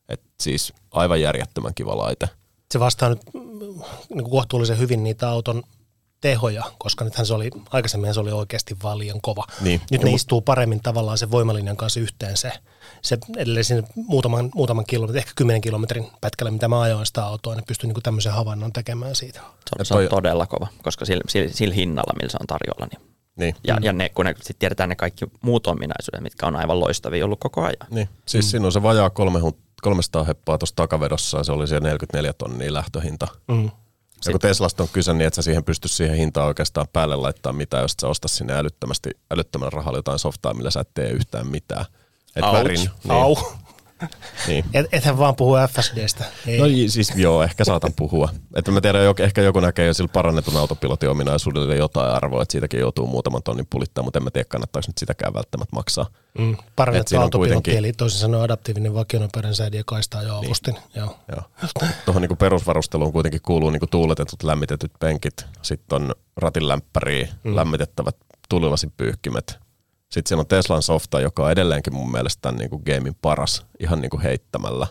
Et 0.09 0.21
siis 0.41 0.73
aivan 0.91 1.21
järjettömän 1.21 1.75
kiva 1.75 1.99
laite 1.99 2.29
se 2.73 2.81
vastaa 2.81 3.09
nyt 3.09 3.21
mm, 3.35 3.41
niin 4.09 4.25
kuin 4.25 4.31
kohtuullisen 4.31 4.79
hyvin 4.79 5.05
niitä 5.05 5.29
auton 5.29 5.63
tehoja, 6.21 6.65
koska 6.79 7.05
nythän 7.05 7.27
se 7.27 7.35
oli, 7.35 7.51
aikaisemmin 7.71 8.15
se 8.15 8.21
oli 8.21 8.33
oikeasti 8.33 8.77
valion 8.83 9.21
kova. 9.21 9.45
Niin. 9.61 9.81
Nyt 9.91 10.03
ne 10.03 10.11
istuu 10.11 10.41
paremmin 10.41 10.81
tavallaan 10.83 11.19
sen 11.19 11.31
voimalinjan 11.31 11.77
kanssa 11.77 12.01
yhteen 12.01 12.37
se, 12.37 12.53
se 13.03 13.19
edelleen 13.37 13.65
sinne 13.65 13.83
muutaman, 13.95 14.51
muutaman 14.55 14.85
kilometrin, 14.87 15.19
ehkä 15.19 15.33
kymmenen 15.37 15.61
kilometrin 15.61 16.07
pätkällä, 16.21 16.51
mitä 16.51 16.69
mä 16.69 16.81
ajoin 16.81 17.07
sitä 17.07 17.25
autoa, 17.25 17.55
niin 17.55 17.65
pystyy 17.67 17.89
niin 17.89 18.03
tämmöisen 18.03 18.33
havainnon 18.33 18.73
tekemään 18.73 19.15
siitä. 19.15 19.41
Se 19.41 19.47
on, 19.79 19.87
se 19.87 19.95
on 19.95 20.09
todella 20.09 20.47
kova, 20.47 20.67
koska 20.83 21.05
sillä, 21.05 21.23
sillä, 21.29 21.53
sillä 21.53 21.75
hinnalla, 21.75 22.13
millä 22.17 22.31
se 22.31 22.39
on 22.41 22.47
tarjolla, 22.47 22.87
niin 22.93 23.09
niin. 23.39 23.55
Ja, 23.65 23.77
mm. 23.77 23.83
ja 23.83 23.93
ne, 23.93 24.09
kun 24.09 24.25
ne 24.25 24.35
sit 24.41 24.59
tiedetään 24.59 24.89
ne 24.89 24.97
kaikki 24.97 25.25
muut 25.43 25.67
ominaisuudet, 25.67 26.23
mitkä 26.23 26.47
on 26.47 26.57
aivan 26.57 26.81
loistavia 26.81 27.25
ollut 27.25 27.41
koko 27.41 27.63
ajan. 27.63 27.77
Niin. 27.91 28.09
Siis 28.27 28.45
mm. 28.45 28.49
siinä 28.49 28.67
on 28.67 28.73
se 28.73 28.83
vajaa 28.83 29.11
kolme 29.11 29.39
300 29.83 30.25
heppaa 30.25 30.59
tuossa 30.59 30.77
takavedossa 30.77 31.39
ja 31.39 31.45
se 31.45 31.53
oli 31.53 31.69
siellä 31.69 31.85
44 31.85 32.33
tonnia 32.33 32.73
lähtöhinta. 32.73 33.29
Mm. 33.49 33.71
Ja 34.27 34.33
kun 34.33 34.41
Teslasta 34.41 34.83
on 34.83 34.89
kyse, 34.93 35.13
niin 35.13 35.27
että 35.27 35.35
sä 35.35 35.43
siihen 35.43 35.65
pysty 35.65 35.89
siihen 35.89 36.17
hintaan 36.17 36.47
oikeastaan 36.47 36.87
päälle 36.93 37.17
laittaa 37.17 37.53
mitään, 37.53 37.83
jos 37.83 37.95
sä 38.01 38.09
ostat 38.09 38.31
sinne 38.31 38.55
älyttömästi, 38.55 39.11
älyttömän 39.31 39.73
rahalla 39.73 39.99
jotain 39.99 40.19
softaa, 40.19 40.55
millä 40.55 40.71
sä 40.71 40.81
et 40.81 40.95
tee 40.95 41.11
yhtään 41.11 41.47
mitään. 41.47 41.85
Et 42.37 42.45
värin, 42.53 42.81
niin, 42.81 42.91
Au 43.09 43.37
niin. 44.47 44.65
Et, 44.75 44.87
ethän 44.93 45.19
vaan 45.19 45.37
puhu 45.37 45.55
FSDstä. 45.69 46.25
Ei. 46.47 46.59
No 46.59 46.67
siis 46.89 47.13
joo, 47.17 47.43
ehkä 47.43 47.65
saatan 47.65 47.93
puhua. 47.97 48.29
Että 48.57 48.71
mä 48.71 48.81
tiedän, 48.81 49.03
ehkä 49.19 49.43
joku 49.43 49.61
näkee 49.61 49.87
jo 49.87 49.95
sillä 49.95 50.09
parannetun 50.13 50.57
autopilotin 50.57 51.09
ominaisuudelle 51.11 51.77
jotain 51.77 52.11
arvoa, 52.11 52.43
että 52.43 52.53
siitäkin 52.53 52.81
joutuu 52.81 53.07
muutaman 53.07 53.43
tonnin 53.43 53.67
pulittaa, 53.71 54.05
mutta 54.05 54.19
en 54.19 54.23
mä 54.23 54.31
tiedä, 54.31 54.45
kannattaako 54.49 54.85
nyt 54.89 54.99
sitäkään 54.99 55.35
välttämättä 55.35 55.77
maksaa. 55.77 56.07
Mm, 56.39 56.57
parannettu 56.77 57.17
autopilotti, 57.17 57.55
kuitenkin... 57.55 57.79
eli 57.79 57.93
toisin 57.93 58.21
sanoen 58.21 58.43
adaptiivinen 58.43 58.95
vakionopeuden 58.95 59.55
säädi 59.55 59.77
ja 59.77 59.83
kaistaa 59.87 60.23
jo 60.23 60.37
avustin. 60.37 60.75
Niin. 60.75 60.85
Joo. 60.95 61.17
Joo. 61.37 61.43
Tuohon 62.05 62.23
niin 62.23 62.37
perusvarusteluun 62.37 63.13
kuitenkin 63.13 63.43
kuuluu 63.43 63.71
niin 63.71 63.81
tuuletetut 63.91 64.43
lämmitetyt 64.43 64.93
penkit, 65.01 65.47
sitten 65.63 66.03
on 66.03 66.15
ratinlämpäriä, 66.37 67.29
mm. 67.45 67.57
lämmitettävät 67.57 68.17
tulilasipyyhkimet, 68.49 69.59
sitten 70.11 70.29
siellä 70.29 70.41
on 70.41 70.47
Teslan 70.47 70.83
softa, 70.83 71.21
joka 71.21 71.45
on 71.45 71.51
edelleenkin 71.51 71.95
mun 71.95 72.13
mielestä 72.13 72.43
tämän 72.43 72.59
niin 72.59 72.71
kuin 72.71 72.83
gamein 72.87 73.17
paras 73.23 73.67
ihan 73.81 74.01
niin 74.01 74.11
kuin 74.11 74.23
heittämällä. 74.23 74.87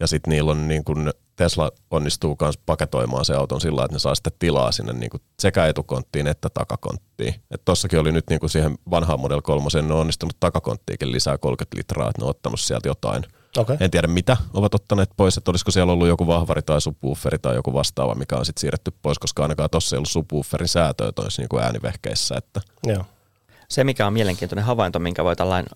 Ja 0.00 0.06
sitten 0.06 0.30
niillä 0.30 0.50
on 0.50 0.68
niin 0.68 0.84
kuin, 0.84 1.12
Tesla 1.36 1.70
onnistuu 1.90 2.36
myös 2.40 2.58
paketoimaan 2.58 3.24
se 3.24 3.34
auton 3.34 3.60
sillä 3.60 3.84
että 3.84 3.94
ne 3.94 3.98
saa 3.98 4.14
sitten 4.14 4.32
tilaa 4.38 4.72
sinne 4.72 4.92
niin 4.92 5.10
kuin 5.10 5.20
sekä 5.38 5.66
etukonttiin 5.66 6.26
että 6.26 6.48
takakonttiin. 6.54 7.34
Että 7.34 7.64
tossakin 7.64 7.98
oli 7.98 8.12
nyt 8.12 8.24
niin 8.30 8.40
kuin 8.40 8.50
siihen 8.50 8.78
vanhaan 8.90 9.20
Model 9.20 9.42
3, 9.42 9.68
ne 9.74 9.94
on 9.94 10.00
onnistunut 10.00 10.36
takakonttiikin 10.40 11.12
lisää 11.12 11.38
30 11.38 11.76
litraa, 11.76 12.10
että 12.10 12.20
ne 12.20 12.24
on 12.24 12.30
ottanut 12.30 12.60
sieltä 12.60 12.88
jotain. 12.88 13.24
Okay. 13.56 13.76
En 13.80 13.90
tiedä 13.90 14.08
mitä 14.08 14.36
ovat 14.54 14.74
ottaneet 14.74 15.10
pois, 15.16 15.36
että 15.36 15.50
olisiko 15.50 15.70
siellä 15.70 15.92
ollut 15.92 16.08
joku 16.08 16.26
vahvari 16.26 16.62
tai 16.62 16.80
subwooferi 16.80 17.38
tai 17.38 17.54
joku 17.54 17.72
vastaava, 17.72 18.14
mikä 18.14 18.36
on 18.36 18.46
sitten 18.46 18.60
siirretty 18.60 18.92
pois, 19.02 19.18
koska 19.18 19.42
ainakaan 19.42 19.70
tossa 19.70 19.96
ei 19.96 19.98
ollut 19.98 20.08
subwooferin 20.08 20.68
säätöä 20.68 21.12
toisi 21.12 21.42
niin 21.42 21.48
kuin 21.48 21.62
äänivehkeissä. 21.62 22.34
Että 22.36 22.60
Joo 22.86 23.04
se, 23.74 23.84
mikä 23.84 24.06
on 24.06 24.12
mielenkiintoinen 24.12 24.64
havainto, 24.64 24.98
minkä 24.98 25.24
voi 25.24 25.36
tällainen 25.36 25.70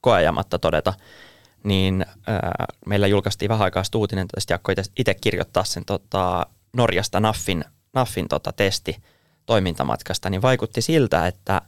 koajamatta 0.00 0.58
todeta, 0.58 0.94
niin 1.64 2.06
meillä 2.86 3.06
julkaistiin 3.06 3.48
vähän 3.48 3.64
aikaa 3.64 3.82
uutinen, 3.94 4.22
että 4.22 4.52
Jakko 4.54 4.72
itse 4.98 5.14
kirjoittaa 5.14 5.64
sen 5.64 5.84
tota, 5.84 6.46
Norjasta 6.72 7.20
Naffin, 7.20 7.64
Naffin 7.94 8.28
tota, 8.28 8.52
testi 8.52 8.96
toimintamatkasta, 9.46 10.30
niin 10.30 10.42
vaikutti 10.42 10.82
siltä, 10.82 11.26
että 11.26 11.62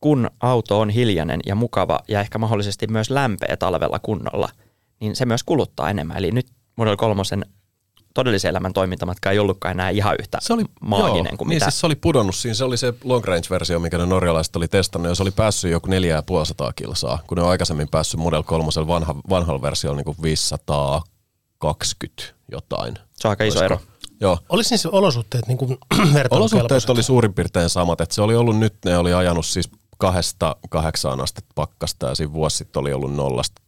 kun 0.00 0.30
auto 0.40 0.80
on 0.80 0.90
hiljainen 0.90 1.40
ja 1.46 1.54
mukava 1.54 2.00
ja 2.08 2.20
ehkä 2.20 2.38
mahdollisesti 2.38 2.86
myös 2.86 3.10
lämpeä 3.10 3.56
talvella 3.56 3.98
kunnolla, 3.98 4.48
niin 5.00 5.16
se 5.16 5.26
myös 5.26 5.42
kuluttaa 5.42 5.90
enemmän. 5.90 6.16
Eli 6.16 6.30
nyt 6.30 6.46
Model 6.76 6.96
3 6.96 7.22
todellisen 8.14 8.48
elämän 8.48 8.72
toimintamatka 8.72 9.30
ei 9.30 9.38
ollutkaan 9.38 9.72
enää 9.72 9.90
ihan 9.90 10.16
yhtä 10.20 10.38
se 10.40 10.52
oli, 10.52 10.64
maaginen 10.80 11.30
joo, 11.30 11.36
kuin 11.36 11.48
niin 11.48 11.56
mitä. 11.56 11.64
Siis 11.64 11.80
se 11.80 11.86
oli 11.86 11.94
pudonnut 11.94 12.34
siinä, 12.34 12.54
se 12.54 12.64
oli 12.64 12.76
se 12.76 12.94
long 13.04 13.24
range 13.24 13.46
versio, 13.50 13.78
mikä 13.78 13.98
ne 13.98 14.06
norjalaiset 14.06 14.56
oli 14.56 14.68
testannut, 14.68 15.08
ja 15.08 15.14
se 15.14 15.22
oli 15.22 15.30
päässyt 15.30 15.70
joku 15.70 15.90
4500 15.90 16.72
kilsaa, 16.72 17.18
kun 17.26 17.36
ne 17.36 17.42
on 17.42 17.50
aikaisemmin 17.50 17.88
päässyt 17.88 18.20
Model 18.20 18.42
3 18.42 18.64
vanha, 18.86 19.14
vanhalla 19.28 19.62
versiolla 19.62 19.96
niin 19.96 20.04
kuin 20.04 20.16
520 20.22 22.34
jotain. 22.52 22.94
Se 23.12 23.28
on 23.28 23.30
aika 23.30 23.44
iso 23.44 23.64
ero. 23.64 23.80
Joo. 24.20 24.38
Olisi 24.48 24.68
siis 24.68 24.86
olosuhteet 24.86 25.46
niin 25.48 25.58
kuin 25.58 25.78
Olosuhteet 26.30 26.90
oli 26.90 27.02
suurin 27.02 27.34
piirtein 27.34 27.70
samat, 27.70 28.00
että 28.00 28.14
se 28.14 28.22
oli 28.22 28.34
ollut 28.34 28.58
nyt, 28.58 28.74
ne 28.84 28.98
oli 28.98 29.12
ajanut 29.12 29.46
siis 29.46 29.70
kahdesta 29.98 30.56
kahdeksaan 30.70 31.20
astetta 31.20 31.52
pakkasta 31.54 32.06
ja 32.06 32.14
siinä 32.14 32.32
vuosi 32.32 32.56
sitten 32.56 32.80
oli 32.80 32.92
ollut 32.92 33.14
nollasta 33.14 33.62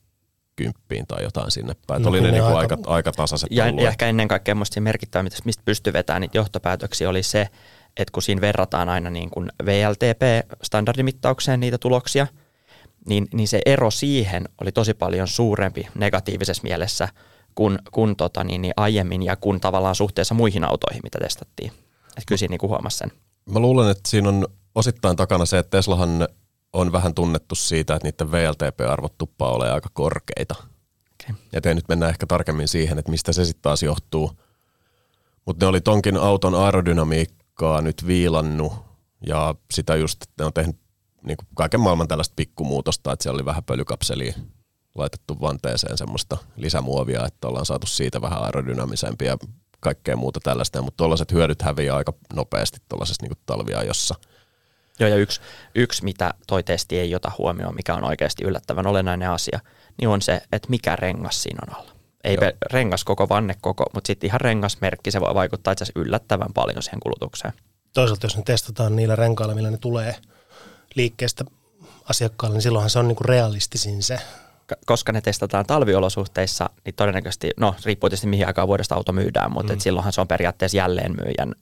kymppiin 0.57 1.07
tai 1.07 1.23
jotain 1.23 1.51
sinne 1.51 1.75
päin. 1.87 2.03
No, 2.03 2.09
oli 2.09 2.21
ne, 2.21 2.31
niinku 2.31 2.47
aika, 2.47 2.75
aika, 2.75 2.91
aika 2.91 3.13
tasaiset 3.13 3.49
ja, 3.51 3.69
ja 3.69 3.89
ehkä 3.89 4.07
ennen 4.07 4.29
kaikkea 4.29 4.55
musta 4.55 4.81
merkittävä, 4.81 5.23
mistä 5.45 5.63
pystyy 5.65 5.93
vetämään 5.93 6.21
niitä 6.21 6.39
johtopäätöksiä, 6.39 7.09
oli 7.09 7.23
se, 7.23 7.49
että 7.97 8.13
kun 8.13 8.23
siinä 8.23 8.41
verrataan 8.41 8.89
aina 8.89 9.11
niin 9.11 9.31
kuin 9.31 9.53
VLTP-standardimittaukseen 9.65 11.61
niitä 11.61 11.79
tuloksia, 11.79 12.27
niin, 13.09 13.29
niin 13.33 13.49
se 13.49 13.61
ero 13.67 13.91
siihen 13.91 14.49
oli 14.61 14.73
tosi 14.73 14.95
paljon 14.95 15.29
suurempi 15.29 15.87
negatiivisessa 15.95 16.63
mielessä 16.63 17.09
kuin, 17.55 17.79
kuin 17.93 18.17
tota, 18.17 18.45
niin, 18.45 18.63
niin 18.63 18.75
aiemmin 18.77 19.23
ja 19.23 19.37
kun 19.37 19.61
tavallaan 19.61 19.95
suhteessa 19.95 20.35
muihin 20.35 20.65
autoihin, 20.65 21.01
mitä 21.03 21.19
testattiin. 21.19 21.73
Että 22.07 22.23
kyllä 22.27 22.39
siinä 22.39 22.57
niin 22.61 22.71
huomasi 22.71 22.99
sen. 22.99 23.13
Mä 23.51 23.61
luulen, 23.61 23.91
että 23.91 24.11
siinä 24.11 24.29
on 24.29 24.47
osittain 24.75 25.17
takana 25.17 25.47
se, 25.47 25.59
että 25.59 25.77
Teslahan 25.77 26.29
on 26.75 26.93
vähän 26.93 27.14
tunnettu 27.14 27.55
siitä, 27.55 27.95
että 27.95 28.09
niiden 28.09 28.33
VLTP-arvot 28.33 29.18
tuppaa 29.18 29.53
ole 29.53 29.72
aika 29.72 29.89
korkeita. 29.93 30.55
Okay. 30.55 31.37
Ja 31.53 31.61
te 31.61 31.75
nyt 31.75 31.89
mennään 31.89 32.11
ehkä 32.11 32.27
tarkemmin 32.27 32.68
siihen, 32.68 32.99
että 32.99 33.11
mistä 33.11 33.33
se 33.33 33.45
sitten 33.45 33.62
taas 33.62 33.83
johtuu. 33.83 34.31
Mutta 35.47 35.64
ne 35.64 35.68
oli 35.68 35.81
tonkin 35.81 36.16
auton 36.16 36.55
aerodynamiikkaa 36.55 37.81
nyt 37.81 38.07
viilannut 38.07 38.72
ja 39.27 39.55
sitä 39.70 39.97
just, 39.97 40.22
että 40.22 40.35
ne 40.39 40.47
on 40.47 40.53
tehnyt 40.53 40.77
niin 41.22 41.37
kuin 41.37 41.49
kaiken 41.55 41.81
maailman 41.81 42.09
tällaista 42.09 42.33
pikkumuutosta, 42.37 43.12
että 43.12 43.22
siellä 43.22 43.37
oli 43.37 43.45
vähän 43.45 43.64
pölykapselia 43.64 44.35
laitettu 44.95 45.41
vanteeseen 45.41 45.99
semmoista 45.99 46.37
lisämuovia, 46.57 47.27
että 47.27 47.49
ollaan 47.49 47.66
saatu 47.66 47.87
siitä 47.87 48.20
vähän 48.20 48.43
aerodynamisempia 48.43 49.29
ja 49.29 49.39
kaikkea 49.81 50.16
muuta 50.16 50.41
tällaista, 50.43 50.83
mutta 50.83 50.97
tuollaiset 50.97 51.33
hyödyt 51.33 51.62
häviää 51.62 51.97
aika 51.97 52.12
nopeasti 52.35 52.79
tuollaisessa 52.89 53.27
niin 53.27 53.39
talviajossa– 53.47 54.14
Joo, 55.01 55.11
ja 55.11 55.16
yksi, 55.16 55.40
yksi, 55.74 56.05
mitä 56.05 56.34
toi 56.47 56.62
testi 56.62 56.99
ei 56.99 57.14
ota 57.14 57.30
huomioon, 57.38 57.74
mikä 57.74 57.95
on 57.95 58.05
oikeasti 58.05 58.45
yllättävän 58.45 58.86
olennainen 58.86 59.30
asia, 59.30 59.61
niin 60.01 60.09
on 60.09 60.22
se, 60.22 60.42
että 60.53 60.70
mikä 60.70 60.97
rengas 60.97 61.42
siinä 61.42 61.59
on 61.68 61.76
alla. 61.76 61.92
Ei 62.24 62.36
pe- 62.36 62.57
rengas 62.72 63.05
koko, 63.05 63.28
vanne 63.28 63.55
koko, 63.61 63.84
mutta 63.95 64.07
sitten 64.07 64.28
ihan 64.28 64.40
rengasmerkki, 64.40 65.11
se 65.11 65.20
voi 65.20 65.34
vaikuttaa 65.34 65.72
itse 65.72 65.84
asiassa 65.84 66.01
yllättävän 66.01 66.53
paljon 66.55 66.82
siihen 66.82 67.01
kulutukseen. 67.01 67.55
Toisaalta 67.92 68.26
jos 68.26 68.36
ne 68.36 68.42
testataan 68.42 68.97
niillä 68.97 69.16
renkailla, 69.16 69.55
millä 69.55 69.70
ne 69.70 69.78
tulee 69.78 70.16
liikkeestä 70.95 71.45
asiakkaalle, 72.09 72.55
niin 72.55 72.62
silloinhan 72.62 72.90
se 72.90 72.99
on 72.99 73.09
niin 73.09 73.16
kuin 73.16 73.28
realistisin 73.28 74.03
se. 74.03 74.18
Koska 74.86 75.12
ne 75.12 75.20
testataan 75.20 75.66
talviolosuhteissa, 75.66 76.70
niin 76.84 76.95
todennäköisesti, 76.95 77.51
no 77.57 77.74
riippuu 77.84 78.11
tietysti 78.11 78.26
mihin 78.26 78.47
aikaan 78.47 78.68
vuodesta 78.68 78.95
auto 78.95 79.12
myydään, 79.12 79.53
mutta 79.53 79.72
mm. 79.72 79.74
et 79.74 79.80
silloinhan 79.80 80.12
se 80.12 80.20
on 80.20 80.28
periaatteessa 80.28 80.76
jälleen 80.76 81.16
myyjän 81.16 81.55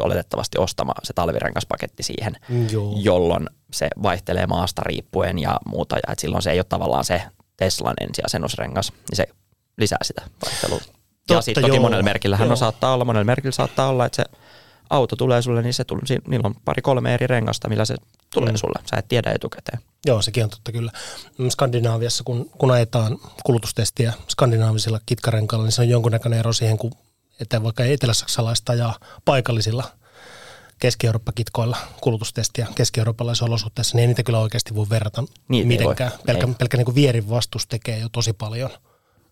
oletettavasti 0.00 0.58
ostama 0.58 0.92
se 1.02 1.12
talvirengaspaketti 1.12 2.02
siihen, 2.02 2.36
Joo. 2.70 2.94
jolloin 3.02 3.46
se 3.72 3.88
vaihtelee 4.02 4.46
maasta 4.46 4.82
riippuen 4.84 5.38
ja 5.38 5.60
muuta, 5.66 5.96
ja 5.96 6.12
et 6.12 6.18
silloin 6.18 6.42
se 6.42 6.50
ei 6.50 6.58
ole 6.58 6.66
tavallaan 6.68 7.04
se 7.04 7.22
Teslan 7.56 7.94
ensiasennusrengas, 8.00 8.92
niin 8.92 9.16
se 9.16 9.26
lisää 9.78 9.98
sitä 10.02 10.22
vaihtelua. 10.44 10.78
Totta, 10.78 11.34
ja 11.34 11.40
sitten 11.42 11.62
toki 11.62 11.76
joo. 11.76 11.82
monella 11.82 12.02
merkillähän 12.02 12.46
Joo. 12.46 12.52
on 12.52 12.56
saattaa 12.56 12.94
olla, 12.94 13.04
monella 13.04 13.24
merkillä 13.24 13.52
saattaa 13.52 13.88
olla, 13.88 14.06
että 14.06 14.16
se 14.16 14.24
auto 14.90 15.16
tulee 15.16 15.42
sulle, 15.42 15.62
niin 15.62 15.74
se 15.74 15.84
tulee, 15.84 16.06
si- 16.06 16.18
niillä 16.28 16.46
on 16.46 16.54
pari 16.64 16.82
kolme 16.82 17.14
eri 17.14 17.26
rengasta, 17.26 17.68
millä 17.68 17.84
se 17.84 17.94
tulee 18.34 18.52
Mm. 18.52 18.56
sulle. 18.56 18.80
Sä 18.90 18.96
et 18.96 19.08
tiedä 19.08 19.32
etukäteen. 19.32 19.78
Joo, 20.06 20.22
sekin 20.22 20.44
on 20.44 20.50
totta 20.50 20.72
kyllä. 20.72 20.92
Mm, 21.38 21.48
Skandinaaviassa, 21.48 22.24
kun, 22.24 22.50
kun 22.58 22.70
ajetaan 22.70 23.18
kulutustestiä 23.44 24.12
skandinaavisilla 24.28 25.00
kitkarenkailla, 25.06 25.64
niin 25.64 25.72
se 25.72 25.82
on 25.82 25.88
jonkunnäköinen 25.88 26.38
ero 26.38 26.52
siihen, 26.52 26.78
kun 26.78 26.92
että 27.40 27.62
vaikka 27.62 27.84
eteläsaksalaista 27.84 28.74
ja 28.74 28.92
paikallisilla 29.24 29.84
Keski-Eurooppa-kitkoilla 30.78 31.76
kulutustestiä 32.00 32.66
keski-eurooppalaisissa 32.74 33.44
olosuhteissa, 33.44 33.96
niin 33.96 34.00
ei 34.00 34.06
niitä 34.06 34.22
kyllä 34.22 34.38
oikeasti 34.38 34.74
voi 34.74 34.86
verrata 34.90 35.24
Niitä 35.48 35.64
ei 35.64 35.66
mitenkään. 35.68 36.10
voi, 36.10 36.18
Pelkkä, 36.26 36.46
ei. 36.46 36.54
pelkkä 36.58 36.76
niin 36.76 36.84
kuin 36.84 36.94
vierin 36.94 37.30
vastus 37.30 37.66
tekee 37.66 37.98
jo 37.98 38.08
tosi 38.12 38.32
paljon 38.32 38.70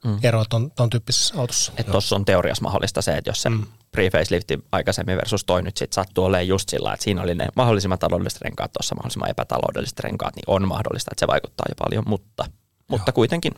mm. 0.05 0.19
eroa 0.23 0.45
ton, 0.51 0.71
ton 0.71 0.91
tyyppisessä 0.91 1.35
autossa. 1.39 1.73
Tuossa 1.91 2.17
on 2.17 2.25
teoriassa 2.25 2.63
mahdollista 2.63 3.03
se, 3.03 3.17
että 3.17 3.31
jos 3.31 3.43
se 3.43 3.49
mm. 3.49 3.67
pre-facelifti 3.97 4.63
aikaisemmin 4.73 5.17
versus 5.17 5.45
toi 5.45 5.63
nyt 5.63 5.77
sit 5.77 5.93
sattuu 5.93 6.25
olemaan 6.25 6.49
just 6.49 6.69
sillä, 6.69 6.93
että 6.93 7.05
siinä 7.05 7.23
oli 7.23 7.35
ne 7.35 7.49
mahdollisimman 7.57 7.99
taloudelliset 7.99 8.41
renkaat, 8.41 8.73
tuossa 8.73 8.95
mahdollisimman 8.95 9.31
epätaloudelliset 9.31 10.01
renkaat, 10.01 10.37
niin 10.37 10.45
on 10.47 10.69
mahdollista, 10.69 11.11
että 11.13 11.21
se 11.21 11.27
vaikuttaa 11.27 11.67
jo 11.69 11.75
paljon, 11.85 12.05
mutta, 12.07 12.45
mutta 12.89 13.13
kuitenkin 13.13 13.53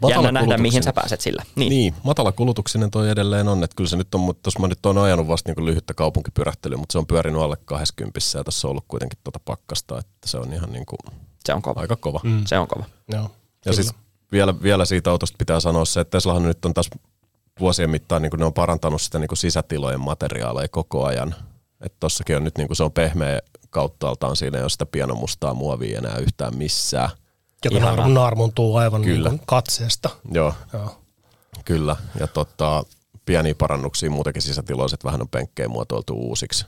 Mut 0.00 0.10
jännä 0.10 0.32
nähdä, 0.32 0.56
mihin 0.56 0.82
sä 0.82 0.90
matalakulutuksinen- 0.90 0.94
pääset 0.94 1.20
sillä. 1.20 1.42
Niin. 1.56 1.70
Niin, 1.70 1.92
niin 1.92 1.94
matala 2.02 2.32
kulutuksinen 2.32 2.90
toi 2.90 3.10
edelleen 3.10 3.48
on, 3.48 3.64
että 3.64 3.76
kyllä 3.76 3.90
se 3.90 3.96
nyt 3.96 4.14
on, 4.14 4.20
mutta 4.20 4.42
tuossa 4.42 4.60
mä 4.60 4.68
nyt 4.68 4.86
on 4.86 4.98
ajanut 4.98 5.28
vasta 5.28 5.52
niin 5.52 5.66
lyhyttä 5.66 5.94
kaupunkipyrähtelyä, 5.94 6.76
mutta 6.78 6.92
se 6.92 6.98
on 6.98 7.06
pyörinyt 7.06 7.40
alle 7.42 7.56
20 7.64 8.20
ja 8.38 8.44
tässä 8.44 8.68
on 8.68 8.70
ollut 8.70 8.84
kuitenkin 8.88 9.18
tuota 9.24 9.40
pakkasta, 9.44 9.98
että 9.98 10.28
se 10.28 10.38
on 10.38 10.52
ihan 10.52 10.72
niin 10.72 10.86
kuin 10.86 10.98
Se 11.44 11.54
on 11.54 11.62
kova. 11.62 11.80
aika 11.80 11.96
kova. 11.96 12.20
Mm. 12.22 12.42
Se 12.46 12.58
on 12.58 12.68
kova. 12.68 12.84
Joo, 13.12 13.22
Ja 13.22 13.28
kyllä. 13.64 13.74
siis 13.74 13.92
vielä, 14.32 14.62
vielä 14.62 14.84
siitä 14.84 15.10
autosta 15.10 15.38
pitää 15.38 15.60
sanoa 15.60 15.84
se, 15.84 16.00
että 16.00 16.10
Teslahan 16.18 16.42
nyt 16.42 16.64
on 16.64 16.74
taas 16.74 16.90
vuosien 17.60 17.90
mittaan, 17.90 18.22
niin 18.22 18.30
kuin 18.30 18.38
ne 18.38 18.44
on 18.46 18.52
parantanut 18.52 19.02
sitä 19.02 19.18
niin 19.18 19.28
kuin 19.28 19.38
sisätilojen 19.38 20.00
materiaaleja 20.00 20.68
koko 20.68 21.04
ajan. 21.04 21.34
Että 21.80 21.96
tossakin 22.00 22.36
on 22.36 22.44
nyt 22.44 22.58
niin 22.58 22.66
kuin 22.68 22.76
se 22.76 22.82
on 22.84 22.92
pehmeä 22.92 23.38
kauttaaltaan, 23.70 24.36
siinä 24.36 24.58
ei 24.58 24.64
ole 24.64 24.70
sitä 24.70 24.86
pienomustaa 24.86 25.54
muovia 25.54 25.98
enää 25.98 26.16
yhtään 26.18 26.56
missään. 26.56 27.10
Ihanaa. 27.72 27.96
naar, 27.96 28.08
naarmuntuu 28.08 28.76
aivan 28.76 29.00
niin 29.00 29.14
Kyllä. 29.14 29.28
kuin 29.28 29.40
katseesta. 29.46 30.10
Joo, 30.32 30.54
Joo. 30.72 30.96
kyllä. 31.64 31.96
Ja 32.20 32.26
tota, 32.26 32.84
pieniä 33.26 33.54
parannuksia 33.54 34.10
muutenkin 34.10 34.42
sisätiloiset 34.42 35.04
vähän 35.04 35.20
on 35.20 35.28
penkkejä 35.28 35.68
muotoiltu 35.68 36.14
uusiksi. 36.14 36.66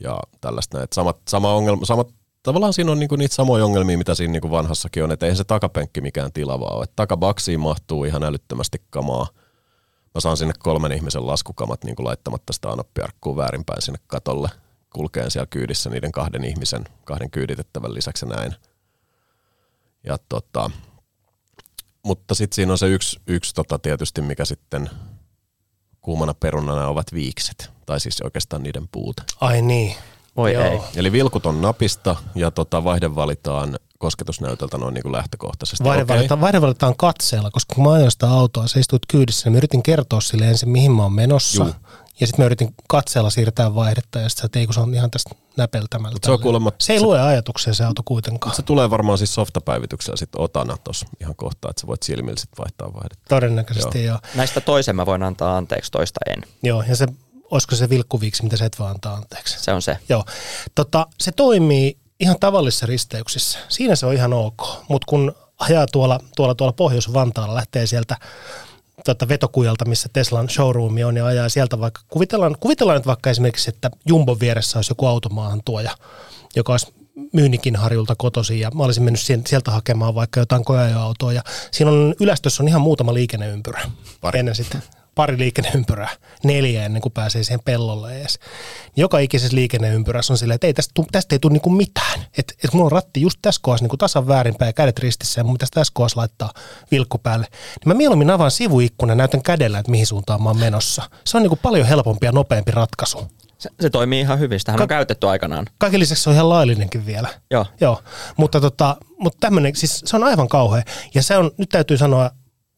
Ja 0.00 0.20
tällaista 0.40 0.76
näin. 0.76 0.88
Samat, 0.92 1.16
sama 1.28 1.54
ongelma, 1.54 1.84
samat, 1.84 2.08
tavallaan 2.42 2.72
siinä 2.72 2.92
on 2.92 2.98
niinku 2.98 3.16
niitä 3.16 3.34
samoja 3.34 3.64
ongelmia, 3.64 3.98
mitä 3.98 4.14
siinä 4.14 4.32
niinku 4.32 4.50
vanhassakin 4.50 5.04
on, 5.04 5.12
että 5.12 5.26
eihän 5.26 5.36
se 5.36 5.44
takapenkki 5.44 6.00
mikään 6.00 6.32
tilava 6.32 6.64
ole. 6.64 6.84
Et 6.84 6.92
takabaksiin 6.96 7.60
mahtuu 7.60 8.04
ihan 8.04 8.22
älyttömästi 8.22 8.82
kamaa. 8.90 9.26
Mä 10.14 10.20
saan 10.20 10.36
sinne 10.36 10.54
kolmen 10.58 10.92
ihmisen 10.92 11.26
laskukamat 11.26 11.84
niin 11.84 11.96
laittamatta 11.98 12.52
sitä 12.52 12.68
anoppiarkkua 12.68 13.36
väärinpäin 13.36 13.82
sinne 13.82 13.98
katolle. 14.06 14.48
Kulkeen 14.90 15.30
siellä 15.30 15.46
kyydissä 15.46 15.90
niiden 15.90 16.12
kahden 16.12 16.44
ihmisen, 16.44 16.84
kahden 17.04 17.30
kyyditettävän 17.30 17.94
lisäksi 17.94 18.26
ja 18.26 18.36
näin. 18.36 18.54
Ja 20.04 20.18
tota, 20.28 20.70
mutta 22.04 22.34
sitten 22.34 22.54
siinä 22.54 22.72
on 22.72 22.78
se 22.78 22.88
yksi, 22.88 23.20
yksi 23.26 23.54
tota 23.54 23.78
tietysti, 23.78 24.20
mikä 24.22 24.44
sitten 24.44 24.90
kuumana 26.00 26.34
perunana 26.34 26.88
ovat 26.88 27.12
viikset, 27.12 27.70
tai 27.86 28.00
siis 28.00 28.20
oikeastaan 28.20 28.62
niiden 28.62 28.88
puute. 28.92 29.22
Ai 29.40 29.62
niin. 29.62 29.94
Voi 30.36 30.52
Joo. 30.52 30.64
ei. 30.64 30.80
Eli 30.96 31.12
vilkut 31.12 31.46
on 31.46 31.62
napista 31.62 32.16
ja 32.34 32.50
tota, 32.50 32.84
vaihde 32.84 33.14
valitaan 33.14 33.78
kosketusnäytöltä 33.98 34.78
noin 34.78 34.94
niin 34.94 35.02
kuin 35.02 35.12
lähtökohtaisesti. 35.12 35.84
Vaihde, 35.84 36.02
Okei. 36.02 36.16
valitaan, 36.16 36.40
vaihde 36.40 36.60
valitaan 36.60 36.96
katseella, 36.96 37.50
koska 37.50 37.74
kun 37.74 37.84
mä 37.84 37.92
ajoin 37.92 38.10
sitä 38.10 38.30
autoa, 38.30 38.68
sä 38.68 38.80
istuit 38.80 39.02
kyydissä, 39.08 39.46
niin 39.46 39.52
mä 39.52 39.58
yritin 39.58 39.82
kertoa 39.82 40.20
sille 40.20 40.48
ensin, 40.48 40.68
mihin 40.68 40.92
mä 40.92 41.02
oon 41.02 41.12
menossa. 41.12 41.64
Juu. 41.64 41.74
Ja 42.20 42.26
sitten 42.26 42.42
mä 42.42 42.46
yritin 42.46 42.74
katseella 42.88 43.30
siirtää 43.30 43.74
vaihdetta, 43.74 44.18
ja 44.18 44.28
sitten 44.28 44.46
että 44.46 44.58
ei, 44.58 44.66
kun 44.66 44.74
se 44.74 44.80
on 44.80 44.94
ihan 44.94 45.10
tästä 45.10 45.30
näpeltämällä. 45.56 46.14
Mut 46.14 46.24
se 46.24 46.30
on 46.30 46.40
kuulemma- 46.40 46.72
se 46.80 46.92
ei 46.92 46.98
se- 46.98 47.04
lue 47.04 47.20
ajatuksia 47.20 47.74
se 47.74 47.84
auto 47.84 48.02
kuitenkaan. 48.04 48.54
Se 48.56 48.62
tulee 48.62 48.90
varmaan 48.90 49.18
siis 49.18 49.34
softapäivityksellä 49.34 50.16
sitten 50.16 50.40
otana 50.40 50.76
tuossa 50.84 51.06
ihan 51.20 51.34
kohta, 51.36 51.70
että 51.70 51.80
sä 51.80 51.86
voit 51.86 52.02
silmillä 52.02 52.40
sitten 52.40 52.58
vaihtaa 52.58 52.92
vaihdetta. 52.94 53.24
Todennäköisesti 53.28 54.04
joo. 54.04 54.18
Näistä 54.34 54.60
toisen 54.60 54.96
mä 54.96 55.06
voin 55.06 55.22
antaa 55.22 55.56
anteeksi, 55.56 55.90
toista 55.90 56.20
en. 56.30 56.42
joo. 56.62 56.82
Ja 56.88 56.96
se, 56.96 57.06
olisiko 57.50 57.76
se 57.76 57.88
vilkkuviiksi, 57.88 58.42
mitä 58.42 58.56
sä 58.56 58.64
et 58.64 58.78
vaan 58.78 58.90
antaa 58.90 59.14
anteeksi. 59.14 59.60
Se 59.60 59.72
on 59.72 59.82
se. 59.82 59.98
Joo. 60.08 60.24
Tota, 60.74 61.06
se 61.20 61.32
toimii 61.32 61.98
ihan 62.20 62.36
tavallisissa 62.40 62.86
risteyksissä. 62.86 63.58
Siinä 63.68 63.96
se 63.96 64.06
on 64.06 64.14
ihan 64.14 64.32
ok. 64.32 64.62
Mutta 64.88 65.06
kun 65.08 65.34
ajaa 65.58 65.86
tuolla, 65.92 66.20
tuolla, 66.36 66.54
tuolla 66.54 66.72
Pohjois-Vantaalla, 66.72 67.54
lähtee 67.54 67.86
sieltä 67.86 68.16
tota 69.14 69.28
vetokujalta, 69.28 69.84
missä 69.84 70.08
Teslan 70.12 70.48
showroom 70.48 70.94
on, 71.06 71.16
ja 71.16 71.26
ajaa 71.26 71.48
sieltä 71.48 71.80
vaikka, 71.80 72.00
kuvitellaan, 72.08 72.56
kuvitellaan 72.60 72.98
nyt 72.98 73.06
vaikka 73.06 73.30
esimerkiksi, 73.30 73.70
että 73.70 73.90
Jumbon 74.06 74.40
vieressä 74.40 74.78
olisi 74.78 74.90
joku 74.90 75.06
automaahan 75.06 75.60
tuoja, 75.64 75.90
joka 76.56 76.72
olisi 76.72 76.94
Myynikin 77.32 77.76
harjulta 77.76 78.14
kotosi 78.18 78.60
ja 78.60 78.70
mä 78.70 78.84
olisin 78.84 79.02
mennyt 79.02 79.20
sieltä 79.46 79.70
hakemaan 79.70 80.14
vaikka 80.14 80.40
jotain 80.40 80.64
koeajoautoa 80.64 81.32
ja 81.32 81.42
siinä 81.70 81.90
on 81.90 82.14
ylästössä 82.20 82.62
on 82.62 82.68
ihan 82.68 82.80
muutama 82.80 83.14
liikenneympyrä 83.14 83.80
Pari. 84.20 84.38
ennen 84.38 84.54
sitten 84.54 84.82
pari 85.18 85.38
liikenneympyrää, 85.38 86.08
neljä 86.44 86.84
ennen 86.84 87.02
kuin 87.02 87.12
pääsee 87.12 87.42
siihen 87.44 87.60
pellolle 87.64 88.20
edes. 88.20 88.38
Joka 88.96 89.18
ikisessä 89.18 89.56
liikenneympyrässä 89.56 90.32
on 90.32 90.38
silleen, 90.38 90.54
että 90.54 90.66
ei 90.66 90.74
tästä, 90.74 90.90
tuu- 90.94 91.06
tästä 91.12 91.34
ei 91.34 91.38
tule 91.38 91.52
niinku 91.52 91.70
mitään. 91.70 92.20
Että 92.38 92.54
et 92.64 92.72
mulla 92.72 92.84
on 92.84 92.92
ratti 92.92 93.20
just 93.20 93.38
tässä 93.42 93.60
kohdassa 93.62 93.84
niinku 93.84 93.96
tasan 93.96 94.28
väärinpäin 94.28 94.68
ja 94.68 94.72
kädet 94.72 94.98
ristissä 94.98 95.40
ja 95.40 95.44
mun 95.44 95.54
pitäisi 95.54 95.72
tässä 95.72 95.92
kohdassa 95.94 96.20
laittaa 96.20 96.52
vilkku 96.90 97.18
päälle. 97.18 97.46
Niin 97.50 97.88
mä 97.88 97.94
mieluummin 97.94 98.30
avaan 98.30 98.50
sivuikkunan 98.50 99.12
ja 99.14 99.16
näytän 99.16 99.42
kädellä, 99.42 99.78
että 99.78 99.90
mihin 99.90 100.06
suuntaan 100.06 100.42
mä 100.42 100.48
oon 100.48 100.58
menossa. 100.58 101.02
Se 101.24 101.36
on 101.36 101.42
niinku 101.42 101.58
paljon 101.62 101.86
helpompi 101.86 102.26
ja 102.26 102.32
nopeampi 102.32 102.70
ratkaisu. 102.70 103.28
Se, 103.58 103.70
se 103.80 103.90
toimii 103.90 104.20
ihan 104.20 104.38
hyvin. 104.38 104.60
On 104.68 104.76
Ka- 104.76 104.86
käytetty 104.86 105.28
aikanaan. 105.28 105.66
Kaiken 105.78 106.00
lisäksi 106.00 106.22
se 106.22 106.30
on 106.30 106.34
ihan 106.34 106.48
laillinenkin 106.48 107.06
vielä. 107.06 107.28
Joo. 107.50 107.66
Joo, 107.80 108.02
mutta, 108.36 108.60
tota, 108.60 108.96
mutta 109.18 109.36
tämmöinen, 109.40 109.76
siis 109.76 110.02
se 110.04 110.16
on 110.16 110.24
aivan 110.24 110.48
kauhea. 110.48 110.82
Ja 111.14 111.22
se 111.22 111.36
on, 111.36 111.50
nyt 111.56 111.68
täytyy 111.68 111.96
sanoa, 111.96 112.30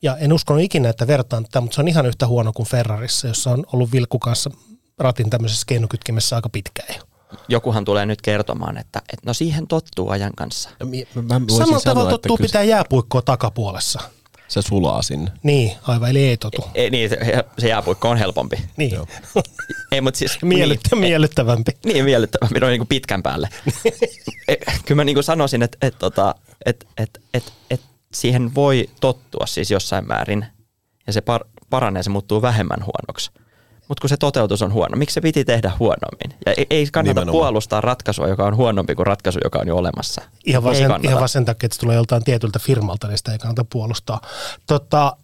ja 0.03 0.17
en 0.17 0.33
uskonut 0.33 0.63
ikinä, 0.63 0.89
että 0.89 1.07
vertaan 1.07 1.45
tätä, 1.45 1.61
mutta 1.61 1.75
se 1.75 1.81
on 1.81 1.89
ihan 1.89 2.07
yhtä 2.07 2.27
huono 2.27 2.53
kuin 2.53 2.69
Ferrarissa, 2.69 3.29
jossa 3.29 3.51
on 3.51 3.65
ollut 3.73 3.93
vilkku 3.93 4.19
kanssa 4.19 4.51
ratin 4.99 5.31
tämmöisessä 5.31 5.65
keinokytkimessä 5.67 6.37
aika 6.37 6.49
pitkään 6.49 6.95
jo. 6.97 7.03
Jokuhan 7.49 7.85
tulee 7.85 8.07
nyt 8.07 8.23
kertomaan, 8.23 8.79
että, 8.79 8.99
että 8.99 9.27
no 9.27 9.35
siihen 9.35 9.67
tottuu 9.67 10.11
ajan 10.11 10.33
kanssa. 10.37 10.71
Mä, 11.15 11.23
mä 11.23 11.41
Samalla 11.49 11.67
sanoa, 11.67 11.81
tavalla 11.81 12.11
että 12.11 12.11
tottuu 12.11 12.37
kyllä 12.37 12.49
pitää 12.49 12.63
jääpuikkoa 12.63 13.23
takapuolessa. 13.23 14.01
se 14.49 14.63
sulaa 14.63 15.03
sinne. 15.03 15.33
Niin, 15.43 15.73
aivan, 15.83 16.11
eli 16.11 16.25
ei 16.25 16.37
totu. 16.37 16.65
Ei, 16.75 16.91
niin, 16.91 17.11
se, 17.11 17.19
se 17.59 17.69
jääpuikko 17.69 18.09
on 18.09 18.17
helpompi. 18.17 18.57
Niin, 18.77 18.95
Joo. 18.95 19.07
Ei, 19.93 20.01
mutta 20.01 20.19
siis, 20.19 20.39
Miellyttä, 20.43 20.97
miellyttävämpi. 20.97 21.73
Niin, 21.85 21.95
niin 21.95 22.05
miellyttävämpi, 22.05 22.61
no 22.61 22.67
niin 22.69 22.81
kuin 22.81 22.89
pitkän 22.89 23.23
päälle. 23.23 23.49
E, 24.49 24.55
Kyllä 24.85 25.01
mä 25.01 25.05
niin 25.05 25.17
kuin 25.17 25.25
sanoisin, 25.25 25.63
että, 25.63 25.79
että, 25.87 26.07
että, 26.07 26.35
että, 26.67 26.87
että, 26.99 27.21
että, 27.35 27.53
että 27.71 27.87
siihen 28.13 28.55
voi 28.55 28.91
tottua 29.01 29.47
siis 29.47 29.71
jossain 29.71 30.09
määrin 30.09 30.47
ja 31.07 31.13
se 31.13 31.21
par, 31.21 31.45
paranee, 31.71 32.03
se 32.03 32.11
muuttuu 32.11 32.43
vähemmän 32.43 32.79
huonoksi. 32.81 33.31
Mutta 33.89 34.01
kun 34.01 34.09
se 34.09 34.17
toteutus 34.17 34.63
on 34.63 34.73
huono, 34.73 34.97
miksi 34.97 35.15
se 35.15 35.21
piti 35.21 35.45
tehdä 35.45 35.73
huonommin? 35.79 36.39
Ja 36.47 36.53
ei, 36.57 36.67
ei 36.71 36.87
kannata 36.93 37.21
Nimenomaan. 37.21 37.43
puolustaa 37.43 37.81
ratkaisua, 37.81 38.29
joka 38.29 38.47
on 38.47 38.57
huonompi 38.57 38.95
kuin 38.95 39.07
ratkaisu, 39.07 39.39
joka 39.45 39.59
on 39.59 39.69
jo 39.69 39.77
olemassa. 39.77 40.23
Ihan 40.45 40.65
vaan, 40.65 40.75
ei 40.75 40.81
sen, 40.81 40.89
kannata. 40.89 41.09
ihan 41.09 41.19
vaan 41.19 41.29
sen 41.29 41.45
takia, 41.45 41.67
että 41.67 41.75
se 41.75 41.81
tulee 41.81 41.97
joltain 41.97 42.25
tietyltä 42.25 42.59
firmalta, 42.59 43.09
niin 43.09 43.19
sitä 43.19 43.33
ei 43.33 43.39
kannata 43.39 43.65
puolustaa. 43.65 44.21
Tota, 44.67 45.17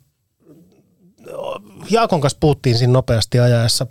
Jaakon 1.91 2.21
kanssa 2.21 2.39
puhuttiin 2.41 2.79
siinä 2.79 2.93
nopeasti 2.93 3.41
ajaessa. 3.41 3.87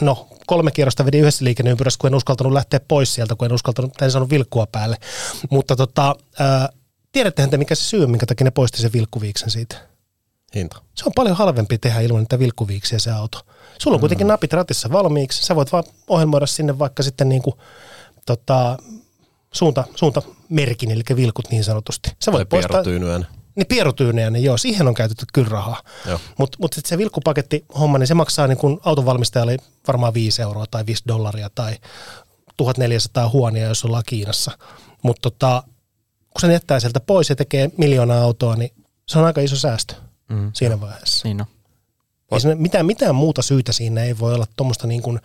No, 0.00 0.28
kolme 0.46 0.70
kierrosta 0.70 1.06
vedin 1.06 1.20
yhdessä 1.20 1.44
liikenneympyrässä, 1.44 1.98
kun 2.00 2.08
en 2.08 2.14
uskaltanut 2.14 2.52
lähteä 2.52 2.80
pois 2.88 3.14
sieltä, 3.14 3.34
kun 3.34 3.46
en 3.46 3.52
uskaltanut, 3.52 4.02
en 4.02 4.10
saanut 4.10 4.30
vilkkua 4.30 4.66
päälle. 4.72 4.96
Mutta 5.50 5.76
tota, 5.76 6.16
ää, 6.38 6.68
tiedättehän 7.12 7.50
te, 7.50 7.56
mikä 7.56 7.74
se 7.74 7.84
syy 7.84 8.04
on, 8.04 8.10
minkä 8.10 8.26
takia 8.26 8.44
ne 8.44 8.50
poisti 8.50 8.82
sen 8.82 8.92
vilkkuviiksen 8.92 9.50
siitä? 9.50 9.76
Hinta. 10.54 10.82
Se 10.94 11.04
on 11.06 11.12
paljon 11.14 11.36
halvempi 11.36 11.78
tehdä 11.78 12.00
ilman 12.00 12.20
niitä 12.20 12.38
vilkkuviiksiä 12.38 12.98
se 12.98 13.10
auto. 13.10 13.40
Sulla 13.78 13.94
on 13.94 14.00
kuitenkin 14.00 14.26
napit 14.26 14.52
ratissa 14.52 14.92
valmiiksi. 14.92 15.44
Sä 15.44 15.56
voit 15.56 15.72
vaan 15.72 15.84
ohjelmoida 16.08 16.46
sinne 16.46 16.78
vaikka 16.78 17.02
sitten 17.02 17.28
niinku, 17.28 17.58
tota, 18.26 18.78
suunta, 19.52 19.84
suuntamerkin, 19.94 20.90
eli 20.90 21.02
vilkut 21.16 21.50
niin 21.50 21.64
sanotusti. 21.64 22.10
Sä 22.24 22.32
voit 22.32 22.48
poistaa. 22.48 22.82
Niin 23.56 23.66
pierutyynejä, 23.66 24.30
niin 24.30 24.44
joo, 24.44 24.56
siihen 24.56 24.88
on 24.88 24.94
käytetty 24.94 25.26
kyllä 25.32 25.48
rahaa. 25.48 25.82
Mutta 26.38 26.58
mut 26.60 26.74
se 26.84 26.98
vilkkupaketti 26.98 27.64
homma, 27.78 27.98
niin 27.98 28.06
se 28.06 28.14
maksaa 28.14 28.46
niin 28.46 28.58
kun 28.58 28.80
autonvalmistajalle 28.84 29.56
varmaan 29.86 30.14
5 30.14 30.42
euroa 30.42 30.64
tai 30.70 30.86
5 30.86 31.02
dollaria 31.08 31.50
tai 31.54 31.76
1400 32.56 33.28
huonia, 33.28 33.68
jos 33.68 33.84
ollaan 33.84 34.02
Kiinassa. 34.06 34.58
Mutta 35.02 35.30
tota, 35.30 35.62
kun 36.32 36.40
se 36.40 36.52
jättää 36.52 36.80
sieltä 36.80 37.00
pois 37.00 37.28
ja 37.30 37.36
tekee 37.36 37.70
miljoonaa 37.78 38.22
autoa, 38.22 38.56
niin 38.56 38.70
se 39.08 39.18
on 39.18 39.24
aika 39.24 39.40
iso 39.40 39.56
säästö 39.56 39.94
Mm. 40.28 40.50
siinä 40.54 40.80
vaiheessa. 40.80 41.28
Niin 41.28 41.40
on. 41.40 41.46
Ei 42.32 42.40
siinä 42.40 42.54
mitään, 42.54 42.86
mitään 42.86 43.14
muuta 43.14 43.42
syytä 43.42 43.72
siinä 43.72 44.02
ei 44.02 44.18
voi 44.18 44.34
olla 44.34 44.46
tuommoista 44.56 44.86
niin 44.86 45.02
kuin 45.02 45.20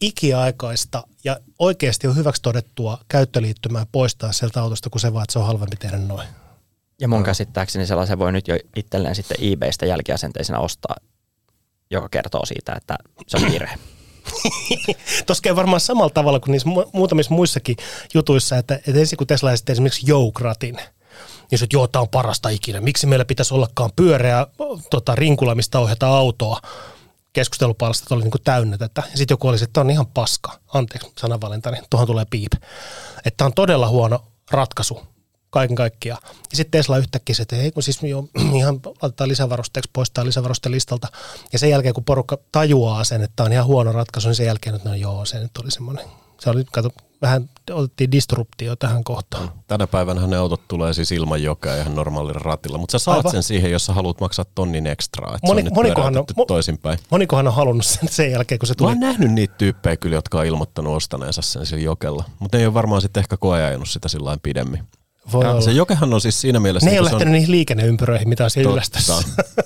ikiaikaista 0.00 1.02
ja 1.24 1.40
oikeasti 1.58 2.06
on 2.06 2.16
hyväksi 2.16 2.42
todettua 2.42 2.98
käyttöliittymää 3.08 3.86
poistaa 3.92 4.32
sieltä 4.32 4.62
autosta, 4.62 4.90
kun 4.90 5.00
se 5.00 5.12
vaan, 5.12 5.22
että 5.22 5.32
se 5.32 5.38
on 5.38 5.46
halvempi 5.46 5.76
tehdä 5.76 5.96
noin. 5.98 6.28
Ja 7.00 7.08
mun 7.08 7.22
käsittääkseni 7.22 7.86
sellaisen 7.86 8.18
voi 8.18 8.32
nyt 8.32 8.48
jo 8.48 8.58
itselleen 8.76 9.14
sitten 9.14 9.52
eBaystä 9.52 9.86
jälkiasenteisena 9.86 10.58
ostaa, 10.58 10.96
joka 11.90 12.08
kertoo 12.08 12.46
siitä, 12.46 12.72
että 12.72 12.98
se 13.28 13.36
on 13.36 13.52
virhe. 13.52 13.78
Tuossa 15.26 15.42
käy 15.42 15.56
varmaan 15.56 15.80
samalla 15.80 16.10
tavalla 16.10 16.40
kuin 16.40 16.52
niissä 16.52 16.68
mu- 16.68 16.90
muutamissa 16.92 17.34
muissakin 17.34 17.76
jutuissa, 18.14 18.56
että, 18.56 18.74
että 18.74 19.00
ensin 19.00 19.16
kun 19.16 19.26
Tesla 19.26 19.52
esitti 19.52 19.72
esimerkiksi 19.72 20.06
Joukratin, 20.06 20.74
niin 21.50 21.64
että 21.64 21.76
joo, 21.76 21.86
tämä 21.88 22.00
on 22.00 22.08
parasta 22.08 22.48
ikinä. 22.48 22.80
Miksi 22.80 23.06
meillä 23.06 23.24
pitäisi 23.24 23.54
ollakaan 23.54 23.90
pyöreä 23.96 24.46
tota, 24.90 25.14
rinkula, 25.14 25.54
mistä 25.54 25.78
ohjata 25.78 26.06
autoa? 26.06 26.60
Keskustelupalstat 27.32 28.12
oli 28.12 28.22
niin 28.22 28.30
kuin 28.30 28.42
täynnä 28.42 28.78
tätä. 28.78 29.02
Sitten 29.14 29.34
joku 29.34 29.48
oli, 29.48 29.56
että 29.56 29.68
tämä 29.72 29.82
on 29.82 29.90
ihan 29.90 30.06
paska. 30.06 30.58
Anteeksi 30.74 31.12
sananvalintani, 31.18 31.78
tuohon 31.90 32.06
tulee 32.06 32.24
piip. 32.30 32.52
Että 33.24 33.36
tämä 33.36 33.46
on 33.46 33.54
todella 33.54 33.88
huono 33.88 34.24
ratkaisu 34.50 35.00
kaiken 35.50 35.76
kaikkiaan. 35.76 36.22
Ja 36.50 36.56
sitten 36.56 36.70
Tesla 36.70 36.98
yhtäkkiä 36.98 37.34
se, 37.34 37.42
että 37.42 37.56
ei 37.56 37.70
kun 37.72 37.82
siis 37.82 38.02
jo, 38.02 38.24
ihan 38.56 38.80
laitetaan 39.02 39.28
lisävarusteeksi, 39.28 39.90
poistaa 39.92 40.24
lisävaruste 40.24 40.70
listalta. 40.70 41.08
Ja 41.52 41.58
sen 41.58 41.70
jälkeen, 41.70 41.94
kun 41.94 42.04
porukka 42.04 42.38
tajuaa 42.52 43.04
sen, 43.04 43.22
että 43.22 43.32
tämä 43.36 43.44
on 43.46 43.52
ihan 43.52 43.66
huono 43.66 43.92
ratkaisu, 43.92 44.28
niin 44.28 44.36
sen 44.36 44.46
jälkeen, 44.46 44.76
että 44.76 44.88
no 44.88 44.94
joo, 44.94 45.24
se 45.24 45.38
nyt 45.40 45.58
oli 45.58 45.70
semmoinen. 45.70 46.04
Se 46.40 46.50
oli, 46.50 46.64
kato, 46.72 46.90
vähän 47.22 47.50
otettiin 47.70 48.12
disruptio 48.12 48.76
tähän 48.76 49.04
kohtaan. 49.04 49.52
Tänä 49.66 49.86
päivänä 49.86 50.26
ne 50.26 50.36
autot 50.36 50.68
tulee 50.68 50.94
siis 50.94 51.12
ilman 51.12 51.42
jokea 51.42 51.76
ihan 51.76 51.94
normaalilla 51.94 52.38
ratilla, 52.42 52.78
mutta 52.78 52.98
sä 52.98 53.04
saat 53.04 53.16
Aivan. 53.16 53.32
sen 53.32 53.42
siihen, 53.42 53.70
jos 53.70 53.86
sä 53.86 53.92
haluat 53.92 54.20
maksaa 54.20 54.44
tonnin 54.54 54.86
ekstraa. 54.86 55.34
Että 55.34 55.46
Moni- 55.46 55.62
se 55.62 55.68
on 55.68 55.74
monikohan 55.74 56.16
on- 56.18 56.24
mo- 56.40 56.46
toisinpäin. 56.46 56.98
Monikohan 57.10 57.46
on 57.48 57.54
halunnut 57.54 57.86
sen 57.86 58.08
sen 58.08 58.30
jälkeen, 58.30 58.58
kun 58.58 58.66
se 58.66 58.72
Mä 58.72 58.76
tuli. 58.76 58.88
oon 58.90 59.00
nähnyt 59.00 59.30
niitä 59.32 59.54
tyyppejä 59.58 59.96
kyllä, 59.96 60.16
jotka 60.16 60.38
on 60.38 60.46
ilmoittanut 60.46 60.96
ostaneensa 60.96 61.42
sen 61.42 61.66
sillä 61.66 61.82
jokella, 61.82 62.24
mutta 62.38 62.56
ne 62.58 62.62
ei 62.62 62.66
ole 62.66 62.74
varmaan 62.74 63.00
sitten 63.02 63.20
ehkä 63.20 63.36
koeajanut 63.36 63.88
sitä 63.88 64.08
sillä 64.08 64.38
pidemmin. 64.42 64.84
Voi 65.32 65.44
Ja 65.44 65.50
olla. 65.50 65.60
se 65.60 65.72
jokehan 65.72 66.14
on 66.14 66.20
siis 66.20 66.40
siinä 66.40 66.60
mielessä... 66.60 66.86
Ne 66.86 66.90
ei 66.90 66.94
niin 66.94 67.00
ole 67.02 67.10
lähtenyt 67.10 67.32
niihin 67.32 67.50
liikenneympyröihin, 67.50 68.28
mitä 68.28 68.44
on 68.44 68.50
siellä 68.50 68.70
yllästössä. 68.72 69.12
Totta. 69.14 69.62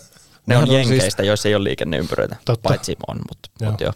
Ne 0.46 0.56
on 0.56 0.62
on 0.62 0.68
siis- 0.68 0.88
jenkeistä, 0.90 1.22
joissa 1.22 1.48
ei 1.48 1.54
ole 1.54 1.64
liikenneympyröitä, 1.64 2.36
Totta. 2.44 2.68
paitsi 2.68 2.96
on, 3.08 3.16
mutta 3.28 3.50
Joo. 3.60 3.70
mut 3.70 3.80
joo. 3.80 3.92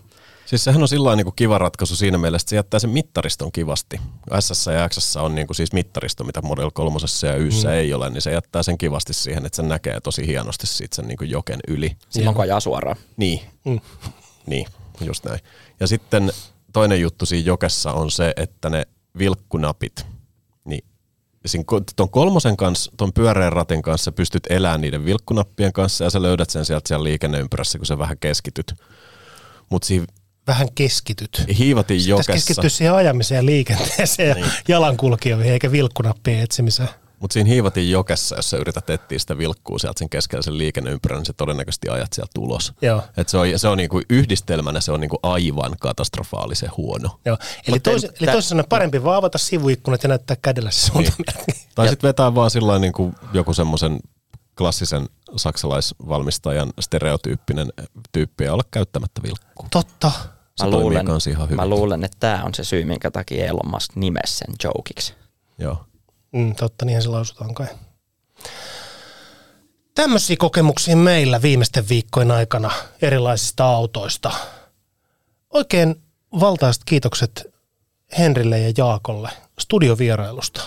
Siis 0.47 0.65
sehän 0.65 0.83
on 0.83 0.89
sillä 0.89 1.17
niin 1.17 1.27
kiva 1.37 1.59
ratkaisu 1.59 1.97
siinä 1.97 2.19
mielessä, 2.19 2.43
että 2.45 2.51
se 2.51 2.57
jättää 2.57 2.81
sen 2.81 2.91
mittariston 2.91 3.53
kivasti. 3.53 4.01
S 4.41 4.67
ja 4.67 4.89
X 4.89 5.17
on 5.17 5.35
niin 5.35 5.47
kuin 5.47 5.55
siis 5.57 5.73
mittaristo, 5.73 6.25
mitä 6.25 6.43
Model 6.43 6.71
3 6.75 6.99
ja 7.27 7.35
Yssä 7.37 7.69
mm. 7.69 7.75
ei 7.75 7.95
ole, 7.95 8.11
niin 8.11 8.23
se 8.23 8.33
jättää 8.33 8.63
sen 8.63 8.79
kivasti 8.79 9.15
siihen, 9.15 9.47
että 9.47 9.57
se 9.57 9.63
näkee 9.63 10.01
tosi 10.01 10.27
hienosti 10.27 10.67
siitä 10.67 10.97
sen 10.97 11.09
niin 11.09 11.19
kuin 11.19 11.31
joken 11.31 11.61
yli. 11.69 11.97
Silloin 12.11 12.35
kun 12.35 12.43
ajaa 12.43 12.61
suoraan. 12.61 12.97
Niin, 13.17 13.41
Mm. 13.65 13.81
niin, 14.47 14.67
just 15.01 15.25
näin. 15.25 15.41
Ja 15.81 15.87
sitten 15.87 16.33
toinen 16.73 17.01
juttu 17.01 17.27
siinä 17.27 17.47
jokessa 17.47 17.93
on 17.93 18.11
se, 18.11 18.33
että 18.37 18.71
ne 18.71 18.87
vilkkunapit, 19.19 20.07
ton 21.97 22.11
kolmosen 22.11 22.57
kanssa, 22.57 22.93
ton 22.97 23.13
pyöreän 23.13 23.53
ratin 23.53 23.83
kanssa 23.83 24.13
pystyt 24.13 24.43
elämään 24.51 24.81
niiden 24.81 25.05
vilkkunappien 25.05 25.73
kanssa 25.73 26.05
ja 26.05 26.11
sä 26.11 26.23
löydät 26.23 26.51
sen 26.51 26.65
sieltä 26.65 26.89
siellä 26.89 27.05
liikenneympyrässä, 27.05 27.79
kun 27.79 27.87
sä 27.87 27.99
vähän 27.99 28.19
keskityt. 28.21 28.75
Mutta 29.71 29.87
siinä 29.87 30.07
Vähän 30.47 30.69
keskityt. 30.75 31.45
hiivatin 31.59 31.95
Pitäisi 31.95 32.11
jokessa, 32.11 32.33
keskittyä 32.33 32.71
siihen 32.71 32.95
ajamiseen 32.95 33.37
ja 33.37 33.47
liikenteeseen 33.47 34.37
Niin. 34.37 34.47
ja 34.47 34.53
jalankulkijoihin 34.69 35.53
eikä 35.53 35.73
vilkkunappien 35.73 36.41
etsimiseen. 36.41 36.89
Mutta 37.21 37.33
siinä 37.35 37.49
hiivatin 37.49 37.91
jokessa, 37.91 38.37
jos 38.37 38.51
sä 38.51 38.57
yrität 38.57 38.91
etsiä 38.91 39.19
sitä 39.19 39.39
vilkkuu 39.39 39.79
sieltä 39.79 39.99
sen 39.99 40.09
keskellä 40.09 40.43
sen 40.43 40.59
liikenneympyrän, 40.59 41.19
niin 41.19 41.27
se 41.27 41.33
todennäköisesti 41.33 41.89
ajat 41.89 42.13
sieltä 42.13 42.33
ulos. 42.41 42.73
Joo. 42.83 43.03
Et 43.17 43.29
se 43.29 43.39
on, 43.39 43.47
se 43.57 43.69
on 43.69 43.77
niinku 43.79 44.01
yhdistelmänä 44.11 44.81
se 44.81 44.93
on 44.93 45.01
niinku 45.01 45.19
aivan 45.23 45.77
katastrofaalisen 45.81 46.71
huono. 46.77 47.21
Joo. 47.25 47.37
Eli, 47.41 47.75
Mutta 47.77 47.91
tois, 47.91 48.05
en- 48.05 48.11
eli 48.21 48.33
toisin 48.33 48.49
sanoen 48.49 48.69
parempi 48.69 49.05
vaan 49.05 49.17
avata 49.17 49.39
sivuikkunat 49.39 50.03
ja 50.03 50.09
näyttää 50.09 50.37
kädellä 50.43 50.71
se 50.71 50.87
suuntamerkki. 50.87 51.67
Tai 51.75 51.87
Ja- 51.87 51.91
sitten 51.91 52.09
vetää 52.09 52.35
vaan 52.35 52.51
sillä 52.51 52.79
niin 52.79 52.93
kuin 52.93 53.15
joku 53.33 53.55
semmoisen 53.55 54.01
klassisen 54.59 55.09
saksalaisvalmistajan 55.37 56.73
stereotyyppinen 56.81 57.73
tyyppi 58.13 58.45
ja 58.45 58.53
olla 58.53 58.63
käyttämättä 58.71 59.23
vilkkuu. 59.23 59.67
Totta. 59.71 60.11
Se 60.57 60.65
Mä 60.65 60.71
luulen, 60.71 61.07
ihan 61.31 61.45
hyvin. 61.47 61.57
mä 61.57 61.67
luulen, 61.69 62.05
että 62.05 62.17
tämä 62.21 62.45
on 62.45 62.55
se 62.55 62.65
syy, 62.65 62.85
minkä 62.85 63.11
takia 63.11 63.47
Elon 63.47 63.71
Musk 63.71 63.97
nimesi 63.97 64.37
sen 64.39 64.55
jokiksi. 64.65 65.15
Joo. 65.59 65.85
Mm, 66.33 66.55
totta, 66.55 66.85
niinhän 66.85 67.03
se 67.03 67.09
lausutaan 67.09 67.55
kai. 67.55 67.67
Tämmöisiä 69.95 70.37
kokemuksia 70.39 70.97
meillä 70.97 71.43
viimeisten 71.43 71.89
viikkojen 71.89 72.31
aikana 72.31 72.71
erilaisista 73.03 73.65
autoista. 73.65 74.31
Oikein 75.55 76.03
valtaiset 76.41 76.83
kiitokset 76.85 77.55
Henrille 78.19 78.59
ja 78.59 78.73
Jaakolle 78.77 79.31
studiovierailusta. 79.59 80.61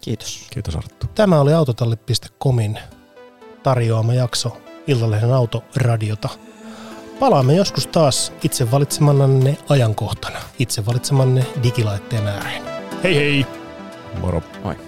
Kiitos. 0.00 0.46
Kiitos 0.50 0.76
Arttu. 0.76 1.06
Tämä 1.14 1.40
oli 1.40 1.52
autotalli.comin 1.52 2.78
tarjoama 3.62 4.14
jakso 4.14 4.56
Iltalehden 4.86 5.32
autoradiota. 5.32 6.28
Palaamme 7.20 7.54
joskus 7.54 7.86
taas 7.86 8.32
itse 8.42 8.70
valitsemanne 8.70 9.58
ajankohtana, 9.68 10.38
itse 10.58 10.86
valitsemanne 10.86 11.46
digilaitteen 11.62 12.26
ääreen. 12.26 12.62
Hei 13.02 13.14
hei! 13.14 13.46
Moro. 14.20 14.42
Moi. 14.64 14.85